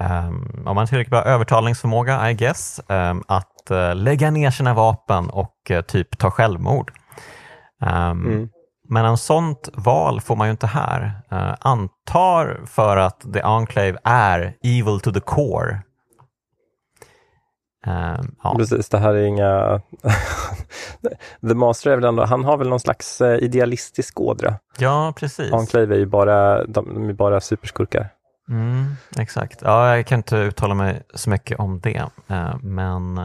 um, 0.00 0.50
om 0.56 0.62
man 0.64 0.76
har 0.76 0.86
tillräckligt 0.86 1.10
bra 1.10 1.22
övertalningsförmåga, 1.22 2.30
I 2.30 2.34
guess, 2.34 2.80
um, 2.88 3.22
att 3.28 3.70
lägga 3.94 4.30
ner 4.30 4.50
sina 4.50 4.74
vapen 4.74 5.30
och 5.30 5.72
typ 5.86 6.18
ta 6.18 6.30
självmord. 6.30 6.92
Um, 7.80 8.26
mm. 8.26 8.48
Men 8.92 9.04
en 9.04 9.16
sånt 9.16 9.68
val 9.72 10.20
får 10.20 10.36
man 10.36 10.46
ju 10.46 10.50
inte 10.50 10.66
här. 10.66 11.22
Uh, 11.32 11.54
antar 11.60 12.60
för 12.66 12.96
att 12.96 13.32
The 13.32 13.40
Enclave 13.40 13.98
är 14.04 14.56
evil 14.62 15.00
to 15.00 15.12
the 15.12 15.20
core. 15.20 15.82
Uh, 17.86 18.20
ja. 18.42 18.54
Precis, 18.56 18.88
det 18.88 18.98
här 18.98 19.14
är 19.14 19.24
inga... 19.24 19.80
the 21.48 21.54
Master 21.54 21.90
är 21.90 21.96
väl 21.96 22.04
ändå, 22.04 22.24
han 22.24 22.44
har 22.44 22.56
väl 22.56 22.68
någon 22.68 22.80
slags 22.80 23.20
eh, 23.20 23.38
idealistisk 23.38 24.20
ådra. 24.20 24.54
Ja, 24.78 25.12
precis. 25.16 25.52
Enclave 25.52 25.94
är 25.94 25.98
ju 25.98 26.06
bara, 26.06 26.64
de 26.64 27.08
är 27.08 27.12
bara 27.12 27.40
superskurkar. 27.40 28.08
Mm, 28.48 28.94
exakt. 29.18 29.62
Ja, 29.62 29.96
jag 29.96 30.06
kan 30.06 30.18
inte 30.18 30.36
uttala 30.36 30.74
mig 30.74 31.02
så 31.14 31.30
mycket 31.30 31.58
om 31.58 31.80
det, 31.80 32.02
uh, 32.30 32.56
men 32.62 33.20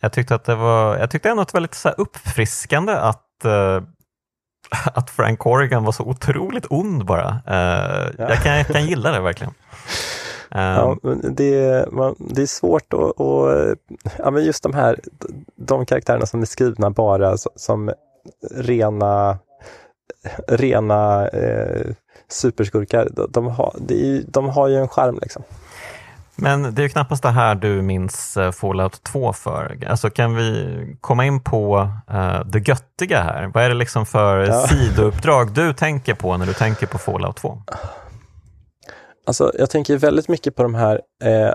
jag 0.00 0.12
tyckte 0.12 0.34
att 0.34 0.44
det 0.44 0.54
var, 0.54 0.96
jag 0.96 1.10
tyckte 1.10 1.30
ändå 1.30 1.42
att 1.42 1.48
det 1.48 1.54
var 1.54 1.60
lite 1.60 1.76
så 1.76 1.88
uppfriskande 1.88 2.92
att 2.92 3.24
att 4.94 5.10
Frank 5.10 5.38
Corrigan 5.38 5.84
var 5.84 5.92
så 5.92 6.04
otroligt 6.04 6.66
ond 6.70 7.04
bara. 7.04 7.40
Ja. 7.46 8.10
jag, 8.18 8.42
kan, 8.42 8.56
jag 8.56 8.66
kan 8.66 8.86
gilla 8.86 9.10
det 9.12 9.20
verkligen. 9.20 9.52
Ja, 10.50 10.96
det, 11.22 11.54
är, 11.54 11.90
man, 11.90 12.14
det 12.18 12.42
är 12.42 12.46
svårt 12.46 12.92
att, 12.92 13.10
och, 13.10 13.76
ja, 14.18 14.30
men 14.30 14.44
just 14.44 14.62
de 14.62 14.74
här, 14.74 15.00
de 15.56 15.86
karaktärerna 15.86 16.26
som 16.26 16.42
är 16.42 16.46
skrivna 16.46 16.90
bara 16.90 17.36
som 17.56 17.92
rena, 18.50 19.38
rena 20.48 21.28
eh, 21.28 21.86
superskurkar, 22.28 23.08
de, 23.12 23.26
de, 23.30 23.46
har, 23.46 23.74
är, 23.88 24.22
de 24.26 24.48
har 24.48 24.68
ju 24.68 24.76
en 24.76 24.88
charm 24.88 25.18
liksom. 25.22 25.42
Men 26.40 26.74
det 26.74 26.80
är 26.80 26.82
ju 26.82 26.88
knappast 26.88 27.22
det 27.22 27.30
här 27.30 27.54
du 27.54 27.82
minns 27.82 28.36
eh, 28.36 28.52
Fallout 28.52 29.02
2 29.02 29.32
för. 29.32 29.78
Alltså 29.88 30.10
kan 30.10 30.34
vi 30.34 30.96
komma 31.00 31.26
in 31.26 31.40
på 31.40 31.90
uh, 32.10 32.44
det 32.46 32.68
göttiga 32.68 33.22
här? 33.22 33.50
Vad 33.54 33.64
är 33.64 33.68
det 33.68 33.74
liksom 33.74 34.06
för 34.06 34.46
ja. 34.46 34.66
sidouppdrag 34.68 35.52
du 35.52 35.72
tänker 35.72 36.14
på 36.14 36.36
när 36.36 36.46
du 36.46 36.52
tänker 36.52 36.86
på 36.86 36.98
Fallout 36.98 37.36
2? 37.36 37.62
Alltså 39.26 39.52
jag 39.58 39.70
tänker 39.70 39.96
väldigt 39.96 40.28
mycket 40.28 40.56
på 40.56 40.62
de 40.62 40.74
här 40.74 41.00
eh, 41.24 41.52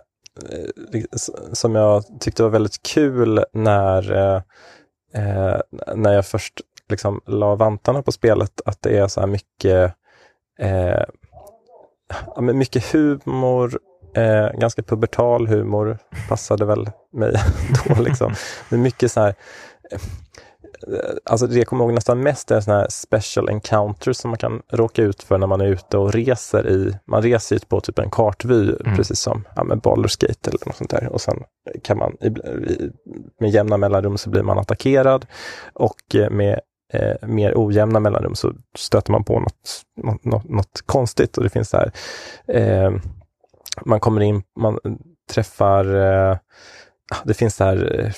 som 1.52 1.76
jag 1.76 2.04
tyckte 2.20 2.44
var 2.44 2.50
väldigt 2.50 2.84
kul 2.84 3.46
när, 3.54 4.12
eh, 4.12 4.42
eh, 5.14 5.60
när 5.96 6.14
jag 6.14 6.26
först 6.26 6.62
liksom 6.90 7.22
la 7.26 7.56
vantarna 7.56 8.02
på 8.02 8.12
spelet, 8.12 8.62
att 8.66 8.82
det 8.82 8.98
är 8.98 9.08
så 9.08 9.20
här 9.20 9.28
mycket, 9.28 9.94
eh, 10.60 11.04
mycket 12.40 12.94
humor 12.94 13.80
Eh, 14.16 14.60
ganska 14.60 14.84
pubertal 14.84 15.48
humor 15.48 15.98
passade 16.30 16.66
väl 16.66 16.90
mig 17.14 17.34
då. 17.88 18.02
Liksom. 18.02 18.34
Det 18.70 18.76
är 18.76 18.80
mycket 18.80 19.12
så 19.12 19.20
här, 19.20 19.36
eh, 19.92 20.00
alltså 21.26 21.48
det 21.48 21.58
jag 21.58 21.68
kommer 21.68 21.84
ihåg 21.84 21.94
nästan 21.94 22.20
mest 22.20 22.52
är 22.52 22.62
såna 22.62 22.78
här 22.78 22.88
special 22.90 23.50
encounters 23.50 24.18
som 24.18 24.30
man 24.30 24.38
kan 24.38 24.62
råka 24.72 25.02
ut 25.02 25.24
för 25.24 25.38
när 25.38 25.48
man 25.48 25.62
är 25.62 25.66
ute 25.66 25.98
och 25.98 26.14
reser 26.14 26.70
i, 26.70 26.98
man 27.06 27.22
reser 27.22 27.56
ut 27.56 27.70
på 27.70 27.82
typ 27.82 28.00
en 28.00 28.10
kartvy, 28.10 28.76
mm. 28.86 28.98
precis 28.98 29.20
som 29.20 29.44
ja, 29.56 29.64
med 29.64 29.82
Ballerskate 29.82 30.50
eller 30.50 30.60
något 30.66 30.76
sånt 30.76 30.90
där. 30.90 31.08
Och 31.08 31.22
sen 31.22 31.44
kan 31.84 31.98
man, 31.98 32.18
med 33.40 33.50
jämna 33.50 33.78
mellanrum 33.78 34.18
så 34.18 34.30
blir 34.30 34.44
man 34.44 34.60
attackerad 34.60 35.26
och 35.74 36.16
eh, 36.16 36.30
med 36.30 36.60
eh, 36.94 37.28
mer 37.28 37.54
ojämna 37.56 38.00
mellanrum 38.00 38.36
så 38.36 38.54
stöter 38.78 39.12
man 39.12 39.24
på 39.24 39.40
något, 39.40 39.82
något, 40.04 40.26
något, 40.26 40.50
något 40.50 40.82
konstigt 40.86 41.38
och 41.38 41.44
det 41.44 41.50
finns 41.50 41.70
så 41.70 41.78
här 41.78 41.92
eh, 42.48 42.92
man 43.86 44.00
kommer 44.00 44.22
in, 44.22 44.44
man 44.60 44.80
träffar, 45.32 45.96
eh, 45.96 46.38
det 47.24 47.34
finns 47.34 47.60
här 47.60 48.00
eh, 48.00 48.12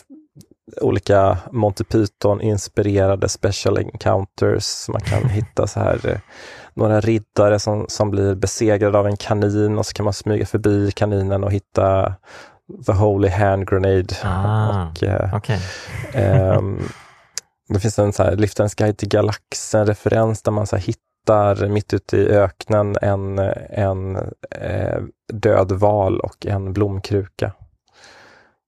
olika 0.82 1.38
Monty 1.52 1.84
Python-inspirerade 1.84 3.30
special 3.30 3.78
encounters. 3.78 4.89
Man 4.89 5.02
kan 5.02 5.30
hitta 5.30 5.68
så 5.68 5.80
här 5.80 6.10
eh, 6.10 6.20
några 6.74 7.01
riddare 7.01 7.60
som, 7.60 7.86
som 7.89 8.12
blir 8.12 8.36
besegrade 8.36 8.99
av 8.99 9.08
en 9.08 9.18
kanin 9.18 9.78
och 9.78 9.86
så 9.86 9.93
kan 9.93 10.03
man 10.03 10.14
smyga 10.14 10.45
förbi 10.45 10.91
kaninen 10.91 11.43
och 11.43 11.51
hitta 11.51 12.16
The 12.86 12.91
Holy 12.91 13.30
Hand 13.30 13.70
Grenade. 13.70 14.16
Ah, 14.24 14.86
och, 14.86 15.03
okay. 15.38 15.60
eh, 16.14 16.62
det 17.70 17.80
finns 17.80 17.99
en 17.99 18.14
så 18.14 18.24
här 18.24 18.36
Liftarens 18.36 18.76
guide 18.76 18.97
till 18.97 19.10
galaxen 19.10 19.88
referens 19.88 20.41
där 20.41 20.51
man 20.51 20.68
så 20.68 20.76
hittar 20.76 21.01
hittar 21.26 21.67
mitt 21.67 21.93
ute 21.93 22.17
i 22.17 22.30
öknen 22.30 22.97
en, 23.01 23.39
en 23.69 24.15
eh, 24.51 25.01
död 25.34 25.71
val 25.71 26.19
och 26.19 26.45
en 26.45 26.73
blomkruka. 26.73 27.51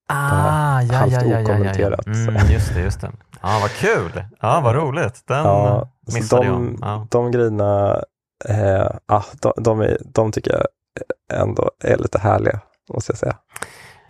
Ah, 0.10 0.82
ja, 0.82 1.08
ja, 1.08 1.22
ja, 1.24 1.40
ja, 1.40 1.74
ja. 1.78 1.98
Mm, 2.06 2.52
just 2.52 2.74
det, 2.74 2.82
just 2.82 3.02
det. 3.02 3.12
Ja, 3.42 3.60
vad 3.62 3.72
kul! 3.72 4.24
Ja, 4.42 4.62
vad 4.64 4.76
roligt. 4.76 5.24
Den 5.28 5.46
ja, 5.46 5.92
missade 6.14 6.46
de, 6.46 6.78
jag. 6.82 6.90
Ja. 6.90 7.08
De 7.10 7.32
grejerna, 7.32 8.04
eh, 8.50 8.88
ah, 9.06 9.24
de, 9.42 9.54
de, 9.58 9.82
är, 9.82 9.98
de 10.06 10.32
tycker 10.32 10.52
jag 10.52 10.68
ändå 11.42 11.72
är 11.84 11.98
lite 11.98 12.20
härliga, 12.20 12.60
måste 12.94 13.12
jag 13.12 13.18
säga. 13.20 13.36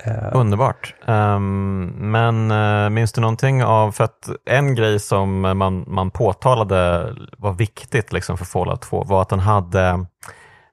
Eh, 0.07 0.29
Underbart. 0.33 0.95
Um, 1.05 1.85
men 2.11 2.51
uh, 2.51 2.89
minns 2.89 3.11
du 3.11 3.21
någonting 3.21 3.63
av, 3.63 3.91
för 3.91 4.03
att 4.03 4.29
en 4.45 4.75
grej 4.75 4.99
som 4.99 5.41
man, 5.41 5.85
man 5.87 6.11
påtalade 6.11 7.13
var 7.37 7.53
viktigt 7.53 8.13
liksom 8.13 8.37
för 8.37 8.45
Fallout 8.45 8.81
2 8.81 9.03
var 9.03 9.21
att 9.21 9.29
den 9.29 9.39
hade 9.39 10.05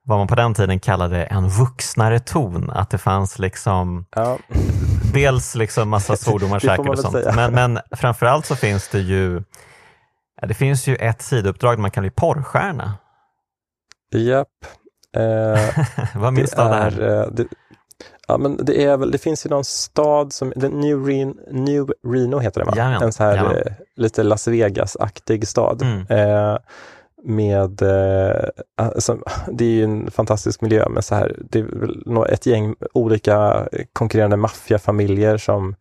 vad 0.07 0.19
man 0.19 0.27
på 0.27 0.35
den 0.35 0.55
tiden 0.55 0.81
kallade 0.81 1.25
en 1.25 1.49
vuxnare 1.49 2.19
ton. 2.19 2.71
Att 2.71 2.91
det 2.91 2.99
fanns 2.99 3.39
liksom 3.39 4.07
ja. 4.17 4.39
dels 5.15 5.55
liksom 5.55 5.89
massa 5.89 6.17
svordomar 6.17 6.59
säkert 6.59 6.89
och 6.89 6.99
sånt. 6.99 7.37
Men, 7.37 7.53
men 7.55 7.79
framförallt 7.91 8.47
så 8.47 8.57
finns 8.57 8.89
det 8.89 9.01
ju 9.01 9.43
det 10.43 10.55
finns 10.55 10.87
ju 10.87 10.97
ett 10.97 11.23
sidouppdrag 11.23 11.77
där 11.77 11.83
man 11.83 11.91
kan 11.91 12.03
bli 12.03 12.11
porrstjärna. 12.11 12.95
Japp. 14.15 14.49
Eh, 15.17 15.85
vad 16.21 16.33
minns 16.33 16.51
du 16.51 16.63
av 16.63 16.71
det 16.71 16.77
här? 16.77 17.03
Eh, 17.03 17.27
det, 17.33 17.47
Ja, 18.29 18.39
men 18.39 18.57
det 18.57 18.85
är 18.85 18.97
väl, 18.97 19.11
det 19.11 19.19
finns 19.19 19.47
ju 19.47 19.51
någon 19.51 19.65
stad 19.65 20.33
som, 20.33 20.53
New, 20.57 21.07
Reno, 21.07 21.35
New 21.51 21.91
Reno 22.07 22.39
heter 22.39 22.61
det 22.61 22.67
va? 22.67 22.73
Jajamän, 22.77 23.03
en 23.03 23.13
så 23.13 23.23
här 23.23 23.37
jajamän. 23.37 23.57
eh, 23.57 23.73
lite 23.97 24.23
Las 24.23 24.49
Vegas-aktig 24.49 25.47
stad. 25.47 25.83
Mm. 25.83 26.07
Eh, 26.09 26.59
med, 27.25 27.83
eh, 27.83 28.49
alltså, 28.77 29.19
det 29.53 29.65
är 29.65 29.69
ju 29.69 29.85
en 29.85 30.11
fantastisk 30.11 30.61
miljö 30.61 30.89
med 30.89 31.05
så 31.05 31.15
här, 31.15 31.37
det 31.51 31.59
är 31.59 32.33
ett 32.33 32.47
gäng 32.47 32.75
olika 32.95 33.69
konkurrerande 33.93 34.37
maffiafamiljer 34.37 35.37
som 35.37 35.75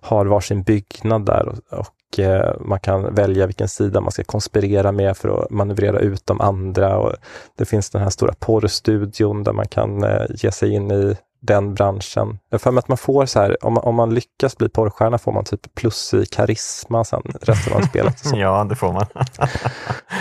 har 0.00 0.26
varsin 0.26 0.62
byggnad 0.62 1.26
där 1.26 1.48
och, 1.48 1.78
och 1.78 1.94
eh, 2.18 2.52
man 2.60 2.80
kan 2.80 3.14
välja 3.14 3.46
vilken 3.46 3.68
sida 3.68 4.00
man 4.00 4.12
ska 4.12 4.24
konspirera 4.24 4.92
med 4.92 5.16
för 5.16 5.28
att 5.28 5.50
manövrera 5.50 5.98
ut 5.98 6.26
de 6.26 6.40
andra. 6.40 6.98
Och 6.98 7.12
det 7.58 7.64
finns 7.64 7.90
den 7.90 8.02
här 8.02 8.10
stora 8.10 8.34
porrstudion 8.38 9.42
där 9.44 9.52
man 9.52 9.66
kan 9.68 10.04
eh, 10.04 10.26
ge 10.28 10.52
sig 10.52 10.74
in 10.74 10.90
i 10.90 11.16
den 11.40 11.74
branschen. 11.74 12.38
Jag 12.50 12.60
för 12.60 12.70
mig 12.70 12.78
att 12.78 12.88
man 12.88 12.98
får 12.98 13.26
så 13.26 13.40
här, 13.40 13.64
om 13.64 13.72
man, 13.72 13.84
om 13.84 13.94
man 13.94 14.14
lyckas 14.14 14.58
bli 14.58 14.68
porrstjärna 14.68 15.18
får 15.18 15.32
man 15.32 15.44
typ 15.44 15.74
plus 15.74 16.14
i 16.14 16.26
karisma 16.26 17.04
sen 17.04 17.22
resten 17.40 17.72
av 17.72 17.80
spelet. 17.80 18.22
Ja, 18.34 18.66
det 18.68 18.76
får 18.76 18.92
man. 18.92 19.06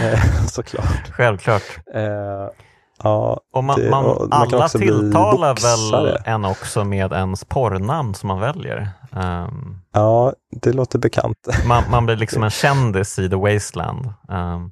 eh, 0.02 0.46
såklart. 0.48 1.12
Självklart. 1.12 1.64
Eh, 3.04 3.10
ja, 3.10 3.40
Och 3.54 3.64
man, 3.64 3.80
Det- 3.80 3.90
man, 3.90 4.06
och 4.06 4.30
man 4.30 4.42
alla 4.54 4.70
tilltalar 4.70 5.56
väl 6.02 6.18
en 6.26 6.46
också 6.46 6.84
med 6.84 7.12
ens 7.12 7.46
porrnamn 7.46 8.14
som 8.16 8.28
man 8.28 8.40
väljer. 8.40 8.90
Ehm, 9.16 9.80
ja, 9.94 10.34
det 10.52 10.74
låter 10.74 11.00
bekant. 11.00 11.38
man, 11.68 11.84
man 11.92 12.06
blir 12.06 12.16
liksom 12.16 12.44
en 12.44 12.50
kändis 12.50 13.20
i 13.20 13.30
The 13.30 13.36
Wasteland. 13.36 14.14
Ehm, 14.30 14.72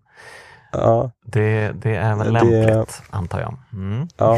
Ja, 0.73 1.11
det, 1.25 1.71
det 1.81 1.95
är 1.95 2.15
väl 2.15 2.33
Det- 2.33 2.39
lämpligt, 2.43 3.01
antar 3.09 3.39
jag. 3.41 3.57
Mm. 3.73 4.07
ja. 4.17 4.37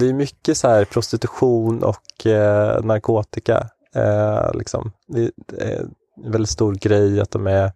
Det 0.00 0.08
är 0.08 0.12
mycket 0.12 0.56
så 0.56 0.68
här 0.68 0.84
prostitution 0.84 1.82
och 1.84 2.26
eh, 2.26 2.82
narkotika. 2.84 3.66
Eh, 3.94 4.50
liksom. 4.54 4.92
det, 5.08 5.30
det 5.48 5.62
är 5.74 5.80
en 6.24 6.32
väldigt 6.32 6.50
stor 6.50 6.74
grej 6.74 7.20
att 7.20 7.30
de 7.30 7.46
är 7.46 7.72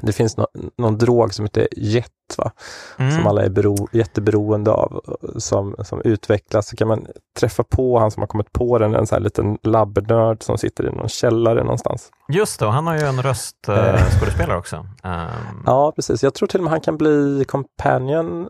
det 0.00 0.12
finns 0.12 0.36
nå- 0.36 0.46
någon 0.78 0.98
drog 0.98 1.34
som 1.34 1.44
heter 1.44 1.68
jet, 1.76 2.08
va? 2.38 2.50
som 2.96 3.06
Mm. 3.06 3.26
alla 3.26 3.42
är 3.44 3.48
bero, 3.48 3.88
jätteberoende 3.92 4.70
av, 4.70 5.00
som, 5.38 5.74
som 5.84 6.00
utvecklas. 6.04 6.68
Så 6.68 6.76
kan 6.76 6.88
man 6.88 7.06
träffa 7.38 7.64
på 7.64 7.98
han 7.98 8.10
som 8.10 8.20
har 8.20 8.26
kommit 8.26 8.52
på 8.52 8.78
den, 8.78 8.94
en 8.94 9.06
sån 9.06 9.16
här 9.16 9.20
liten 9.20 9.58
labbnörd 9.62 10.42
som 10.42 10.58
sitter 10.58 10.86
i 10.86 10.90
någon 10.90 11.08
källare 11.08 11.62
någonstans. 11.62 12.10
Just 12.28 12.60
det, 12.60 12.66
och 12.66 12.72
han 12.72 12.86
har 12.86 12.94
ju 12.94 13.00
en 13.06 13.22
röstskådespelare 13.22 14.58
också. 14.58 14.76
Ehm, 15.02 15.62
Ja, 15.66 15.92
precis. 15.96 16.22
Jag 16.22 16.34
tror 16.34 16.48
till 16.48 16.60
och 16.60 16.64
med 16.64 16.70
han 16.70 16.80
kan 16.80 16.96
bli 16.98 17.44
companion, 17.48 18.48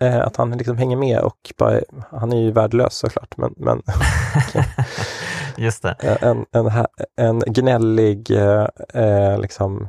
eh, 0.00 0.20
att 0.26 0.36
han 0.36 0.50
liksom 0.50 0.78
hänger 0.78 0.96
med 0.96 1.20
och 1.20 1.52
bara, 1.58 1.80
han 2.10 2.32
är 2.32 2.36
ju 2.40 2.50
värdelös 2.52 2.94
såklart, 2.94 3.36
men, 3.36 3.54
men 3.56 3.82
Just 5.56 5.82
det. 5.82 5.92
en, 6.20 6.46
en, 6.52 6.66
hä- 6.68 6.86
en 7.16 7.38
gnällig 7.46 8.30
eh, 8.30 8.66
eh, 8.94 9.38
liksom, 9.38 9.88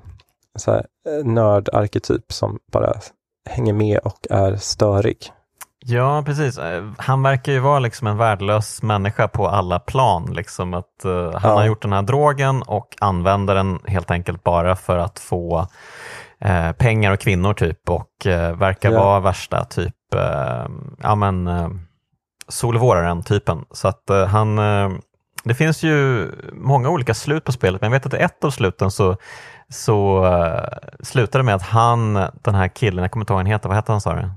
så 0.55 0.71
här, 0.71 0.85
eh, 1.07 1.25
nördarketyp 1.25 2.31
som 2.31 2.59
bara 2.71 2.93
hänger 3.49 3.73
med 3.73 3.97
och 3.99 4.27
är 4.29 4.55
störig. 4.55 5.17
Ja, 5.87 6.23
precis. 6.25 6.57
Eh, 6.57 6.83
Han 6.97 7.23
verkar 7.23 7.51
ju 7.51 7.59
vara 7.59 7.79
liksom 7.79 8.07
en 8.07 8.17
värdelös 8.17 8.81
människa 8.83 9.27
på 9.27 9.47
alla 9.47 9.79
plan. 9.79 10.33
Liksom 10.33 10.73
att, 10.73 11.05
eh, 11.05 11.31
han 11.33 11.51
Ja. 11.51 11.55
har 11.57 11.65
gjort 11.65 11.81
den 11.81 11.93
här 11.93 12.01
drogen 12.01 12.61
och 12.61 12.95
använder 13.01 13.55
den 13.55 13.79
helt 13.85 14.11
enkelt 14.11 14.43
bara 14.43 14.75
för 14.75 14.97
att 14.97 15.19
få 15.19 15.67
eh, 16.39 16.71
pengar 16.71 17.11
och 17.11 17.19
kvinnor 17.19 17.53
typ 17.53 17.89
och 17.89 18.25
eh, 18.27 18.55
verkar 18.55 18.91
Ja. 18.91 19.03
vara 19.03 19.19
värsta 19.19 19.65
typ, 19.65 19.95
ja 21.03 21.15
men 21.15 21.47
eh, 21.47 21.69
solvåraren 22.47 23.23
typen. 23.23 23.65
Så 23.71 23.87
att 23.87 24.03
han, 24.27 24.55
det 25.43 25.53
finns 25.53 25.83
ju 25.83 26.27
många 26.53 26.89
olika 26.89 27.13
slut 27.13 27.43
på 27.43 27.51
spelet, 27.51 27.81
men 27.81 27.91
jag 27.91 27.99
vet 27.99 28.05
att 28.05 28.13
i 28.13 28.23
ett 28.23 28.43
av 28.43 28.49
sluten 28.51 28.91
så, 28.91 29.17
så 29.70 30.26
eh, 30.26 30.78
slutar 31.03 31.39
det 31.39 31.43
med 31.43 31.55
att 31.55 31.61
han, 31.61 32.13
den 32.41 32.55
här 32.55 32.68
killen, 32.68 33.01
jag 33.03 33.11
kommer 33.11 33.24
inte 33.24 33.34
ihåg 33.34 33.38
vad 33.38 33.45
han 33.45 33.51
heter, 33.51 33.70
vad 33.70 33.78
heter 33.78 33.93
han 33.93 34.01
sa 34.01 34.13
du? 34.16 34.30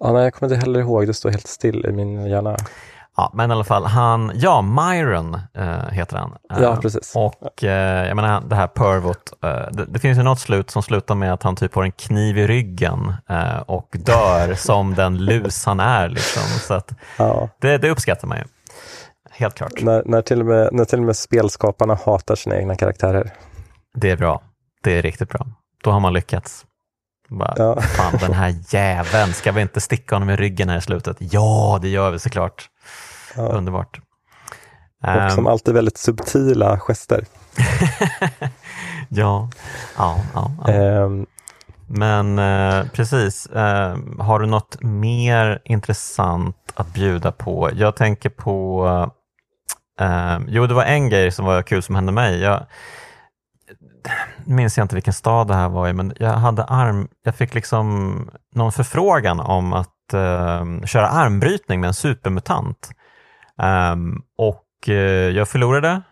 Ja, 0.00 0.12
nej, 0.12 0.22
jag 0.22 0.34
kommer 0.34 0.54
inte 0.54 0.66
heller 0.66 0.80
ihåg, 0.80 1.06
det 1.06 1.14
står 1.14 1.30
helt 1.30 1.46
still 1.46 1.86
i 1.86 1.92
min 1.92 2.26
hjärna. 2.26 2.56
Ja, 3.16 3.30
men 3.34 3.50
i 3.50 3.52
alla 3.52 3.64
fall, 3.64 3.84
han, 3.84 4.32
ja, 4.34 4.62
Myron 4.62 5.34
eh, 5.54 5.88
heter 5.90 6.16
han. 6.16 6.32
Eh, 6.52 6.62
Ja, 6.62 6.76
precis. 6.76 7.12
Och 7.16 7.64
eh, 7.64 8.06
jag 8.08 8.16
menar 8.16 8.42
det 8.48 8.54
här 8.56 8.66
Pervot, 8.66 9.32
eh, 9.44 9.50
det, 9.72 9.84
det 9.88 9.98
finns 9.98 10.18
ju 10.18 10.22
något 10.22 10.40
slut 10.40 10.70
som 10.70 10.82
slutar 10.82 11.14
med 11.14 11.32
att 11.32 11.42
han 11.42 11.56
typ 11.56 11.74
har 11.74 11.82
en 11.82 11.92
kniv 11.92 12.38
i 12.38 12.46
ryggen 12.46 13.14
eh, 13.28 13.58
och 13.66 13.88
dör 13.92 14.54
som 14.56 14.94
den 14.94 15.24
lus 15.24 15.66
han 15.66 15.80
är. 15.80 16.08
Liksom. 16.08 16.42
Så 16.42 16.74
att 16.74 16.92
Ja, 17.18 17.48
det, 17.58 17.78
det 17.78 17.90
uppskattar 17.90 18.28
man 18.28 18.38
ju. 18.38 18.44
Helt 19.30 19.54
klart. 19.54 19.82
när, 19.82 20.02
när, 20.06 20.22
till 20.22 20.44
med, 20.44 20.68
när 20.72 20.84
till 20.84 20.98
och 20.98 21.04
med 21.04 21.16
spelskaparna 21.16 21.98
hatar 22.06 22.34
sina 22.34 22.56
egna 22.56 22.74
karaktärer. 22.74 23.32
Det 23.94 24.10
är 24.10 24.16
bra. 24.16 24.42
Det 24.82 24.98
är 24.98 25.02
riktigt 25.02 25.28
bra. 25.28 25.46
Då 25.84 25.90
har 25.90 26.00
man 26.00 26.12
lyckats. 26.12 26.64
Bara, 27.28 27.54
Ja. 27.56 27.80
Fan, 27.80 28.18
den 28.20 28.32
här 28.32 28.54
jäveln, 28.74 29.32
ska 29.32 29.52
vi 29.52 29.62
inte 29.62 29.80
sticka 29.80 30.14
honom 30.14 30.30
i 30.30 30.36
ryggen 30.36 30.68
här 30.68 30.78
i 30.78 30.80
slutet? 30.80 31.16
Ja, 31.20 31.78
det 31.82 31.88
gör 31.88 32.10
vi 32.10 32.18
såklart. 32.18 32.68
Ja. 33.36 33.42
Underbart. 33.42 34.00
Och 35.02 35.08
Ehm, 35.08 35.30
som 35.30 35.46
alltid 35.46 35.74
väldigt 35.74 35.98
subtila 35.98 36.78
gester. 36.78 37.24
ja, 39.08 39.50
ja, 39.96 40.20
ja, 40.34 40.50
ja. 40.66 40.72
Ehm, 40.72 41.26
Men 41.86 42.38
eh, 42.38 42.84
precis, 42.92 43.46
eh, 43.46 43.96
har 44.18 44.38
du 44.38 44.46
något 44.46 44.82
mer 44.82 45.62
intressant 45.64 46.56
att 46.74 46.94
bjuda 46.94 47.32
på? 47.32 47.70
Jag 47.74 47.96
tänker 47.96 48.30
på, 48.30 48.86
eh, 50.00 50.38
jo 50.48 50.66
det 50.66 50.74
var 50.74 50.84
en 50.84 51.08
grej 51.08 51.30
som 51.30 51.44
var 51.44 51.62
kul 51.62 51.82
som 51.82 51.94
hände 51.94 52.12
mig. 52.12 52.40
Jag 52.40 52.66
minns 54.44 54.78
jag 54.78 54.84
inte 54.84 54.94
vilken 54.94 55.12
stad 55.12 55.48
det 55.48 55.54
här 55.54 55.68
var 55.68 55.88
i, 55.88 55.92
men 55.92 56.12
jag 56.18 56.32
hade 56.32 56.64
arm, 56.64 57.08
jag 57.24 57.34
fick 57.34 57.54
liksom 57.54 58.30
någon 58.54 58.72
förfrågan 58.72 59.40
om 59.40 59.72
att 59.72 60.14
eh, 60.14 60.86
köra 60.86 61.08
armbrytning 61.08 61.80
med 61.80 61.88
en 61.88 61.94
supermutant. 61.94 62.90
Ehm, 63.62 64.22
och 64.38 64.88
eh, 64.88 65.30
jag 65.30 65.48
förlorade 65.48 66.02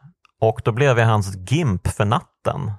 och 0.41 0.61
då 0.65 0.73
blev 0.73 0.99
jag 0.99 1.07
hans 1.07 1.37
GIMP 1.37 1.89
för 1.89 2.05
natten. 2.05 2.73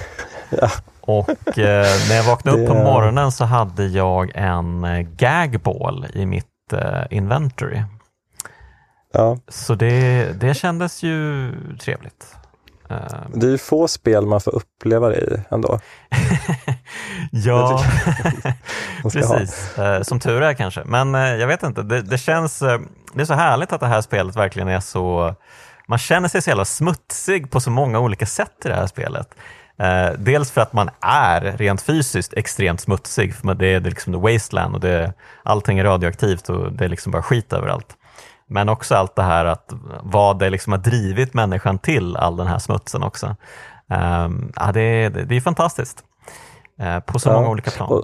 ja, 0.50 0.70
Och 1.00 1.58
eh, 1.58 1.86
när 2.08 2.16
jag 2.16 2.24
vaknade 2.24 2.58
upp 2.58 2.68
på 2.68 2.74
morgonen 2.74 3.32
så 3.32 3.44
hade 3.44 3.86
jag 3.86 4.32
en 4.34 4.84
eh, 4.84 5.00
gagball 5.00 6.06
i 6.14 6.26
mitt 6.26 6.72
eh, 6.72 7.02
inventory. 7.10 7.82
ja. 9.12 9.38
Så 9.48 9.74
det, 9.74 10.32
det 10.40 10.54
kändes 10.54 11.02
ju 11.02 11.52
trevligt. 11.80 12.36
Eh, 12.90 12.96
Det 13.34 13.46
är 13.46 13.50
ju 13.50 13.58
få 13.58 13.88
spel 13.88 14.26
man 14.26 14.40
får 14.40 14.54
uppleva 14.54 15.08
det 15.08 15.16
i 15.16 15.40
ändå. 15.50 15.80
ja, 17.32 17.78
ska 19.08 19.26
ha. 19.26 19.38
precis. 19.38 19.78
Eh, 19.78 20.02
som 20.02 20.20
tur 20.20 20.42
är 20.42 20.54
kanske. 20.54 20.82
Men 20.84 21.14
eh, 21.14 21.20
jag 21.34 21.46
vet 21.46 21.62
inte, 21.62 21.82
det, 21.82 22.02
det 22.02 22.18
känns, 22.18 22.62
eh, 22.62 22.80
det 23.14 23.20
är 23.20 23.24
så 23.24 23.34
härligt 23.34 23.72
att 23.72 23.80
det 23.80 23.86
här 23.86 24.00
spelet 24.00 24.36
verkligen 24.36 24.68
är 24.68 24.80
så, 24.80 25.34
man 25.86 25.98
känner 25.98 26.28
sig 26.28 26.42
så 26.42 26.50
jävla 26.50 26.64
smutsig 26.64 27.50
på 27.50 27.60
så 27.60 27.70
många 27.70 27.98
olika 28.00 28.26
sätt 28.26 28.64
i 28.64 28.68
det 28.68 28.74
här 28.74 28.86
spelet. 28.86 29.28
Dels 30.18 30.50
för 30.50 30.60
att 30.60 30.72
man 30.72 30.90
är 31.00 31.40
rent 31.40 31.82
fysiskt 31.82 32.34
extremt 32.34 32.80
smutsig, 32.80 33.34
för 33.34 33.54
det 33.54 33.66
är 33.66 33.80
liksom 33.80 34.12
the 34.12 34.32
wasteland 34.32 34.74
och 34.74 34.80
det, 34.80 35.12
allting 35.42 35.78
är 35.78 35.84
radioaktivt 35.84 36.48
och 36.48 36.72
det 36.72 36.84
är 36.84 36.88
liksom 36.88 37.12
bara 37.12 37.22
skit 37.22 37.52
överallt. 37.52 37.96
Men 38.48 38.68
också 38.68 38.94
allt 38.94 39.16
det 39.16 39.22
här 39.22 39.44
att 39.44 39.72
vad 40.02 40.38
det 40.38 40.50
liksom 40.50 40.72
har 40.72 40.80
drivit 40.80 41.34
människan 41.34 41.78
till 41.78 42.16
all 42.16 42.36
den 42.36 42.46
här 42.46 42.58
smutsen 42.58 43.02
också. 43.02 43.26
Um, 43.90 44.52
ja, 44.56 44.72
det, 44.72 45.08
det, 45.08 45.24
det 45.24 45.36
är 45.36 45.40
fantastiskt. 45.40 46.04
Eh, 46.78 47.00
på 47.00 47.18
så 47.18 47.28
Ja, 47.28 47.34
många 47.34 47.48
olika 47.48 47.70
plan. 47.70 48.02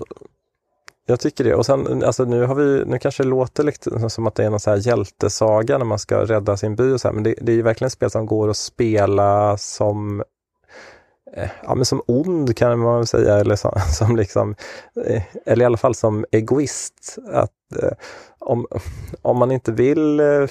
Jag 1.06 1.20
tycker 1.20 1.44
det. 1.44 1.54
Och 1.54 1.66
sen, 1.66 2.04
alltså 2.04 2.24
nu, 2.24 2.46
har 2.46 2.54
vi, 2.54 2.84
nu 2.86 2.98
kanske 2.98 3.22
det 3.22 3.28
låter 3.28 3.64
lite 3.64 4.10
som 4.10 4.26
att 4.26 4.34
det 4.34 4.44
är 4.44 4.50
någon 4.50 4.60
så 4.60 4.70
här 4.70 4.86
hjältesaga 4.86 5.78
när 5.78 5.84
man 5.84 5.98
ska 5.98 6.24
rädda 6.24 6.56
sin 6.56 6.76
by 6.76 6.92
och 6.92 7.00
så 7.00 7.08
här, 7.08 7.12
men 7.12 7.22
det, 7.22 7.34
det 7.40 7.52
är 7.52 7.56
ju 7.56 7.62
verkligen 7.62 7.86
ett 7.86 7.92
spel 7.92 8.10
som 8.10 8.26
går 8.26 8.50
att 8.50 8.56
spela 8.56 9.56
som 9.58 10.22
Ja, 11.62 11.74
men 11.74 11.84
som 11.84 12.02
ond 12.06 12.56
kan 12.56 12.78
man 12.78 12.96
väl 12.96 13.06
säga, 13.06 13.34
eller 13.34 13.56
som, 13.56 13.72
som 13.98 14.16
liksom, 14.16 14.54
eh, 15.06 15.22
eller 15.46 15.62
i 15.62 15.66
alla 15.66 15.76
fall 15.76 15.94
som 15.94 16.24
egoist. 16.30 17.18
Att, 17.32 17.82
eh, 17.82 17.92
om, 18.38 18.66
om 19.22 19.38
man 19.38 19.52
inte 19.52 19.72
vill 19.72 20.20
eh, 20.20 20.46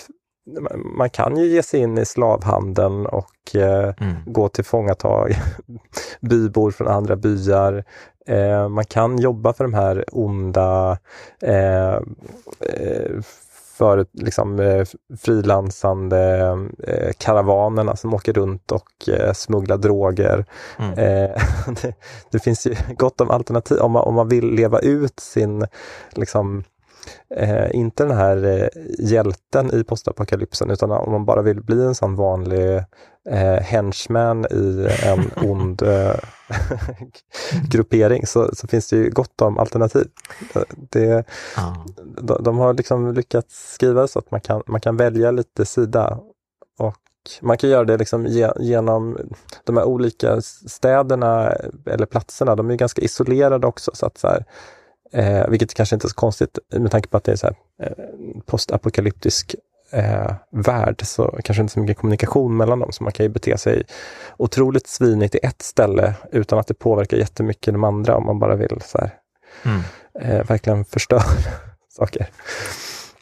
man 0.98 1.10
kan 1.10 1.38
ju 1.38 1.48
ge 1.48 1.64
sig 1.64 1.80
in 1.80 1.98
i 1.98 2.06
slavhandeln 2.06 3.06
och 3.06 3.56
eh, 3.56 3.94
mm. 4.00 4.16
gå 4.26 4.50
till 4.50 4.66
fångatag 4.66 5.36
bybor 6.22 6.72
från 6.72 6.88
andra 6.88 7.16
byar. 7.16 7.84
Eh, 8.28 8.70
man 8.70 8.86
kan 8.86 9.20
jobba 9.20 9.54
för 9.54 9.64
de 9.64 9.74
här 9.74 10.06
onda 10.12 10.98
eh, 11.42 11.94
eh 12.60 13.22
för 13.84 14.06
liksom, 14.14 14.60
eh, 14.60 14.86
frilansande 15.18 16.50
eh, 16.88 17.12
karavanerna 17.18 17.96
som 17.96 18.14
åker 18.14 18.34
runt 18.34 18.72
och 18.72 19.10
eh, 19.10 19.34
smugglar 19.34 19.78
droger. 19.78 20.46
Mm. 20.80 20.92
Eh, 20.92 21.32
det, 21.82 21.94
det, 22.32 22.40
finns 22.40 22.68
ju 22.68 22.76
gott 22.98 23.22
om 23.22 23.32
alternativ 23.32 23.78
om 23.78 23.92
man, 23.92 24.04
om 24.04 24.16
man 24.16 24.30
vill 24.30 24.46
leva 24.46 24.80
ut 24.80 25.20
sin 25.20 25.66
liksom, 26.12 26.64
Eh, 27.36 27.76
inte 27.76 28.04
den 28.04 28.18
här 28.18 28.46
eh, 28.46 28.68
hjälten 29.00 29.74
i 29.74 29.84
postapokalypsen 29.84 30.72
utan 30.72 30.92
om 30.92 31.12
man 31.12 31.26
bara 31.26 31.42
vill 31.42 31.62
bli 31.62 31.84
en 31.84 31.96
sån 31.96 32.16
vanlig 32.16 32.76
eh, 33.30 33.62
henchman 33.62 34.46
i 34.46 34.90
en 35.04 35.32
ond 35.50 35.82
eh, 35.82 36.16
gruppering 37.70 38.28
så, 38.28 38.56
så, 38.56 38.68
finns 38.68 38.90
det 38.90 38.96
ju 38.96 39.10
gott 39.10 39.42
om 39.42 39.58
alternativ. 39.58 40.08
Det, 40.90 41.24
ah. 41.58 41.74
de, 42.22 42.44
de, 42.44 42.58
har 42.58 42.74
liksom 42.74 43.14
lyckats 43.14 43.74
skriva 43.74 44.08
så 44.08 44.20
att 44.20 44.32
man 44.32 44.42
kan, 44.42 44.64
man 44.68 44.82
kan 44.82 44.98
välja 44.98 45.32
lite 45.32 45.66
sida 45.66 46.20
och 46.80 46.98
man 47.42 47.58
kan 47.58 47.70
göra 47.70 47.84
det 47.84 47.98
liksom 47.98 48.26
genom 48.60 49.18
de 49.64 49.78
här 49.78 49.86
olika 49.86 50.42
städerna 50.42 51.54
eller 51.86 52.06
platserna. 52.06 52.56
De 52.56 52.70
är 52.70 52.76
ganska 52.76 53.02
isolerade 53.02 53.68
också. 53.68 53.92
så 53.94 54.06
att 54.06 54.18
så 54.18 54.28
här, 54.28 54.46
Eh, 55.14 55.48
vilket 55.48 55.74
kanske 55.74 55.96
inte 55.96 56.08
är 56.08 56.10
så 56.10 56.16
konstigt 56.16 56.60
med 56.76 56.92
tanke 56.92 57.10
på 57.10 57.18
att 57.18 57.24
det 57.24 57.32
är 57.32 57.36
så 57.36 57.48
här, 57.48 57.56
eh, 57.84 57.92
postapokalyptisk 58.46 59.56
eh, 59.92 60.34
värld 60.52 61.02
så 61.04 61.40
kanske 61.44 61.62
inte 61.62 61.74
så 61.74 61.80
mycket 61.80 61.98
kommunikation 61.98 62.58
mellan 62.58 62.80
dem. 62.80 62.92
Så 62.92 63.04
man 63.04 63.14
kan 63.14 63.26
ju 63.26 63.30
bete 63.30 63.58
sig 63.58 63.84
otroligt 64.38 64.88
svinigt 64.88 65.36
i 65.36 65.40
ett 65.44 65.62
ställe 65.62 66.14
utan 66.32 66.60
att 66.60 66.68
det 66.68 66.74
påverkar 66.74 67.18
jättemycket 67.18 67.74
de 67.74 67.84
andra 67.84 68.16
om 68.16 68.26
man 68.26 68.40
bara 68.40 68.56
vill 68.56 68.82
så 68.86 68.98
här, 68.98 69.14
mm. 69.64 69.82
eh, 70.20 70.48
verkligen 70.48 70.86
förstöra 70.86 71.24
saker. 71.90 72.28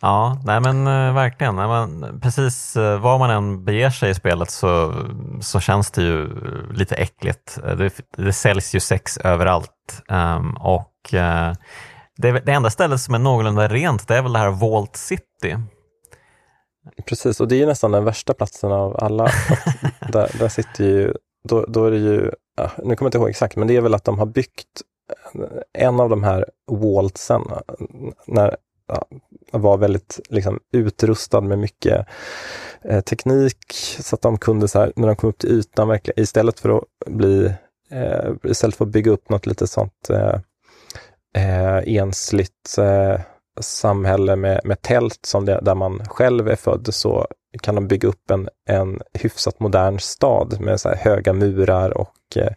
Ja, 0.01 0.41
nej 0.45 0.59
men 0.59 0.87
uh, 0.87 1.13
verkligen. 1.13 1.55
Nej, 1.55 1.67
men, 1.67 2.19
precis 2.19 2.77
uh, 2.77 2.99
var 2.99 3.19
man 3.19 3.29
än 3.29 3.65
beger 3.65 3.89
sig 3.89 4.09
i 4.09 4.13
spelet 4.13 4.49
så, 4.49 4.93
så 5.41 5.59
känns 5.59 5.91
det 5.91 6.01
ju 6.01 6.29
lite 6.73 6.95
äckligt. 6.95 7.57
Det, 7.77 7.93
det 8.17 8.33
säljs 8.33 8.75
ju 8.75 8.79
sex 8.79 9.17
överallt 9.17 10.03
um, 10.09 10.57
och 10.57 10.90
uh, 11.13 11.53
det, 12.17 12.31
det 12.31 12.51
enda 12.51 12.69
stället 12.69 13.01
som 13.01 13.13
är 13.13 13.19
någorlunda 13.19 13.67
rent 13.67 14.07
det 14.07 14.15
är 14.15 14.21
väl 14.21 14.33
det 14.33 14.39
här 14.39 14.51
Vault 14.51 14.95
City. 14.95 15.57
Precis, 17.05 17.39
och 17.39 17.47
det 17.47 17.55
är 17.55 17.59
ju 17.59 17.65
nästan 17.65 17.91
den 17.91 18.05
värsta 18.05 18.33
platsen 18.33 18.71
av 18.71 19.03
alla. 19.03 19.23
där, 20.11 20.39
där 20.39 20.49
sitter 20.49 20.83
ju, 20.83 21.13
då, 21.43 21.65
då 21.67 21.85
är 21.85 21.91
det 21.91 21.97
ju, 21.97 22.31
ja, 22.57 22.71
nu 22.77 22.95
kommer 22.95 22.95
jag 22.95 23.07
inte 23.07 23.17
ihåg 23.17 23.29
exakt, 23.29 23.55
men 23.55 23.67
det 23.67 23.75
är 23.75 23.81
väl 23.81 23.93
att 23.93 24.03
de 24.03 24.19
har 24.19 24.25
byggt 24.25 24.81
en 25.73 25.99
av 25.99 26.09
de 26.09 26.23
här 26.23 26.45
Waltsen, 26.71 27.41
när 28.27 28.55
ja, 28.87 29.05
var 29.51 29.77
väldigt 29.77 30.19
liksom, 30.29 30.59
utrustad 30.71 31.41
med 31.41 31.59
mycket 31.59 32.07
eh, 32.81 33.01
teknik 33.01 33.73
så 33.99 34.15
att 34.15 34.21
de 34.21 34.37
kunde, 34.37 34.67
så 34.67 34.79
här, 34.79 34.93
när 34.95 35.07
de 35.07 35.15
kom 35.15 35.29
upp 35.29 35.37
till 35.37 35.51
ytan, 35.51 35.87
verkligen, 35.87 36.23
istället 36.23 36.59
för 36.59 36.77
att 36.77 36.83
bli 37.05 37.53
eh, 37.91 38.31
istället 38.43 38.75
för 38.75 38.85
att 38.85 38.91
bygga 38.91 39.11
upp 39.11 39.29
något 39.29 39.45
lite 39.45 39.67
sånt 39.67 40.09
eh, 40.09 40.39
eh 41.35 41.95
ensligt 41.97 42.77
eh, 42.77 43.21
samhälle 43.59 44.35
med, 44.35 44.61
med 44.63 44.81
tält 44.81 45.19
som 45.25 45.45
det, 45.45 45.59
där 45.61 45.75
man 45.75 46.05
själv 46.05 46.47
är 46.47 46.55
född 46.55 46.87
så 46.91 47.27
kan 47.61 47.75
de 47.75 47.87
bygga 47.87 48.09
upp 48.09 48.31
en, 48.31 48.49
en 48.65 49.01
hyfsat 49.13 49.59
modern 49.59 49.99
stad 49.99 50.57
med 50.59 50.81
så 50.81 50.89
höga 50.89 51.33
murar 51.33 51.97
och 51.97 52.17
eh, 52.35 52.53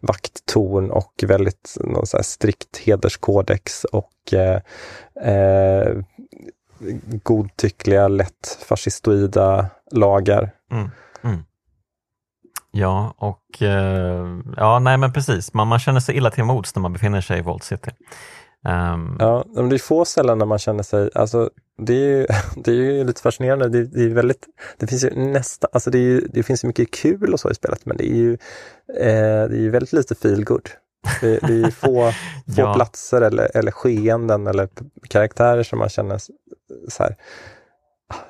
vakttorn 0.00 0.90
och 0.90 1.24
väldigt 1.26 1.76
någon 1.80 2.06
så 2.06 2.22
strikt 2.22 2.78
hederskodex 2.78 3.84
och 3.84 4.32
eh, 4.34 4.60
eh, 5.32 5.96
godtyckliga, 7.22 8.08
lätt 8.08 8.58
fascistoida 8.60 9.66
lagar. 9.90 10.50
Mm, 10.72 10.90
mm. 11.22 11.44
Ja, 12.74 13.14
och 13.18 13.62
eh, 13.62 14.26
ja, 14.56 14.78
nej 14.78 14.98
men 14.98 15.12
precis, 15.12 15.54
man, 15.54 15.68
man 15.68 15.78
känner 15.78 16.00
sig 16.00 16.16
illa 16.16 16.30
till 16.30 16.44
mods 16.44 16.74
när 16.74 16.80
man 16.80 16.92
befinner 16.92 17.20
sig 17.20 17.38
i 17.38 17.42
Vault 17.42 17.64
City. 17.64 17.90
Um... 18.68 19.16
Ja, 19.20 19.44
men 19.48 19.68
det 19.68 19.76
är 19.76 19.78
få 19.78 20.04
ställen 20.04 20.38
där 20.38 20.46
man 20.46 20.58
känner 20.58 20.82
sig, 20.82 21.10
alltså 21.14 21.50
det 21.78 21.92
är 21.92 22.06
ju, 22.06 22.26
det 22.56 22.70
är 22.70 22.74
ju 22.74 23.04
lite 23.04 23.22
fascinerande. 23.22 23.68
Det, 23.68 23.84
det, 23.84 24.02
är 24.02 24.08
väldigt, 24.08 24.46
det 24.78 24.86
finns 24.86 25.04
ju 25.04 25.10
nästa, 25.14 25.68
alltså 25.72 25.90
det, 25.90 25.98
är, 25.98 26.22
det 26.32 26.42
finns 26.42 26.64
mycket 26.64 26.90
kul 26.90 27.32
och 27.32 27.40
så 27.40 27.50
i 27.50 27.54
spelet, 27.54 27.86
men 27.86 27.96
det 27.96 28.10
är 28.10 28.16
ju, 28.16 28.32
eh, 29.00 29.48
det 29.48 29.66
är 29.66 29.70
väldigt 29.70 29.92
lite 29.92 30.14
feelgood. 30.14 30.68
Det, 31.20 31.38
det 31.38 31.54
är 31.54 31.70
få, 31.70 32.12
få 32.56 32.60
ja. 32.60 32.74
platser 32.74 33.22
eller, 33.22 33.56
eller 33.56 33.70
skeenden 33.70 34.46
eller 34.46 34.68
karaktärer 35.08 35.62
som 35.62 35.78
man 35.78 35.88
känner 35.88 36.18
så 36.88 37.02
här, 37.02 37.16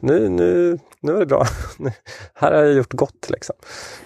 nu, 0.01 0.29
nu, 0.29 0.79
nu 1.01 1.15
är 1.15 1.19
det 1.19 1.27
bra. 1.27 1.47
här 2.35 2.53
har 2.53 2.63
jag 2.63 2.73
gjort 2.73 2.93
gott 2.93 3.31
liksom. 3.31 3.57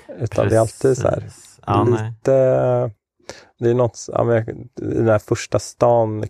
Utan 0.08 0.28
Precis. 0.28 0.50
det 0.50 0.56
är 0.56 0.60
alltid 0.60 0.96
så 0.96 1.08
här, 1.08 1.30
ja, 1.66 1.84
lite, 1.84 2.32
nej. 2.32 2.90
det 3.58 3.70
är 3.70 3.74
något, 3.74 4.06
ja, 4.12 4.38
i 4.38 4.44
den 4.76 5.08
här 5.08 5.18
första 5.18 5.58
stan 5.58 6.24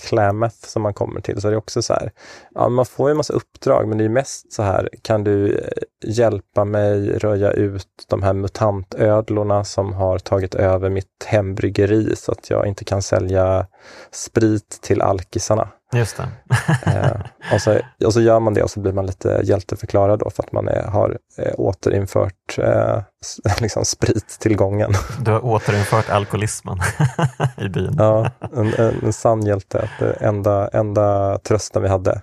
Klamath 0.00 0.56
som 0.66 0.82
man 0.82 0.94
kommer 0.94 1.20
till 1.20 1.40
så 1.40 1.48
är 1.48 1.52
det 1.52 1.58
också 1.58 1.82
så 1.82 1.92
här, 1.92 2.12
ja, 2.54 2.68
man 2.68 2.86
får 2.86 3.08
ju 3.08 3.10
en 3.10 3.16
massa 3.16 3.32
uppdrag 3.32 3.88
men 3.88 3.98
det 3.98 4.04
är 4.04 4.08
mest 4.08 4.52
så 4.52 4.62
här, 4.62 4.88
kan 5.02 5.24
du 5.24 5.58
eh, 5.58 5.68
hjälpa 6.04 6.64
mig 6.64 7.18
röja 7.18 7.50
ut 7.50 7.88
de 8.08 8.22
här 8.22 8.32
mutantödlorna 8.32 9.64
som 9.64 9.92
har 9.92 10.18
tagit 10.18 10.54
över 10.54 10.90
mitt 10.90 11.24
hembryggeri 11.26 12.16
så 12.16 12.32
att 12.32 12.50
jag 12.50 12.66
inte 12.66 12.84
kan 12.84 13.02
sälja 13.02 13.66
sprit 14.10 14.78
till 14.82 15.02
alkisarna. 15.02 15.68
Just 15.92 16.16
det. 16.16 16.28
Och, 17.52 17.60
så, 17.60 17.78
och 18.06 18.12
så 18.12 18.20
gör 18.20 18.40
man 18.40 18.54
det 18.54 18.62
och 18.62 18.70
så 18.70 18.80
blir 18.80 18.92
man 18.92 19.06
lite 19.06 19.40
hjälteförklarad 19.44 20.18
då 20.18 20.30
för 20.30 20.42
att 20.42 20.52
man 20.52 20.68
är, 20.68 20.82
har 20.82 21.18
eh, 21.38 21.52
återinfört 21.58 22.58
eh, 22.58 23.02
liksom 23.60 23.84
sprittillgången. 23.84 24.92
Du 25.20 25.30
har 25.30 25.44
återinfört 25.44 26.10
alkoholismen 26.10 26.78
i 27.56 27.68
byn. 27.68 27.94
ja, 27.98 28.30
en, 28.56 28.74
en, 28.74 28.94
en 29.04 29.12
sann 29.12 29.46
hjälte. 29.46 29.90
Det 29.98 30.12
enda, 30.12 30.68
enda 30.68 31.38
trösten 31.38 31.82
vi 31.82 31.88
hade. 31.88 32.20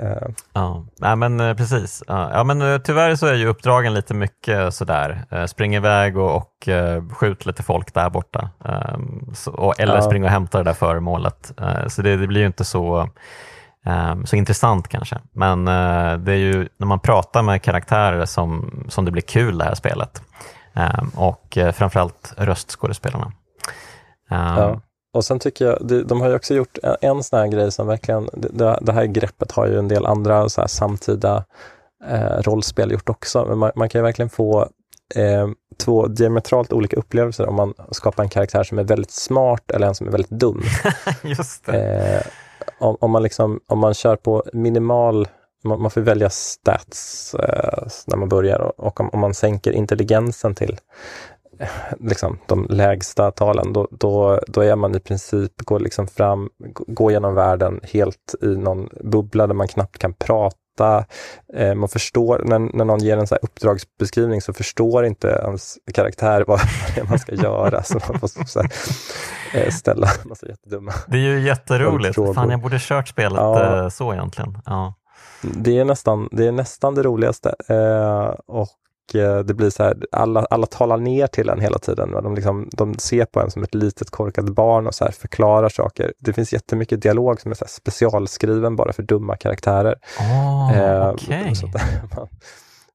Eh. 0.00 0.28
Ja, 0.52 0.86
Nej, 0.98 1.16
men 1.16 1.40
eh, 1.40 1.56
precis. 1.56 2.02
Ja, 2.06 2.44
men 2.44 2.62
eh, 2.62 2.78
tyvärr 2.78 3.14
så 3.14 3.26
är 3.26 3.34
ju 3.34 3.46
uppdragen 3.46 3.94
lite 3.94 4.14
mycket 4.14 4.74
sådär, 4.74 5.46
spring 5.46 5.74
iväg 5.74 6.18
och, 6.18 6.36
och 6.36 6.68
skjut 7.12 7.46
lite 7.46 7.62
folk 7.62 7.94
där 7.94 8.10
borta. 8.10 8.50
Ehm, 8.64 9.34
så, 9.34 9.74
eller 9.78 9.94
ja. 9.94 10.02
spring 10.02 10.24
och 10.24 10.30
hämta 10.30 10.58
det 10.58 10.64
där 10.64 10.74
föremålet. 10.74 11.52
Så 11.88 12.02
det, 12.02 12.16
det 12.16 12.26
blir 12.26 12.40
ju 12.40 12.46
inte 12.46 12.64
så, 12.64 13.08
så 14.24 14.36
intressant 14.36 14.88
kanske. 14.88 15.18
Men 15.32 15.64
det 16.24 16.32
är 16.32 16.36
ju 16.36 16.68
när 16.76 16.86
man 16.86 17.00
pratar 17.00 17.42
med 17.42 17.62
karaktärer 17.62 18.24
som, 18.24 18.84
som 18.88 19.04
det 19.04 19.10
blir 19.10 19.22
kul 19.22 19.58
det 19.58 19.64
här 19.64 19.74
spelet. 19.74 20.22
Ehm, 20.74 21.08
och 21.08 21.58
framförallt 21.74 22.34
röstskådespelarna. 22.36 23.32
Ja. 24.30 24.80
Och 25.16 25.24
sen 25.24 25.38
tycker 25.38 25.64
jag, 25.64 26.06
de 26.06 26.20
har 26.20 26.28
ju 26.28 26.34
också 26.34 26.54
gjort 26.54 26.78
en, 27.00 27.22
sån 27.22 27.38
här 27.38 27.46
grej 27.46 27.72
som 27.72 27.86
verkligen, 27.86 28.28
det, 28.32 28.92
här 28.92 29.04
greppet 29.04 29.52
har 29.52 29.66
ju 29.66 29.78
en 29.78 29.88
del 29.88 30.06
andra 30.06 30.48
så 30.48 30.60
här 30.60 30.68
samtida 30.68 31.44
eh, 32.08 32.42
rollspel 32.42 32.92
gjort 32.92 33.08
också, 33.08 33.44
men 33.48 33.58
man, 33.58 33.72
man 33.76 33.88
kan 33.88 33.98
ju 33.98 34.02
verkligen 34.02 34.28
få 34.28 34.68
eh, 35.14 35.48
två 35.78 36.06
diametralt 36.06 36.72
olika 36.72 36.96
upplevelser 36.96 37.46
om 37.46 37.54
man 37.54 37.74
skapar 37.90 38.22
en 38.22 38.28
karaktär 38.28 38.64
som 38.64 38.78
är 38.78 38.84
väldigt 38.84 39.10
smart 39.10 39.70
eller 39.70 39.86
en 39.86 39.94
som 39.94 40.06
är 40.06 40.10
väldigt 40.10 40.30
dum. 40.30 40.62
Just 41.22 41.68
eh, 41.68 42.20
om, 42.78 42.96
om, 43.00 43.10
man 43.10 43.22
liksom, 43.22 43.60
om 43.66 43.78
man 43.78 43.94
kör 43.94 44.16
på 44.16 44.44
minimal 44.52 45.28
man, 45.66 45.82
man 45.82 45.90
får 45.90 46.00
välja 46.00 46.30
stats 46.30 47.34
eh, 47.34 47.86
när 48.06 48.16
man 48.16 48.28
börjar 48.28 48.58
och, 48.60 48.80
och 48.86 49.00
om, 49.00 49.10
om, 49.12 49.20
man 49.20 49.34
sänker 49.34 49.72
intelligensen 49.72 50.54
till 50.54 50.78
eh, 51.58 51.68
liksom, 52.00 52.38
de 52.46 52.66
lägsta 52.70 53.30
talen, 53.30 53.72
då, 53.72 53.88
då, 53.90 54.40
då 54.48 54.60
är 54.60 54.76
man 54.76 54.94
i 54.94 55.00
princip, 55.00 55.52
går 55.56 55.80
liksom 55.80 56.06
fram, 56.06 56.50
går 56.86 57.12
genom 57.12 57.34
världen 57.34 57.80
helt 57.82 58.34
i 58.42 58.46
någon 58.46 58.88
bubbla 59.00 59.46
där 59.46 59.54
man 59.54 59.68
knappt 59.68 59.98
kan 59.98 60.14
prata. 60.14 60.56
Eh, 61.54 61.74
man 61.74 61.88
förstår, 61.88 62.42
när, 62.44 62.58
när 62.58 62.84
någon 62.84 62.98
ger 62.98 63.16
en 63.16 63.26
så 63.26 63.36
uppdragsbeskrivning 63.36 64.42
så 64.42 64.52
förstår 64.52 65.04
inte 65.04 65.28
ens 65.28 65.78
karaktär 65.94 66.44
vad 66.46 66.60
det 66.94 67.00
är 67.00 67.04
man 67.04 67.18
ska 67.18 67.34
göra. 67.34 67.82
Så 67.82 68.00
man 68.08 68.20
får 68.20 68.44
så 68.46 68.62
här, 68.62 68.72
eh, 69.54 69.70
ställa 69.70 70.08
massa 70.24 70.46
jättedumma 70.46 70.92
Det 71.06 71.16
är 71.16 71.20
ju 71.20 71.40
jätteroligt. 71.40 72.14
Fan, 72.34 72.50
jag 72.50 72.60
borde 72.60 72.78
kört 72.80 73.08
spelet 73.08 73.38
ja. 73.38 73.82
Eh, 73.82 73.88
så 73.88 74.12
egentligen. 74.12 74.58
Ja. 74.66 74.94
Det 75.42 75.78
är 75.78 75.84
nästan 75.84 76.28
det, 76.32 76.46
är 76.46 76.52
nästan 76.52 76.94
det 76.94 77.02
roligaste. 77.02 77.54
Eh, 77.68 78.34
och 78.46 78.68
det 79.12 79.54
blir 79.54 79.70
så 79.70 79.82
här, 79.82 79.96
alla, 80.12 80.46
alla 80.50 80.66
talar 80.66 80.96
ner 80.96 81.26
till 81.26 81.48
en 81.48 81.60
hela 81.60 81.78
tiden. 81.78 82.10
De, 82.10 82.34
liksom, 82.34 82.68
de 82.72 82.94
ser 82.98 83.24
på 83.24 83.40
en 83.40 83.50
som 83.50 83.62
ett 83.62 83.74
litet 83.74 84.10
korkat 84.10 84.44
barn 84.44 84.86
och 84.86 84.94
så 84.94 85.04
här 85.04 85.12
förklarar 85.12 85.68
saker. 85.68 86.12
Det 86.18 86.32
finns 86.32 86.52
jättemycket 86.52 87.02
dialog 87.02 87.40
som 87.40 87.50
är 87.50 87.54
så 87.54 87.64
specialskriven 87.68 88.76
bara 88.76 88.92
för 88.92 89.02
dumma 89.02 89.36
karaktärer. 89.36 89.94
Oh, 90.20 90.78
eh, 90.78 91.10
okay. 91.14 91.54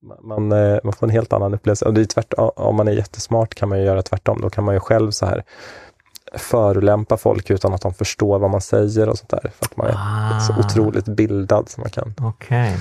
man, 0.02 0.18
man, 0.22 0.52
eh, 0.52 0.80
man, 0.84 0.94
får 0.94 1.08
en 1.08 1.12
helt 1.12 1.34
annan 1.34 1.54
upplevelse. 1.54 1.86
Och 1.86 1.94
det 1.94 2.02
är 2.02 2.06
tvärtom, 2.06 2.52
om 2.56 2.76
man 2.76 2.88
är 2.88 2.92
jättesmart 2.92 3.56
kan 3.56 3.70
man 3.70 3.80
ju 3.80 3.86
göra 3.86 4.02
tvärtom. 4.02 4.42
Då 4.42 4.50
kan 4.50 4.64
man 4.64 4.74
ju 4.74 4.80
själv 4.80 5.12
så 5.12 5.26
här 5.26 5.44
förolämpa 6.34 7.18
folk 7.18 7.50
utan 7.50 7.74
att 7.74 7.82
de 7.82 7.94
förstår 7.94 8.40
vad 8.40 8.50
man 8.50 8.62
säger 8.62 9.10
och 9.10 9.18
sånt 9.18 9.30
där. 9.30 9.52
För 9.58 9.66
att 9.66 9.78
man 9.78 9.88
är 9.88 9.96
ah. 9.98 10.40
så 10.40 10.60
otroligt 10.60 11.06
bildad 11.06 11.70
som 11.70 11.82
man 11.82 11.90
kan. 11.90 12.14
Okay. 12.28 12.74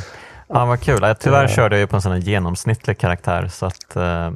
Ja, 0.52 0.64
vad 0.64 0.80
kul. 0.80 1.14
Tyvärr 1.20 1.48
körde 1.48 1.76
jag 1.76 1.80
ju 1.80 1.86
på 1.86 1.96
en 1.96 2.02
sån 2.02 2.12
här 2.12 2.18
genomsnittlig 2.18 2.98
karaktär 2.98 3.48
så 3.48 3.66
att 3.66 3.96
eh, 3.96 4.30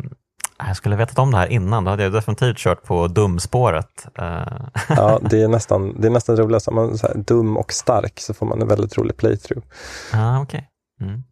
jag 0.59 0.77
skulle 0.77 0.97
vetat 0.97 1.19
om 1.19 1.31
det 1.31 1.37
här 1.37 1.47
innan. 1.47 1.85
Då 1.85 1.91
hade 1.91 2.03
jag 2.03 2.13
definitivt 2.13 2.57
kört 2.57 2.83
på 2.83 3.07
dumspåret. 3.07 4.07
Eh. 4.19 4.43
ja, 4.89 5.21
det 5.31 5.43
är 5.43 5.49
nästan, 5.49 6.01
det 6.01 6.07
är 6.09 6.11
nästan 6.11 6.37
roligast. 6.37 6.69
Om 6.69 6.75
man 6.75 6.91
är 6.91 7.19
dum 7.19 7.57
och 7.57 7.73
stark 7.73 8.21
så 8.21 8.35
får 8.35 8.47
man 8.47 8.63
en 8.63 8.69
väldigt 8.69 8.99
rolig 8.99 9.17
playthrough. 9.17 9.67
Ah, 10.13 10.41
okay. 10.41 10.61
Mm. 11.01 11.23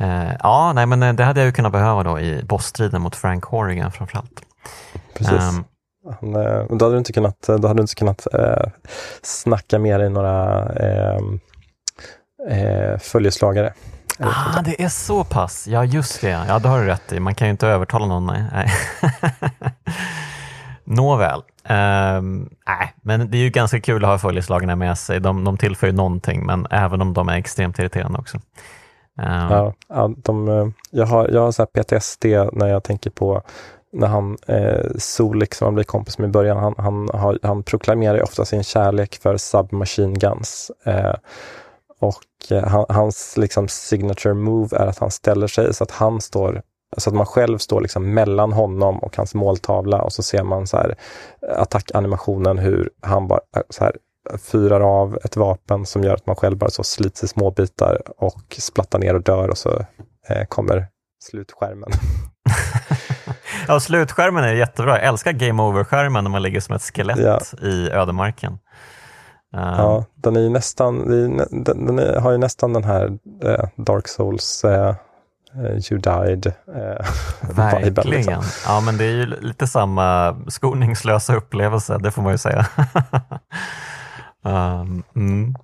Eh, 0.00 0.36
ja, 0.42 0.72
nej, 0.74 0.86
men 0.86 1.02
eh, 1.02 1.12
det 1.12 1.24
hade 1.24 1.40
jag 1.40 1.46
ju 1.46 1.52
kunnat 1.52 1.72
behöva 1.72 2.02
då 2.02 2.20
i 2.20 2.42
bossstriden 2.44 3.02
mot 3.02 3.16
Frank 3.16 3.44
Horrigan 3.44 3.92
framförallt. 3.92 4.42
Precis. 5.14 5.32
Um, 5.32 5.64
han, 6.20 6.36
eh, 6.36 6.64
då 6.68 6.84
hade 6.84 6.94
du 6.94 6.98
inte 6.98 7.12
kunnat, 7.12 7.40
då 7.46 7.68
hade 7.68 7.74
du 7.74 7.80
inte 7.82 7.94
kunnat 7.94 8.26
eh, 8.34 8.70
snacka 9.22 9.78
med 9.78 10.00
dig 10.00 10.10
några 10.10 10.68
eh, 10.74 11.20
eh, 12.48 12.98
följeslagare. 12.98 13.72
Ah, 14.18 14.62
det 14.62 14.82
är 14.82 14.88
så 14.88 15.24
pass. 15.24 15.68
Ja, 15.68 15.84
just 15.84 16.20
det. 16.20 16.44
Ja, 16.48 16.58
det 16.58 16.68
har 16.68 16.80
du 16.80 16.86
rätt 16.86 17.12
i. 17.12 17.20
Man 17.20 17.34
kan 17.34 17.46
ju 17.46 17.50
inte 17.50 17.66
övertala 17.66 18.06
någon. 18.06 18.26
Nej. 18.26 18.70
Nåväl. 20.84 21.42
Um, 21.70 22.50
nej, 22.66 22.94
men 23.02 23.30
det 23.30 23.36
är 23.36 23.42
ju 23.42 23.50
ganska 23.50 23.80
kul 23.80 24.04
att 24.04 24.10
ha 24.10 24.18
följeslagarna 24.18 24.76
med 24.76 24.98
sig. 24.98 25.20
De, 25.20 25.44
de 25.44 25.56
tillför 25.56 25.86
ju 25.86 25.92
någonting, 25.92 26.46
men 26.46 26.66
även 26.70 27.02
om 27.02 27.14
de 27.14 27.28
är 27.28 27.36
extremt 27.36 27.78
irriterande 27.78 28.18
också. 28.18 28.36
Um. 28.36 29.24
Ja, 29.24 29.74
ja 29.88 30.14
de, 30.16 30.48
eh, 30.48 30.68
jag 30.90 31.06
har, 31.06 31.28
jag 31.28 31.40
har 31.40 31.52
så 31.52 31.66
PTSD 31.66 32.24
när 32.52 32.66
jag 32.66 32.84
tänker 32.84 33.10
på 33.10 33.42
när 33.92 34.06
han, 34.06 34.36
eh, 34.46 34.86
Solik 34.98 35.54
som 35.54 35.64
han 35.64 35.74
blir 35.74 35.84
kompis 35.84 36.18
med 36.18 36.28
i 36.28 36.32
början, 36.32 36.56
han, 36.56 36.74
han, 36.78 37.08
har, 37.12 37.38
han 37.42 37.62
proklamerar 37.62 38.22
ofta 38.22 38.44
sin 38.44 38.62
kärlek 38.62 39.18
för 39.22 39.36
submachine 39.36 40.18
guns. 40.18 40.70
Eh, 40.84 41.14
och 41.98 42.52
eh, 42.52 42.84
hans 42.88 43.36
liksom, 43.36 43.68
signature 43.68 44.34
move 44.34 44.76
är 44.76 44.86
att 44.86 44.98
han 44.98 45.10
ställer 45.10 45.46
sig 45.46 45.74
så 45.74 45.84
att 45.84 45.90
han 45.90 46.20
står 46.20 46.62
så 46.96 47.10
att 47.10 47.16
man 47.16 47.26
själv 47.26 47.58
står 47.58 47.80
liksom 47.80 48.14
mellan 48.14 48.52
honom 48.52 48.98
och 48.98 49.16
hans 49.16 49.34
måltavla 49.34 50.02
och 50.02 50.12
så 50.12 50.22
ser 50.22 50.42
man 50.42 50.66
så 50.66 50.76
här 50.76 50.94
attackanimationen 51.56 52.58
hur 52.58 52.90
han 53.02 53.28
bara 53.28 53.40
eh, 53.56 53.62
så 53.70 53.84
här 53.84 53.96
fyrar 54.52 54.80
av 54.80 55.18
ett 55.24 55.36
vapen 55.36 55.86
som 55.86 56.04
gör 56.04 56.14
att 56.14 56.26
man 56.26 56.36
själv 56.36 56.56
bara 56.56 56.70
så 56.70 56.84
slits 56.84 57.24
i 57.24 57.28
små 57.28 57.50
bitar 57.50 58.02
och 58.16 58.56
splattar 58.58 58.98
ner 58.98 59.14
och 59.14 59.22
dör 59.22 59.48
och 59.48 59.58
så 59.58 59.84
eh, 60.28 60.44
kommer 60.48 60.86
slutskärmen. 61.20 61.90
ja, 63.68 63.80
slutskärmen 63.80 64.44
är 64.44 64.54
jättebra. 64.54 64.98
Jag 64.98 65.06
älskar 65.06 65.32
game 65.32 65.62
over-skärmen 65.62 66.24
när 66.24 66.30
man 66.30 66.42
ligger 66.42 66.60
som 66.60 66.74
ett 66.74 66.82
skelett 66.82 67.18
ja. 67.18 67.66
i 67.68 67.90
ödemarken. 67.90 68.58
Um, 69.56 69.62
ja, 69.62 70.04
den 70.14 70.36
är 70.36 70.40
ju 70.40 70.48
nästan, 70.48 71.08
den, 71.50 71.86
den 71.86 71.98
är, 71.98 72.20
har 72.20 72.32
ju 72.32 72.38
nästan 72.38 72.72
den 72.72 72.84
här 72.84 73.18
eh, 73.44 73.64
Dark 73.76 74.08
Souls 74.08 74.64
eh, 74.64 74.94
eh 75.54 75.92
You 75.92 76.00
Died 76.00 76.46
eh, 76.46 77.06
Verkligen. 77.54 78.10
Liksom. 78.10 78.42
Ja, 78.66 78.80
men 78.80 78.96
det 78.96 79.04
är 79.04 79.12
ju 79.12 79.26
lite 79.26 79.66
samma 79.66 80.36
skoningslösa 80.48 81.36
upplevelse, 81.36 81.98
det 81.98 82.10
får 82.10 82.22
man 82.22 82.32
ju 82.32 82.38
säga. 82.38 82.66
um, 84.44 85.02
mm. 85.16 85.54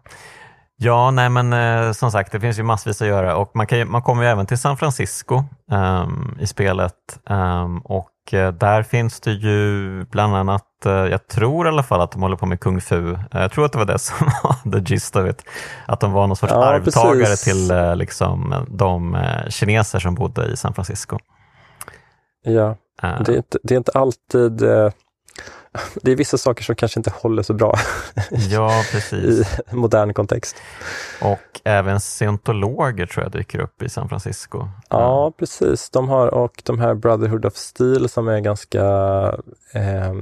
Ja, 0.77 1.11
nej 1.11 1.29
men 1.29 1.53
eh, 1.53 1.93
som 1.93 2.11
sagt, 2.11 2.33
det 2.33 2.41
finns 2.41 2.59
ju 2.59 2.63
massvis 2.63 3.03
att 3.03 3.09
göra 3.09 3.37
och 3.37 3.51
man, 3.55 3.67
kan, 3.67 3.91
man 3.91 4.03
kommer 4.03 4.23
ju 4.23 4.29
även 4.29 4.47
till 4.47 4.59
San 4.59 4.77
Francisco 4.77 5.45
um, 5.71 6.37
i 6.41 6.47
spelet 6.47 7.19
um, 7.31 7.79
och 7.79 8.09
uh, 8.09 8.14
där 8.31 8.83
finns 8.83 9.21
det 9.21 9.33
ju 9.33 10.05
bland 10.05 10.37
annat, 10.37 10.67
uh, 10.87 10.93
jag 10.93 11.27
tror 11.27 11.67
i 11.67 11.69
alla 11.69 11.83
fall 11.83 12.01
att 12.01 12.13
de 12.13 12.23
håller 12.23 12.37
på 12.37 12.47
med 12.47 12.61
kung 12.61 12.81
fu. 12.81 12.97
Uh, 12.97 13.19
jag 13.31 13.53
tror 13.53 13.65
att 13.65 13.73
det 13.73 13.79
var 13.79 13.85
det 13.85 13.99
som 13.99 14.27
var 14.43 14.73
the 14.73 14.95
gist 14.95 15.17
of 15.17 15.31
it. 15.31 15.45
Att 15.87 16.01
de 16.01 16.13
var 16.13 16.27
någon 16.27 16.37
sorts 16.37 16.53
ja, 16.53 16.65
arvtagare 16.65 17.19
precis. 17.19 17.69
till 17.69 17.93
liksom, 17.95 18.67
de 18.69 19.19
kineser 19.49 19.99
som 19.99 20.15
bodde 20.15 20.47
i 20.47 20.57
San 20.57 20.75
Francisco. 20.75 21.19
Ja, 22.45 22.77
det 23.03 23.33
är, 23.33 23.37
inte, 23.37 23.59
det 23.63 23.75
är 23.75 23.79
inte 23.79 23.93
alltid 23.95 24.63
det 26.03 26.13
är 26.13 26.17
vissa 26.17 26.39
saker 26.39 26.65
som 26.65 26.75
kanske 26.75 27.01
inte 27.01 27.13
håller 27.15 27.43
så 27.43 27.55
bra 27.55 27.79
ja, 28.51 28.85
i 29.13 29.45
modern 29.71 30.15
kontext. 30.15 30.57
Och 31.21 31.61
även 31.65 32.01
scientologer 32.01 33.07
tror 33.07 33.25
jag 33.25 33.33
dyker 33.33 33.61
upp 33.61 33.83
i 33.83 33.89
San 33.89 34.09
Francisco. 34.09 34.69
Ja, 34.89 35.33
precis. 35.39 35.91
De 35.91 36.09
har 36.09 36.29
och 36.29 36.63
de 36.65 36.79
här 36.79 36.95
Brotherhood 36.95 37.45
of 37.45 37.57
Steel 37.57 38.09
som 38.09 38.29
är 38.29 38.41
ganska 38.41 38.85
eh, 39.73 40.15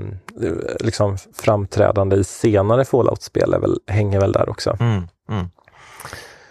liksom 0.80 1.18
framträdande 1.34 2.16
i 2.16 2.24
senare 2.24 2.84
Fallout-spel 2.84 3.78
hänger 3.86 4.20
väl 4.20 4.32
där 4.32 4.48
också. 4.48 4.76
Mm, 4.80 5.08
mm. 5.30 5.46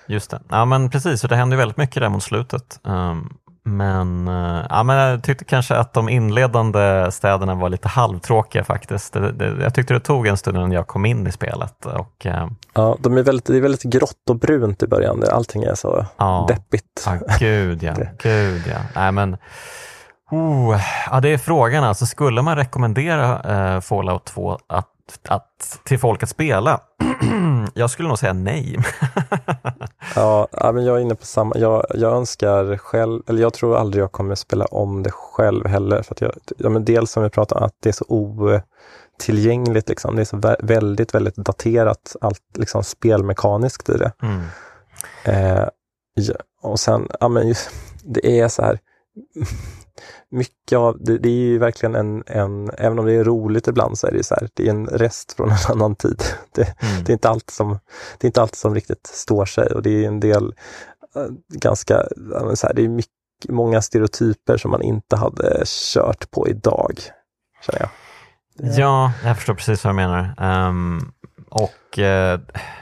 Just 0.08 0.32
det. 0.32 0.42
Ja 0.50 0.66
men 0.66 0.90
precis, 0.90 1.24
och 1.24 1.30
det 1.30 1.36
händer 1.36 1.58
väldigt 1.58 1.78
mycket 1.78 2.02
där 2.02 2.10
mot 2.10 2.24
slutet. 2.24 2.80
Um, 2.84 3.38
men, 3.64 4.28
eh, 4.28 4.66
ja, 4.70 4.84
men 4.84 4.98
jag 4.98 5.24
tyckte 5.24 5.46
kanske 5.46 5.76
att 5.76 5.94
de 5.94 6.10
inledande 6.10 7.12
städerna 7.12 7.56
var 7.56 7.70
lite 7.70 7.88
halvtråkiga 7.88 8.64
faktiskt. 8.64 9.14
Det, 9.14 9.32
det, 9.32 9.64
jag 9.64 9.74
tyckte 9.74 9.94
det 9.94 10.00
tog 10.00 10.28
en 10.28 10.38
stund 10.38 10.58
innan 10.58 10.72
jag 10.72 10.88
kom 10.88 11.06
in 11.06 11.28
i 11.28 11.32
spelet. 11.32 11.86
Och, 11.86 12.26
eh, 12.26 12.48
ja, 12.74 12.98
de 13.00 13.18
är 13.18 13.24
väldigt, 13.24 13.46
det 13.46 13.58
är 13.58 13.62
väldigt 13.62 13.84
grått 13.84 14.30
och 14.30 14.40
brunt 14.40 14.84
i 14.84 14.88
början. 14.88 15.24
Allting 15.32 15.64
är 15.64 15.76
så 15.76 16.06
ja, 16.18 16.46
deppigt. 16.48 17.04
Ja, 17.06 17.20
gud 17.40 17.84
ja. 17.84 17.94
gud, 18.18 18.64
ja. 18.68 18.78
Nej, 18.96 19.12
men, 19.12 19.38
oh, 20.32 20.82
ja, 21.12 21.20
det 21.20 21.30
är 21.30 21.38
frågan 21.38 21.84
alltså. 21.84 22.06
Skulle 22.06 22.42
man 22.42 22.56
rekommendera 22.56 23.40
eh, 23.76 23.82
Fallout 23.82 24.26
2 24.26 24.58
att, 24.68 24.88
att, 25.30 25.80
till 25.84 26.00
folk 26.00 26.24
att 26.24 26.30
spela? 26.30 26.80
jag 27.74 27.90
skulle 27.90 28.08
nog 28.08 28.20
säga 28.20 28.34
nej. 28.34 28.78
ja, 30.16 30.48
men 30.74 30.86
jag 30.86 30.98
är 30.98 31.02
inne 31.02 31.16
på 31.16 31.26
samma. 31.26 31.58
Jag, 31.58 31.86
jag 31.94 32.14
önskar 32.14 32.78
själv, 32.78 33.22
eller 33.28 33.42
jag 33.42 33.54
tror 33.54 33.78
aldrig 33.78 34.04
jag 34.04 34.12
kommer 34.12 34.36
spela 34.36 34.66
om 34.66 35.04
det 35.04 35.12
själv 35.12 35.68
heller. 35.68 36.04
För 36.04 36.14
att 36.14 36.22
jag, 36.22 36.32
ja, 36.58 36.70
men 36.70 36.86
dels 36.86 37.12
som 37.12 37.24
vi 37.24 37.30
pratade 37.30 37.60
om, 37.60 37.66
att 37.66 37.76
det 37.80 37.90
är 37.90 37.94
så 37.94 38.06
otillgängligt. 38.08 39.90
Liksom. 39.90 40.16
Det 40.16 40.22
är 40.22 40.26
så 40.26 40.56
väldigt, 40.60 41.16
väldigt 41.16 41.36
daterat, 41.36 42.16
allt 42.22 42.44
liksom 42.58 42.84
spelmekaniskt 42.84 43.90
i 43.90 43.98
det. 43.98 44.12
Mm. 44.22 44.42
Eh, 45.24 45.68
och 46.62 46.80
sen, 46.80 47.08
ja 47.20 47.28
men 47.28 47.48
just, 47.48 47.70
det 48.04 48.40
är 48.40 48.48
så 48.48 48.62
här 48.62 48.80
mycket 50.32 50.78
av 50.78 50.98
det, 51.00 51.18
det 51.18 51.30
är 51.30 51.34
ju 51.34 51.58
verkligen 51.58 51.96
en, 51.96 52.24
en, 52.28 52.72
även 52.78 53.00
om 53.00 53.06
det 53.06 53.14
är 53.14 53.24
roligt 53.24 53.68
ibland 53.68 53.98
så 53.98 54.08
är 54.08 54.12
det 54.12 54.24
så 54.24 54.36
här, 54.36 54.50
det 54.54 54.68
är 54.68 54.70
en 54.70 54.88
rest 54.88 55.34
från 55.34 55.50
en 55.50 55.58
annan 55.70 55.96
tid. 55.96 56.24
Det, 56.52 56.62
mm. 56.62 57.04
det 57.04 57.12
är 57.12 57.14
inte 57.14 57.30
allt 57.30 57.50
som, 57.50 57.80
det 58.18 58.26
är 58.26 58.30
inte 58.30 58.42
allt 58.42 58.56
som 58.56 58.76
riktigt 58.76 59.08
står 59.08 59.46
sig 59.46 59.68
och 59.68 59.82
det 59.82 60.04
är 60.04 60.08
en 60.08 60.20
del 60.20 60.54
äh, 61.16 61.26
ganska, 61.50 62.04
så 62.56 62.68
här, 62.68 62.74
det 62.74 62.84
är 62.84 62.88
mycket, 62.88 63.12
många 63.50 63.82
stereotyper 63.82 64.58
som 64.58 64.72
man 64.72 64.82
inte 64.82 65.16
hade 65.16 65.64
kört 65.66 66.32
på 66.32 66.48
idag, 66.48 67.00
känner 67.66 67.80
jag. 67.80 67.90
Ja, 68.78 69.12
jag 69.24 69.38
förstår 69.38 69.54
precis 69.54 69.84
vad 69.84 69.94
du 69.94 69.96
menar. 69.96 70.36
Um, 70.68 71.12
och 71.50 71.98
uh, 71.98 72.40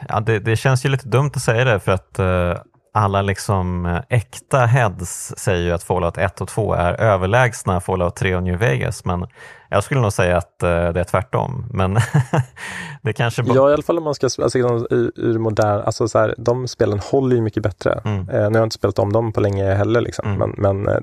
ja, 0.07 0.19
det, 0.25 0.39
det, 0.39 0.55
känns 0.55 0.85
ju 0.85 0.89
lite 0.89 1.07
dumt 1.07 1.31
att 1.35 1.41
säga 1.41 1.63
det 1.63 1.79
för 1.79 1.91
att 1.91 2.19
uh, 2.19 2.63
alla 2.93 3.21
liksom 3.21 3.85
eh, 3.85 4.01
äkta 4.09 4.57
heads 4.57 5.33
säger 5.37 5.63
ju 5.63 5.71
att 5.71 5.83
Fallout 5.83 6.17
1 6.17 6.41
och 6.41 6.47
2 6.47 6.73
är 6.73 6.93
överlägsna 6.93 7.81
Fallout 7.81 8.15
3 8.15 8.35
och 8.35 8.43
New 8.43 8.57
Vegas, 8.57 9.05
men 9.05 9.27
jag 9.69 9.83
skulle 9.83 10.01
nog 10.01 10.13
säga 10.13 10.37
att 10.37 10.63
eh, 10.63 10.69
det 10.69 10.99
är 10.99 11.03
tvärtom. 11.03 11.65
Men 11.73 11.93
det 13.01 13.13
kanske... 13.13 13.43
Ja, 13.47 13.69
i 13.69 13.73
alla 13.73 13.83
fall 13.83 13.97
om 13.97 14.03
man 14.03 14.15
ska 14.15 14.25
alltså, 14.25 14.59
ur, 14.59 15.11
ur 15.15 15.39
modern, 15.39 15.81
alltså 15.81 16.07
så 16.07 16.19
här, 16.19 16.35
de 16.37 16.67
spelen 16.67 16.99
håller 16.99 17.35
ju 17.35 17.41
mycket 17.41 17.63
bättre. 17.63 18.01
Mm. 18.05 18.19
Eh, 18.19 18.25
nu 18.29 18.39
har 18.39 18.51
jag 18.51 18.63
inte 18.63 18.75
spelat 18.75 18.99
om 18.99 19.13
dem 19.13 19.33
på 19.33 19.41
länge 19.41 19.73
heller, 19.73 20.01
liksom. 20.01 20.27
Mm. 20.27 20.37
men, 20.37 20.53
men 20.57 20.95
eh, 20.95 21.01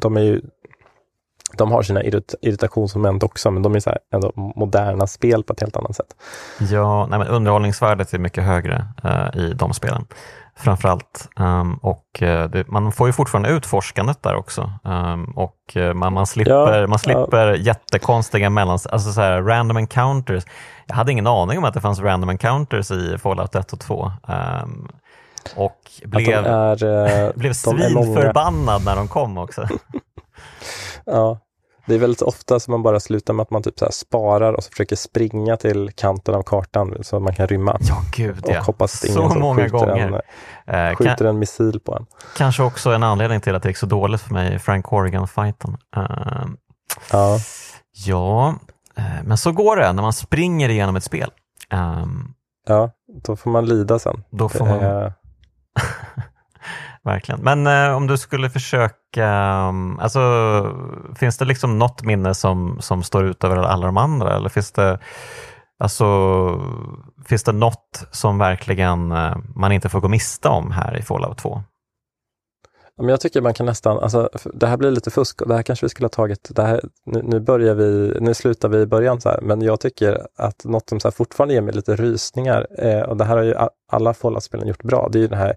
de 0.00 0.16
är 0.16 0.20
ju 0.20 0.40
de 1.56 1.72
har 1.72 1.82
sina 1.82 2.02
irrit 2.02 2.34
irritationsmoment 2.40 3.22
också, 3.22 3.50
men 3.50 3.62
de 3.62 3.74
är 3.74 3.80
så 3.80 3.90
här 3.90 3.98
ändå 4.12 4.32
moderna 4.36 5.06
spel 5.06 5.44
på 5.44 5.52
ett 5.52 5.60
helt 5.60 5.76
annat 5.76 5.96
sätt. 5.96 6.16
Ja, 6.58 7.06
nej, 7.06 7.18
men 7.18 7.28
underhållningsvärdet 7.28 8.14
är 8.14 8.18
mycket 8.18 8.44
högre 8.44 8.86
uh, 9.04 9.40
i 9.40 9.52
de 9.54 9.74
spelen 9.74 10.06
framförallt. 10.56 11.28
Um, 11.36 11.74
och 11.74 12.22
uh, 12.22 12.44
det, 12.44 12.68
man 12.68 12.92
får 12.92 13.06
ju 13.06 13.12
fortfarande 13.12 13.48
utforskandet 13.48 14.22
där 14.22 14.34
också. 14.34 14.72
Um, 14.84 15.24
och 15.24 15.76
uh, 15.76 15.94
man, 15.94 16.12
man 16.12 16.26
slipper, 16.26 16.80
ja, 16.80 16.86
man 16.86 16.98
slipper 16.98 17.46
ja. 17.46 17.54
jättekonstiga 17.54 18.50
mellan, 18.50 18.78
alltså 18.90 19.12
så 19.12 19.20
här, 19.20 19.42
random 19.42 19.76
encounters. 19.76 20.44
Jag 20.86 20.94
hade 20.94 21.12
ingen 21.12 21.26
aning 21.26 21.58
om 21.58 21.64
att 21.64 21.74
det 21.74 21.80
fanns 21.80 22.00
random 22.00 22.30
encounters 22.30 22.90
i 22.90 23.18
Fallout 23.18 23.54
1 23.54 23.72
och 23.72 23.80
2. 23.80 24.12
Um, 24.62 24.88
Och 25.56 25.80
blev, 26.04 26.46
är, 26.46 26.84
eh, 26.84 27.32
blev 27.36 27.52
svinförbannad 27.52 28.84
när 28.84 28.96
de 28.96 29.08
kom 29.08 29.38
också. 29.38 29.68
Ja, 31.06 31.38
det 31.86 31.94
är 31.94 31.98
väldigt 31.98 32.22
ofta 32.22 32.60
som 32.60 32.70
man 32.72 32.82
bara 32.82 33.00
slutar 33.00 33.34
med 33.34 33.42
att 33.42 33.50
man 33.50 33.62
typ 33.62 33.78
så 33.78 33.88
sparar 33.92 34.52
och 34.52 34.64
så 34.64 34.70
försöker 34.70 34.96
springa 34.96 35.56
till 35.56 35.90
kanten 35.94 36.34
av 36.34 36.42
kartan 36.42 36.94
så 37.02 37.16
att 37.16 37.22
man 37.22 37.34
kan 37.34 37.46
rymma. 37.46 37.78
Ja, 37.80 37.96
gud 38.16 38.44
Och 38.44 38.50
ja. 38.50 38.60
hoppas 38.60 38.94
att 39.04 39.10
Så 39.10 39.18
ingen 39.18 39.30
som 39.30 39.40
många 39.40 39.62
skjuter, 39.62 39.78
gånger. 39.78 40.06
en, 40.66 40.90
Eh, 40.90 40.96
skjuter 40.96 41.14
kan, 41.16 41.26
en 41.26 41.38
missil 41.38 41.80
på 41.80 41.96
en. 41.96 42.06
kanske 42.36 42.62
också 42.62 42.90
en 42.90 43.02
anledning 43.02 43.40
till 43.40 43.54
att 43.54 43.62
det 43.62 43.68
gick 43.68 43.76
så 43.76 43.86
dåligt 43.86 44.20
för 44.20 44.32
mig 44.34 44.54
i 44.54 44.58
Frank 44.58 44.86
Corrigan-fighten. 44.86 45.76
Eh, 45.96 46.46
Ja, 47.12 47.38
ja, 48.06 48.54
eh, 48.96 49.04
men 49.24 49.38
så 49.38 49.52
går 49.52 49.76
det 49.76 49.92
när 49.92 50.02
man 50.02 50.12
springer 50.12 50.68
igenom 50.68 50.96
ett 50.96 51.04
spel. 51.04 51.30
Ehm, 51.70 52.28
ja, 52.66 52.90
då 53.24 53.36
får 53.36 53.50
man 53.50 53.66
lida 53.66 53.98
sen. 53.98 54.24
då 54.30 54.48
får 54.48 54.66
man 54.66 55.12
Verkligen. 57.04 57.40
Men 57.40 57.66
eh, 57.66 57.96
om 57.96 58.06
du 58.06 58.18
skulle 58.18 58.50
försöka, 58.50 59.28
mm, 59.68 59.98
alltså 59.98 60.20
finns 61.16 61.38
det 61.38 61.44
liksom 61.44 61.78
något 61.78 62.02
minne 62.02 62.34
som, 62.34 62.76
som 62.80 63.02
står 63.02 63.24
ut 63.24 63.44
över 63.44 63.56
alla 63.56 63.86
de 63.86 63.96
andra 63.96 64.36
eller 64.36 64.48
finns 64.48 64.72
det, 64.72 64.98
alltså, 65.78 66.06
finns 67.26 67.44
det 67.44 67.52
något 67.52 68.08
som 68.10 68.38
verkligen 68.38 69.12
eh, 69.12 69.36
man 69.56 69.72
inte 69.72 69.88
får 69.88 70.00
gå 70.00 70.08
miste 70.08 70.48
om 70.48 70.72
här 70.72 70.98
i 70.98 71.02
Fallout 71.02 71.38
2? 71.38 71.62
Men 72.96 73.08
jag 73.08 73.20
tycker 73.20 73.40
man 73.40 73.54
kan 73.54 73.66
nästan, 73.66 73.98
alltså, 73.98 74.28
det 74.54 74.66
här 74.66 74.76
blir 74.76 74.90
lite 74.90 75.10
fusk 75.10 75.42
och 75.42 75.48
det 75.48 75.54
här 75.54 75.62
kanske 75.62 75.86
vi 75.86 75.90
skulle 75.90 76.04
ha 76.04 76.10
tagit, 76.10 76.48
det 76.54 76.62
här, 76.62 76.80
nu, 77.06 77.20
nu 77.22 77.40
börjar 77.40 77.74
vi, 77.74 78.16
nu 78.20 78.34
slutar 78.34 78.68
vi 78.68 78.78
i 78.80 78.86
början 78.86 79.20
så 79.20 79.28
här, 79.28 79.40
men 79.40 79.62
jag 79.62 79.80
tycker 79.80 80.26
att 80.36 80.64
något 80.64 80.88
som 80.88 81.00
så 81.00 81.10
fortfarande 81.10 81.54
ger 81.54 81.60
mig 81.60 81.74
lite 81.74 81.96
rysningar, 81.96 82.66
eh, 82.78 83.00
och 83.00 83.16
det 83.16 83.24
här 83.24 83.36
har 83.36 83.44
ju 83.44 83.54
alla 83.92 84.14
Fallout-spelen 84.14 84.68
gjort 84.68 84.82
bra, 84.82 85.08
det 85.12 85.18
är 85.18 85.20
ju 85.20 85.28
den 85.28 85.38
här 85.38 85.56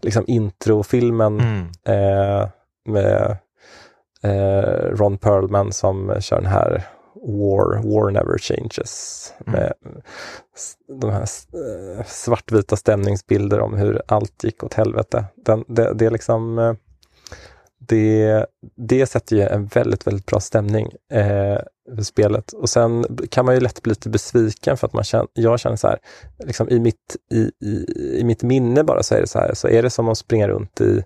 liksom 0.00 0.24
introfilmen 0.26 1.40
Mm. 1.40 1.60
eh, 1.86 2.48
med 2.88 3.36
eh, 4.22 4.90
Ron 4.96 5.18
Perlman 5.18 5.72
som 5.72 6.14
kör 6.20 6.36
den 6.40 6.50
här 6.50 6.82
War, 7.26 7.82
War 7.82 8.10
Never 8.10 8.38
Changes. 8.38 9.32
Mm. 9.46 9.52
Med 9.52 9.72
de 11.00 11.10
här 11.10 11.22
eh, 11.22 12.04
svartvita 12.06 12.76
stämningsbilder 12.76 13.60
om 13.60 13.74
hur 13.74 14.02
allt 14.06 14.44
gick 14.44 14.64
åt 14.64 14.74
helvete. 14.74 15.24
Den, 15.36 15.64
det, 15.68 15.94
det 15.94 16.06
är 16.06 16.10
liksom 16.10 16.58
eh, 16.58 16.74
det, 17.78 18.46
det 18.76 19.06
sätter 19.06 19.36
ju 19.36 19.42
en 19.42 19.66
väldigt, 19.66 20.06
väldigt 20.06 20.26
bra 20.26 20.40
stämning 20.40 20.86
eh, 21.12 21.58
för 21.96 22.02
spelet. 22.02 22.52
Och 22.52 22.70
sen 22.70 23.18
kan 23.30 23.44
man 23.44 23.54
ju 23.54 23.60
lätt 23.60 23.82
bli 23.82 23.90
lite 23.90 24.08
besviken 24.08 24.76
för 24.76 24.86
att 24.86 24.92
man 24.92 25.04
känner, 25.04 25.26
jag 25.32 25.60
känner 25.60 25.76
så 25.76 25.88
här, 25.88 25.98
liksom 26.38 26.68
i, 26.68 26.80
mitt, 26.80 27.16
i, 27.30 27.50
i, 27.66 27.86
i 28.20 28.24
mitt 28.24 28.42
minne 28.42 28.84
bara 28.84 29.02
så 29.02 29.14
är 29.14 29.20
det 29.20 29.26
så 29.26 29.38
här, 29.38 29.54
så 29.54 29.68
är 29.68 29.82
det 29.82 29.90
som 29.90 30.08
att 30.08 30.18
springa 30.18 30.48
runt 30.48 30.80
i, 30.80 31.04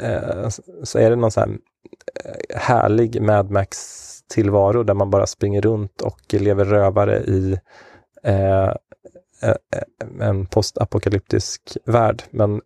eh, 0.00 0.48
så 0.82 0.98
är 0.98 1.10
det 1.10 1.16
någon 1.16 1.30
så 1.30 1.40
här 1.40 1.48
härlig 2.54 3.22
Mad 3.22 3.50
Max-tillvaro 3.50 4.82
där 4.82 4.94
man 4.94 5.10
bara 5.10 5.26
springer 5.26 5.60
runt 5.60 6.00
och 6.02 6.20
lever 6.34 6.64
rövare 6.64 7.18
i 7.18 7.58
eh, 8.22 8.68
eh, 9.42 9.50
eh 9.50 10.18
en 10.20 10.46
postapokalyptisk 10.46 11.76
värld. 11.84 12.22
Men 12.30 12.60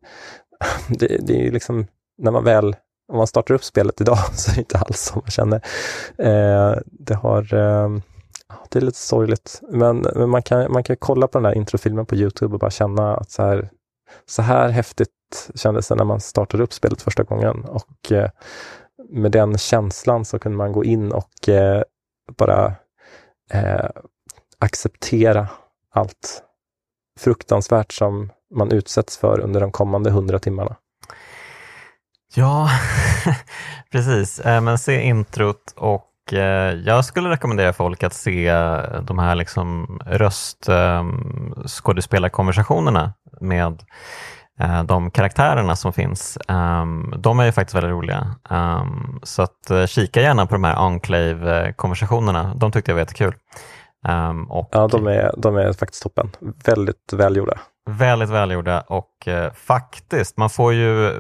det, 0.89 1.27
det 1.27 1.33
är 1.33 1.43
ju 1.43 1.51
liksom, 1.51 1.87
när 2.19 2.31
man 2.31 2.45
väl, 2.45 2.77
om 3.13 3.17
man 3.17 3.27
startar 3.27 3.55
upp 3.55 3.65
spelet 3.65 4.01
idag 4.01 4.19
så 4.33 4.51
är 4.51 4.55
det 4.55 4.61
inte 4.61 4.79
alls 4.79 5.01
som 5.01 5.23
man 5.25 5.31
känner. 5.31 5.61
Eh, 6.19 6.79
det 6.85 7.15
har, 7.15 7.55
eh, 7.55 7.89
det 8.69 8.79
är 8.79 8.81
lite 8.83 8.99
sorgligt, 8.99 9.61
men, 9.71 10.07
men 10.15 10.31
man, 10.31 10.43
kan, 10.43 10.73
man 10.73 10.83
kan 10.83 10.97
kolla 10.97 11.29
på 11.29 11.39
den 11.39 11.45
här 11.45 11.55
introfilmen 11.55 12.07
på 12.07 12.15
Youtube 12.15 12.55
och 12.55 12.61
bara 12.61 12.71
känna 12.71 13.17
att 13.17 13.31
så 13.31 13.43
här, 13.43 13.71
så 14.27 14.43
här 14.43 14.69
häftigt 14.69 15.11
kändes 15.55 15.89
det 15.89 15.95
när 15.95 16.05
man 16.05 16.21
startade 16.21 16.63
upp 16.63 16.73
spelet 16.73 17.03
första 17.03 17.23
gången. 17.23 17.65
Och 17.65 18.13
eh, 18.13 18.31
med 19.09 19.33
den 19.33 19.59
känslan 19.59 20.25
så 20.25 20.39
kunde 20.39 20.59
man 20.59 20.73
gå 20.73 20.85
in 20.85 21.13
och 21.13 21.49
eh, 21.49 21.83
bara 22.39 22.75
eh, 23.53 23.89
acceptera 24.59 25.49
allt 25.95 26.43
fruktansvärt 27.21 27.93
som 27.93 28.31
man 28.55 28.73
utsätts 28.73 29.19
för 29.19 29.41
under 29.41 29.61
de 29.61 29.73
kommande 29.73 30.11
hundra 30.11 30.39
timmarna. 30.39 30.77
Ja, 32.35 32.71
precis. 33.93 34.41
Eh, 34.41 34.61
Men 34.61 34.79
se 34.79 35.03
introt 35.03 35.75
och 35.77 36.33
eh, 36.33 36.75
jag 36.75 37.05
skulle 37.05 37.31
rekommendera 37.31 37.73
folk 37.73 38.03
att 38.03 38.15
se 38.15 38.53
de 39.03 39.19
här 39.19 39.35
liksom 39.35 40.01
röstskådespelarkonversationerna 40.07 43.03
ehm, 43.03 43.13
med 43.49 43.83
de 44.85 45.11
karaktärerna 45.11 45.77
som 45.77 45.93
finns. 45.93 46.39
Ehm, 46.49 47.15
De 47.19 47.41
är 47.41 47.45
ju 47.45 47.53
faktiskt 47.53 47.75
väldigt 47.75 47.91
roliga. 47.91 48.35
Ehm, 48.51 49.21
Så 49.23 49.43
att 49.43 49.71
eh, 49.71 49.87
kika 49.87 50.21
gärna 50.21 50.47
på 50.47 50.55
de 50.55 50.65
här 50.65 50.87
Enclave-konversationerna. 50.87 52.55
De 52.55 52.73
tyckte 52.73 52.91
jag 52.91 52.95
var 52.95 53.01
jättekul. 53.01 53.35
Ehm, 54.09 54.51
Och 54.51 54.69
Ja, 54.73 54.89
de 54.89 55.07
är, 55.07 55.35
de 55.37 55.57
är 55.57 55.73
faktiskt 55.73 56.03
toppen. 56.03 56.31
Väldigt 56.65 57.13
välgjorda. 57.13 57.59
Väldigt 57.91 58.29
välgjorda 58.31 58.81
och 58.81 59.29
eh, 59.29 59.53
faktiskt, 59.53 60.37
man 60.37 60.51
får, 60.51 60.73
ju, 60.75 61.13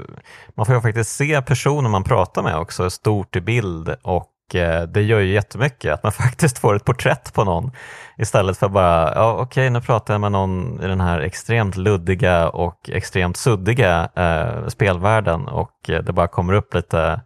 man 0.55 0.66
får 0.66 0.74
ju 0.74 0.80
faktiskt 0.80 1.16
se 1.16 1.43
personen 1.43 1.91
man 1.91 2.05
pratar 2.05 2.43
med 2.43 2.57
också 2.57 2.91
stort 2.91 3.36
i 3.36 3.41
bild 3.41 3.97
och 4.03 4.26
eh, 4.26 4.39
Eh, 4.55 4.82
det 4.82 5.03
gör 5.03 5.20
ju 5.20 5.32
jättemycket 5.32 5.92
att 5.92 6.03
man 6.03 6.12
faktiskt 6.24 6.59
får 6.59 6.76
ett 6.76 6.84
porträtt 6.84 7.34
på 7.34 7.44
någon 7.44 7.70
istället 8.18 8.59
för 8.59 8.68
bara, 8.68 9.14
ja 9.14 9.36
okej 9.40 9.70
nu 9.70 9.80
pratar 9.80 10.14
jag 10.14 10.20
med 10.20 10.32
någon 10.32 10.82
i 10.82 10.86
den 10.86 11.01
här 11.01 11.20
extremt 11.20 11.76
luddiga 11.76 12.48
och 12.48 12.90
extremt 12.92 13.36
suddiga 13.36 14.09
eh, 14.16 14.66
spelvärlden 14.68 15.48
och 15.48 15.76
det 15.86 16.12
bara 16.12 16.28
kommer 16.28 16.53
upp 16.53 16.74
lite 16.74 17.20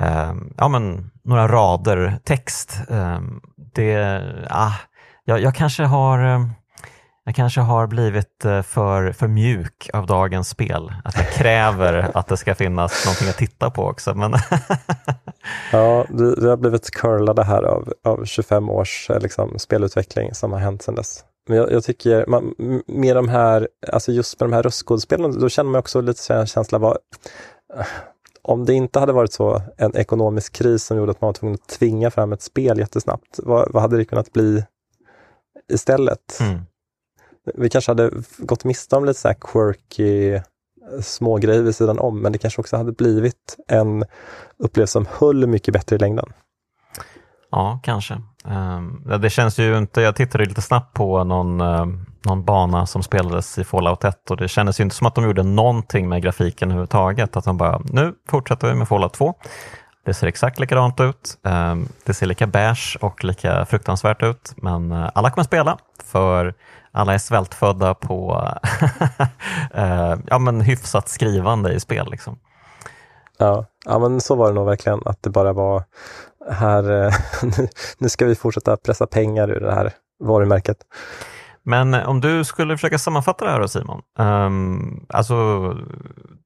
eh, 0.00 0.32
ja, 0.56 0.68
men, 0.68 1.10
några 1.24 1.48
rader 1.48 2.18
text. 2.24 2.80
Eh, 2.90 3.20
det, 3.74 4.22
ah, 4.50 4.72
jag, 5.24 5.40
jag 5.40 5.54
kanske 5.54 5.84
har 5.84 6.34
eh, 6.34 6.46
jag 7.30 7.36
kanske 7.36 7.60
har 7.60 7.86
blivit 7.86 8.44
eh, 8.44 8.62
för, 8.62 9.12
för 9.12 9.28
mjuk 9.28 9.90
av 9.92 10.06
dagens 10.06 10.48
spel. 10.48 10.92
Att 11.04 11.16
jag 11.16 11.32
kräver 11.32 12.10
att 12.14 12.28
det 12.28 12.36
ska 12.36 12.54
finnas 12.54 13.04
någonting 13.06 13.28
att 13.28 13.36
titta 13.36 13.70
på 13.70 13.82
också. 13.84 14.14
Men 14.14 14.32
Ja, 15.72 16.06
vi, 16.08 16.34
vi 16.38 16.48
har 16.48 16.56
blivit 16.56 16.90
curlade 16.90 17.44
här 17.44 17.62
av, 17.62 17.92
av 18.04 18.24
25 18.24 18.70
års 18.70 19.10
eh, 19.10 19.20
liksom, 19.20 19.58
spelutveckling 19.58 20.34
som 20.34 20.52
har 20.52 20.58
hänt 20.58 20.82
sedan 20.82 20.94
dess. 20.94 21.24
Men 21.48 21.58
jag, 21.58 21.72
jag 21.72 21.84
tycker 21.84 22.26
man, 22.26 22.54
med 22.86 23.16
de 23.16 23.28
här, 23.28 23.68
alltså 23.92 24.12
just 24.12 24.40
med 24.40 24.50
de 24.50 24.54
här 24.54 24.62
röstskådespelen, 24.62 25.40
då 25.40 25.48
känner 25.48 25.70
man 25.70 25.78
också 25.78 26.00
lite 26.00 26.20
så 26.22 26.34
här 26.34 26.46
känsla 26.46 26.76
av 26.76 26.82
vad, 26.82 26.98
om 28.42 28.64
det 28.64 28.74
inte 28.74 28.98
hade 28.98 29.12
varit 29.12 29.32
så 29.32 29.62
en 29.76 29.96
ekonomisk 29.96 30.52
kris 30.52 30.84
som 30.84 30.96
gjorde 30.96 31.10
att 31.10 31.20
man 31.20 31.28
var 31.28 31.32
tvungen 31.34 31.54
att 31.54 31.68
tvinga 31.68 32.10
fram 32.10 32.32
ett 32.32 32.42
spel 32.42 32.78
jättesnabbt, 32.78 33.40
vad, 33.42 33.72
vad 33.72 33.82
hade 33.82 33.96
det 33.96 34.04
kunnat 34.04 34.32
bli 34.32 34.64
istället? 35.72 36.40
mm, 36.40 36.60
vi 37.54 37.68
kanske 37.68 37.90
hade 37.90 38.10
gått 38.38 38.64
miste 38.64 38.96
om 38.96 39.04
lite 39.04 39.20
så 39.20 39.28
här 39.28 39.36
quirky 39.40 40.32
eh, 40.32 40.42
små 41.02 41.36
grejer 41.36 41.62
vid 41.62 41.74
sidan 41.74 41.98
om, 41.98 42.20
men 42.20 42.32
det 42.32 42.38
kanske 42.38 42.60
också 42.60 42.76
hade 42.76 42.92
blivit 42.92 43.56
en 43.68 44.04
upplevelse 44.58 44.92
som 44.92 45.06
höll 45.10 45.46
mycket 45.46 45.74
bättre 45.74 45.96
i 45.96 45.98
längden. 45.98 46.32
ja, 47.50 47.80
kanske. 47.82 48.20
Ehm, 48.44 49.02
det 49.20 49.30
känns 49.30 49.58
ju 49.58 49.78
inte, 49.78 50.00
jag 50.00 50.16
tittade 50.16 50.44
lite 50.44 50.62
snabbt 50.62 50.94
på 50.94 51.24
någon, 51.24 51.60
eh, 51.60 51.86
någon 52.26 52.44
bana 52.44 52.86
som 52.86 53.02
spelades 53.02 53.58
i 53.58 53.64
Fallout 53.64 54.04
1 54.04 54.30
och 54.30 54.36
det 54.36 54.48
kändes 54.48 54.80
ju 54.80 54.84
inte 54.84 54.96
som 54.96 55.06
att 55.06 55.14
de 55.14 55.24
gjorde 55.24 55.42
någonting 55.42 56.08
med 56.08 56.22
grafiken 56.22 56.68
överhuvudtaget. 56.68 57.36
Att 57.36 57.44
de 57.44 57.56
bara, 57.56 57.80
nu 57.84 58.14
fortsätter 58.28 58.68
vi 58.68 58.74
med 58.74 58.88
Fallout 58.88 59.12
2. 59.12 59.34
Det 60.04 60.14
ser 60.14 60.26
exakt 60.26 60.60
likadant 60.60 61.00
ut. 61.00 61.38
Ehm, 61.44 61.88
det 62.04 62.14
ser 62.14 62.26
lika 62.26 62.46
beige 62.46 62.98
och 63.00 63.24
lika 63.24 63.66
fruktansvärt 63.66 64.22
ut, 64.22 64.54
men 64.56 64.92
eh, 64.92 65.10
alla 65.14 65.30
kommer 65.30 65.44
spela 65.44 65.78
för 66.04 66.54
alla 66.92 67.14
är 67.14 67.18
svältfödda 67.18 67.94
på 67.94 68.48
eh, 69.74 70.14
ja, 70.26 70.38
men 70.38 70.60
hyfsat 70.60 71.08
skrivande 71.08 71.72
i 71.72 71.80
spel. 71.80 72.10
Liksom. 72.10 72.38
Ja, 73.38 73.66
ja, 73.86 73.98
men 73.98 74.20
så 74.20 74.34
var 74.34 74.48
det 74.48 74.54
nog 74.54 74.66
verkligen, 74.66 75.00
att 75.04 75.22
det 75.22 75.30
bara 75.30 75.52
var 75.52 75.84
här, 76.50 77.06
eh, 77.06 77.12
nu- 77.98 78.08
ska 78.08 78.26
vi 78.26 78.34
fortsätta 78.34 78.76
pressa 78.76 79.06
pengar 79.06 79.50
ur 79.50 79.60
det 79.60 79.74
här 79.74 79.92
varumärket. 80.24 80.76
Men 81.62 81.94
om 81.94 82.20
du 82.20 82.44
skulle 82.44 82.76
försöka 82.76 82.98
sammanfatta 82.98 83.44
det 83.44 83.50
här 83.50 83.60
då 83.60 83.68
Simon. 83.68 84.00
Um, 84.18 85.06
alltså, 85.08 85.34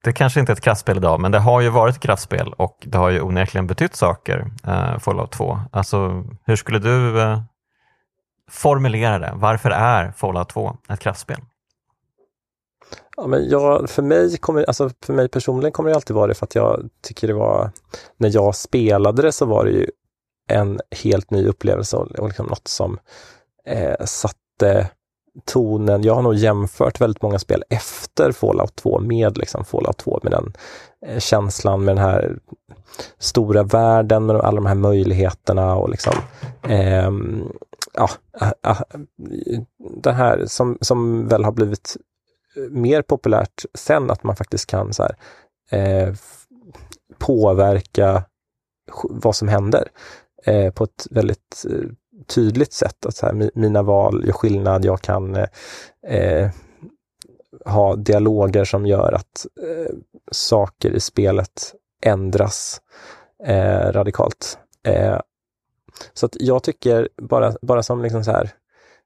det 0.03 0.13
kanske 0.13 0.39
inte 0.39 0.51
är 0.51 0.53
ett 0.53 0.61
kraftspel 0.61 0.97
idag, 0.97 1.19
men 1.19 1.31
det 1.31 1.39
har 1.39 1.61
ju 1.61 1.69
varit 1.69 1.95
ett 1.95 2.01
kraftspel 2.01 2.53
och 2.57 2.77
det 2.85 2.97
har 2.97 3.09
ju 3.09 3.21
onekligen 3.21 3.67
betytt 3.67 3.95
saker, 3.95 4.51
uh, 4.67 4.99
Fallout 4.99 5.31
2. 5.31 5.59
Alltså, 5.71 6.23
hur 6.45 6.55
skulle 6.55 6.79
du 6.79 7.21
eh, 7.21 7.39
formulera 8.51 9.19
det? 9.19 9.31
Varför 9.35 9.69
är 9.69 10.11
Fallout 10.11 10.49
2 10.49 10.77
ett 10.89 10.99
kraftspel? 10.99 11.37
Ja, 13.17 13.27
men 13.27 13.49
jag, 13.49 13.89
för, 13.89 14.01
mig 14.01 14.37
kommer, 14.37 14.63
alltså 14.63 14.89
för 15.01 15.13
mig 15.13 15.29
personligen 15.29 15.71
kommer 15.71 15.89
det 15.89 15.95
alltid 15.95 16.15
vara 16.15 16.27
det 16.27 16.33
för 16.33 16.45
att 16.45 16.55
jag 16.55 16.89
tycker 17.01 17.27
det 17.27 17.33
var, 17.33 17.71
när 18.17 18.29
jag 18.33 18.55
spelade 18.55 19.21
det 19.21 19.31
så 19.31 19.45
var 19.45 19.65
det 19.65 19.71
ju 19.71 19.89
en 20.49 20.79
helt 20.91 21.31
ny 21.31 21.47
upplevelse 21.47 21.97
och, 21.97 22.11
och 22.11 22.27
liksom 22.27 22.45
något 22.45 22.67
som 22.67 22.99
eh, 23.65 24.05
satte 24.05 24.89
tonen. 25.45 26.03
Jag 26.03 26.15
har 26.15 26.21
nog 26.21 26.35
jämfört 26.35 27.01
väldigt 27.01 27.21
många 27.21 27.39
spel 27.39 27.63
efter 27.69 28.31
Fallout 28.31 28.75
2 28.75 28.99
med 28.99 29.37
liksom 29.37 29.65
Fallout 29.65 29.97
2, 29.97 30.19
med 30.23 30.31
den 30.31 30.53
eh, 31.05 31.19
känslan, 31.19 31.83
med 31.83 31.95
den 31.95 32.05
här 32.05 32.37
stora 33.19 33.63
världen, 33.63 34.25
med 34.25 34.35
alla 34.35 34.55
de 34.55 34.65
här 34.65 34.75
möjligheterna 34.75 35.75
och 35.75 35.89
liksom 35.89 36.13
eh, 36.69 37.11
ja, 37.93 38.09
eh, 38.41 38.51
eh, 38.63 39.61
det 40.01 40.11
här 40.11 40.45
som, 40.45 40.77
som 40.81 41.27
väl 41.27 41.43
har 41.43 41.51
blivit 41.51 41.97
eh, 42.55 42.71
mer 42.71 43.01
populärt 43.01 43.65
sen, 43.73 44.11
att 44.11 44.23
man 44.23 44.35
faktiskt 44.35 44.65
kan 44.69 44.93
så 44.93 45.03
här, 45.03 45.15
eh, 45.71 46.13
påverka 47.17 48.23
vad 49.09 49.35
som 49.35 49.47
händer 49.47 49.87
eh, 50.45 50.73
på 50.73 50.83
ett 50.83 51.07
väldigt 51.11 51.65
eh, 51.69 51.89
tydligt 52.27 52.73
sätt. 52.73 53.05
Att 53.05 53.15
så 53.15 53.25
här, 53.25 53.51
mina 53.55 53.83
val 53.83 54.25
gör 54.25 54.33
skillnad, 54.33 54.85
jag 54.85 55.01
kan 55.01 55.35
eh, 56.07 56.49
ha 57.65 57.95
dialoger 57.95 58.65
som 58.65 58.85
gör 58.85 59.11
att 59.13 59.45
eh, 59.61 59.95
saker 60.31 60.91
i 60.91 60.99
spelet 60.99 61.73
ändras 62.01 62.81
eh, 63.43 63.91
radikalt. 63.91 64.57
Eh, 66.01 66.09
så 66.13 66.25
att 66.25 66.35
jag 66.39 66.63
tycker 66.63 67.09
bara, 67.21 67.53
bara 67.61 67.83
som 67.83 68.01
liksom 68.01 68.23
så 68.23 68.31
här, 68.31 68.49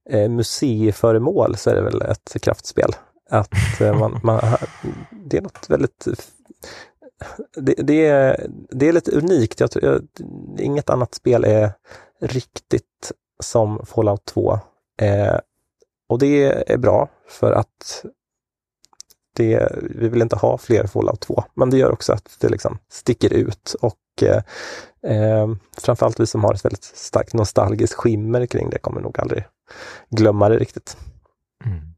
eh, 0.10 0.30
museiföremål 0.30 1.58
så 1.58 1.70
är 1.70 1.76
det 1.76 1.82
väl 1.82 2.02
ett 2.02 2.42
kraftspel. 2.42 2.92
Att 3.30 3.80
man, 3.80 4.20
man, 4.24 4.42
det 5.12 5.38
är 5.38 5.42
något 5.42 5.70
väldigt 5.70 6.08
det, 7.56 7.74
det, 7.74 8.06
är, 8.06 8.48
det 8.70 8.88
är 8.88 8.94
lite 8.94 9.12
unikt. 9.12 9.60
Jag, 9.60 9.70
jag, 9.74 10.08
inget 10.60 10.90
annat 10.90 11.16
spel 11.16 11.44
är 11.44 11.72
riktigt 12.22 13.12
som 13.44 13.86
Fallout 13.86 14.26
2. 14.26 14.60
Eh, 15.02 15.38
och 16.10 16.20
det 16.20 16.72
är 16.72 16.78
bra 16.78 17.10
för 17.28 17.52
att 17.52 18.06
det, 19.36 19.72
vi 19.82 20.10
vill 20.10 20.22
inte 20.22 20.36
ha 20.36 20.58
fler 20.58 20.88
Fallout 20.88 21.20
2. 21.20 21.44
Men 21.54 21.70
det 21.70 21.78
gör 21.78 21.92
också 21.92 22.14
att 22.14 22.38
det 22.40 22.50
liksom 22.50 22.78
sticker 22.90 23.34
ut 23.34 23.76
och 23.82 24.24
eh, 24.24 24.42
eh, 25.08 25.48
framförallt 25.78 26.20
vi 26.20 26.28
som 26.28 26.44
har 26.44 26.54
ett 26.54 26.66
väldigt 26.66 26.84
starkt 26.84 27.34
nostalgiskt 27.34 27.94
skimmer 27.94 28.46
kring 28.46 28.70
det 28.70 28.80
kommer 28.80 29.02
nog 29.02 29.20
aldrig 29.20 29.46
glömma 30.10 30.50
det 30.50 30.58
riktigt. 30.58 30.98
Mm. 31.66 31.90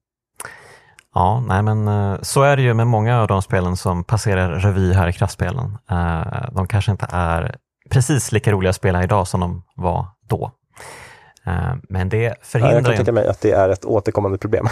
Ja, 1.13 1.43
nej 1.47 1.61
men 1.63 1.87
eh, 1.87 2.21
så 2.21 2.41
är 2.43 2.55
det 2.55 2.61
ju 2.61 2.73
med 2.73 2.87
många 2.87 3.21
av 3.21 3.27
de 3.27 3.41
spelen 3.41 3.77
som 3.77 4.03
passerar 4.03 4.59
revy 4.59 4.93
här 4.93 5.07
i 5.07 5.13
kraftspelen. 5.13 5.77
Eh, 5.89 6.51
de 6.51 6.67
kanske 6.67 6.91
inte 6.91 7.07
är 7.09 7.55
precis 7.89 8.31
lika 8.31 8.51
roliga 8.51 8.69
att 8.69 8.75
spela 8.75 9.03
idag 9.03 9.27
som 9.27 9.39
de 9.39 9.63
var 9.75 10.07
då. 10.29 10.51
Eh, 11.45 11.73
men 11.89 12.09
det 12.09 12.35
förhindrar... 12.41 12.71
Ja, 12.71 12.77
jag 12.77 12.85
kan 12.85 12.95
tänka 12.95 13.11
mig 13.11 13.27
att 13.27 13.41
det 13.41 13.51
är 13.51 13.69
ett 13.69 13.85
återkommande 13.85 14.37
problem. 14.37 14.67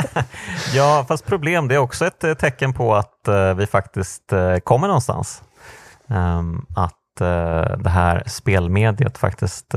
ja, 0.74 1.04
fast 1.08 1.26
problem 1.26 1.68
det 1.68 1.74
är 1.74 1.78
också 1.78 2.06
ett 2.06 2.38
tecken 2.38 2.72
på 2.72 2.94
att 2.94 3.28
vi 3.56 3.66
faktiskt 3.66 4.32
kommer 4.64 4.86
någonstans. 4.86 5.42
Ehm, 6.08 6.66
att 7.14 7.84
det 7.84 7.90
här 7.90 8.22
spelmediet 8.26 9.18
faktiskt, 9.18 9.74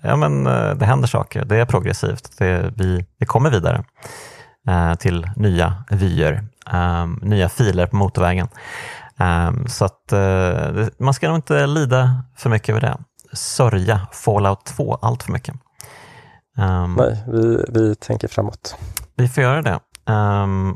ja 0.00 0.16
men 0.16 0.44
det 0.78 0.86
händer 0.86 1.08
saker, 1.08 1.44
det 1.44 1.56
är 1.56 1.64
progressivt, 1.64 2.38
det, 2.38 2.72
vi, 2.76 3.06
vi 3.18 3.26
kommer 3.26 3.50
vidare. 3.50 3.84
Eh, 4.68 4.94
till 4.94 5.30
nya 5.36 5.84
vyer, 5.90 6.44
ehm, 6.66 7.18
nya 7.22 7.48
filer 7.48 7.86
på 7.86 7.96
motorvägen. 7.96 8.48
Så 9.66 9.84
att 9.84 10.12
eh, 10.12 10.86
man 10.98 11.14
ska 11.14 11.28
nog 11.28 11.36
inte 11.38 11.66
lida 11.66 12.24
för 12.36 12.50
mycket 12.50 12.68
över 12.68 12.80
det. 12.80 12.98
Sörja 13.32 14.00
Fallout 14.12 14.64
2 14.64 14.94
allt 14.94 15.22
för 15.22 15.32
mycket. 15.32 15.54
Nej, 16.96 17.24
vi, 17.26 17.64
vi 17.68 17.94
tänker 17.94 18.28
framåt. 18.28 18.76
Vi 19.16 19.28
får 19.28 19.42
göra 19.42 19.62
det. 19.62 19.80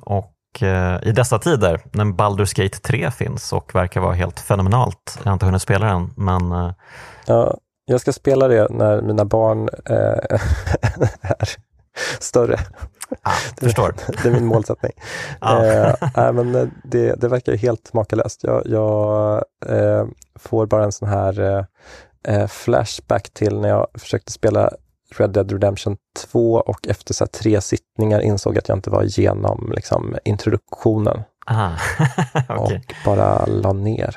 och 0.02 0.32
eh, 0.62 0.98
i 1.02 1.12
dessa 1.12 1.38
tider 1.38 1.80
när 1.92 2.04
Baldur's 2.04 2.62
Gate 2.62 2.78
3 2.78 3.10
finns 3.10 3.52
och 3.52 3.74
verkar 3.74 4.00
vara 4.00 4.14
helt 4.14 4.40
fenomenalt. 4.40 5.18
Jag 5.18 5.30
har 5.30 5.32
inte 5.32 5.46
hunnit 5.46 5.62
spela 5.62 5.86
den, 5.86 6.10
men... 6.16 6.72
Ja, 7.26 7.58
jag 7.84 8.00
ska 8.00 8.12
spela 8.12 8.48
det 8.48 8.68
när 8.70 9.02
mina 9.02 9.24
barn 9.24 9.68
äh, 9.84 9.96
är 11.20 11.48
större. 12.18 12.58
Ah, 13.22 13.30
förstår. 13.60 13.94
det 14.22 14.28
är 14.28 14.32
min 14.32 14.46
målsättning. 14.46 14.92
Ah. 15.40 15.64
Eh, 15.64 16.32
men 16.32 16.72
det, 16.84 17.14
det 17.14 17.28
verkar 17.28 17.56
helt 17.56 17.92
makalöst. 17.92 18.44
Jag, 18.44 18.62
jag 18.66 19.44
eh, 19.66 20.06
får 20.38 20.66
bara 20.66 20.84
en 20.84 20.92
sån 20.92 21.08
här 21.08 21.40
eh, 21.40 21.64
eh, 22.34 22.46
flashback 22.46 23.30
till 23.30 23.60
när 23.60 23.68
jag 23.68 23.86
försökte 23.94 24.32
spela 24.32 24.70
Red 25.16 25.30
Dead 25.30 25.52
Redemption 25.52 25.96
2 26.32 26.54
och 26.54 26.88
efter 26.88 27.14
så 27.14 27.26
tre 27.26 27.60
sittningar 27.60 28.20
insåg 28.20 28.58
att 28.58 28.68
jag 28.68 28.78
inte 28.78 28.90
var 28.90 29.02
igenom 29.02 29.72
liksom, 29.74 30.16
introduktionen. 30.24 31.22
okay. 32.48 32.56
Och 32.58 32.94
bara 33.04 33.46
la 33.46 33.72
ner. 33.72 34.16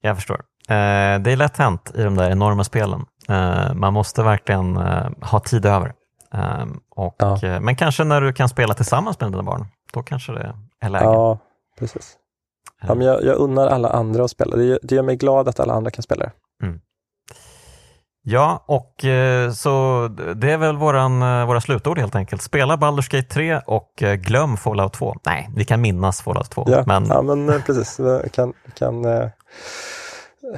Jag 0.00 0.16
förstår. 0.16 0.40
Eh, 0.68 1.20
det 1.20 1.32
är 1.32 1.36
lätt 1.36 1.56
hänt 1.56 1.92
i 1.94 2.02
de 2.02 2.16
där 2.16 2.30
enorma 2.30 2.64
spelen. 2.64 3.04
Eh, 3.28 3.74
man 3.74 3.92
måste 3.92 4.22
verkligen 4.22 4.76
ha 5.22 5.40
tid 5.40 5.66
över. 5.66 5.92
Um, 6.32 6.80
och, 6.90 7.14
ja. 7.18 7.38
Eh, 7.42 7.60
men 7.60 7.76
kanske 7.76 8.04
när 8.04 8.20
du 8.20 8.32
kan 8.32 8.48
spela 8.48 8.74
tillsammans 8.74 9.20
med 9.20 9.32
dina 9.32 9.42
barn, 9.42 9.66
då 9.92 10.02
kanske 10.02 10.32
det 10.32 10.54
är 10.80 10.88
läge. 10.88 11.04
Ja, 11.04 11.38
precis. 11.78 12.16
Ja, 12.82 12.94
men 12.94 13.06
jag, 13.06 13.24
jag 13.24 13.36
unnar 13.36 13.66
alla 13.66 13.88
andra 13.88 14.24
att 14.24 14.30
spela. 14.30 14.56
Det, 14.56 14.78
det 14.82 14.94
gör 14.94 15.02
mig 15.02 15.16
glad 15.16 15.48
att 15.48 15.60
alla 15.60 15.72
andra 15.72 15.90
kan 15.90 16.02
spela 16.02 16.24
det. 16.24 16.32
Mm. 16.66 16.80
Ja, 18.22 18.64
och 18.66 19.04
eh, 19.04 19.52
så 19.52 20.08
det 20.36 20.52
är 20.52 20.56
väl 20.56 20.76
våran, 20.76 21.22
eh, 21.22 21.46
våra 21.46 21.60
slutord 21.60 21.98
helt 21.98 22.14
enkelt. 22.14 22.42
Spela 22.42 22.76
Baldur's 22.76 23.10
Gate 23.10 23.28
3 23.28 23.60
och 23.66 23.92
glöm 24.18 24.56
Fallout 24.56 24.92
2. 24.92 25.16
Nej, 25.26 25.50
vi 25.56 25.64
kan 25.64 25.80
minnas 25.80 26.22
Fallout 26.22 26.50
2. 26.50 26.64
Ja, 26.68 26.84
men, 26.86 27.06
ja, 27.06 27.22
men 27.22 27.62
precis. 27.62 28.00
Vi 28.00 28.28
kan, 28.32 28.52
kan 28.74 29.04
uh, 29.04 29.28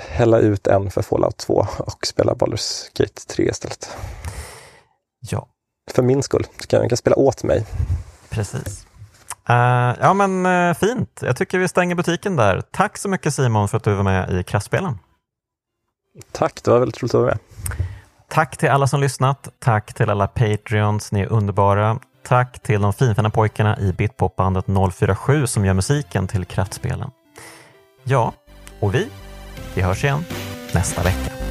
hälla 0.00 0.38
ut 0.38 0.66
en 0.66 0.90
för 0.90 1.02
Fallout 1.02 1.36
2 1.36 1.66
och 1.78 2.06
spela 2.06 2.34
Baldur's 2.34 2.98
Gate 2.98 3.26
3 3.28 3.48
istället. 3.48 3.96
Ja, 5.30 5.46
för 5.90 6.02
min 6.02 6.22
skull. 6.22 6.46
Du 6.60 6.66
kan, 6.66 6.88
kan 6.88 6.96
spela 6.96 7.16
åt 7.16 7.42
mig. 7.42 7.66
Precis. 8.30 8.86
Uh, 9.50 9.96
ja 10.00 10.14
men 10.14 10.46
uh, 10.46 10.74
fint. 10.74 11.20
Jag 11.22 11.36
tycker 11.36 11.58
vi 11.58 11.68
stänger 11.68 11.94
butiken 11.94 12.36
där. 12.36 12.62
Tack 12.70 12.98
så 12.98 13.08
mycket 13.08 13.34
Simon 13.34 13.68
för 13.68 13.76
att 13.76 13.84
du 13.84 13.94
var 13.94 14.02
med 14.02 14.30
i 14.30 14.42
Kraftspelen. 14.42 14.98
Tack, 16.32 16.62
det 16.64 16.70
var 16.70 16.78
väldigt 16.78 17.02
roligt 17.02 17.14
att 17.14 17.20
vara 17.20 17.30
med. 17.30 17.38
Tack 18.28 18.56
till 18.56 18.68
alla 18.68 18.86
som 18.86 19.00
lyssnat. 19.00 19.48
Tack 19.58 19.94
till 19.94 20.10
alla 20.10 20.26
Patreons, 20.26 21.12
ni 21.12 21.20
är 21.20 21.32
underbara. 21.32 21.98
Tack 22.22 22.62
till 22.62 22.82
de 22.82 22.92
finfina 22.92 23.30
pojkarna 23.30 23.78
i 23.78 23.92
Bitpopbandet 23.92 24.64
047 24.94 25.46
som 25.46 25.64
gör 25.64 25.74
musiken 25.74 26.26
till 26.26 26.44
Kraftspelen. 26.44 27.10
Ja, 28.04 28.32
och 28.80 28.94
vi, 28.94 29.08
vi 29.74 29.82
hörs 29.82 30.04
igen 30.04 30.24
nästa 30.74 31.02
vecka. 31.02 31.41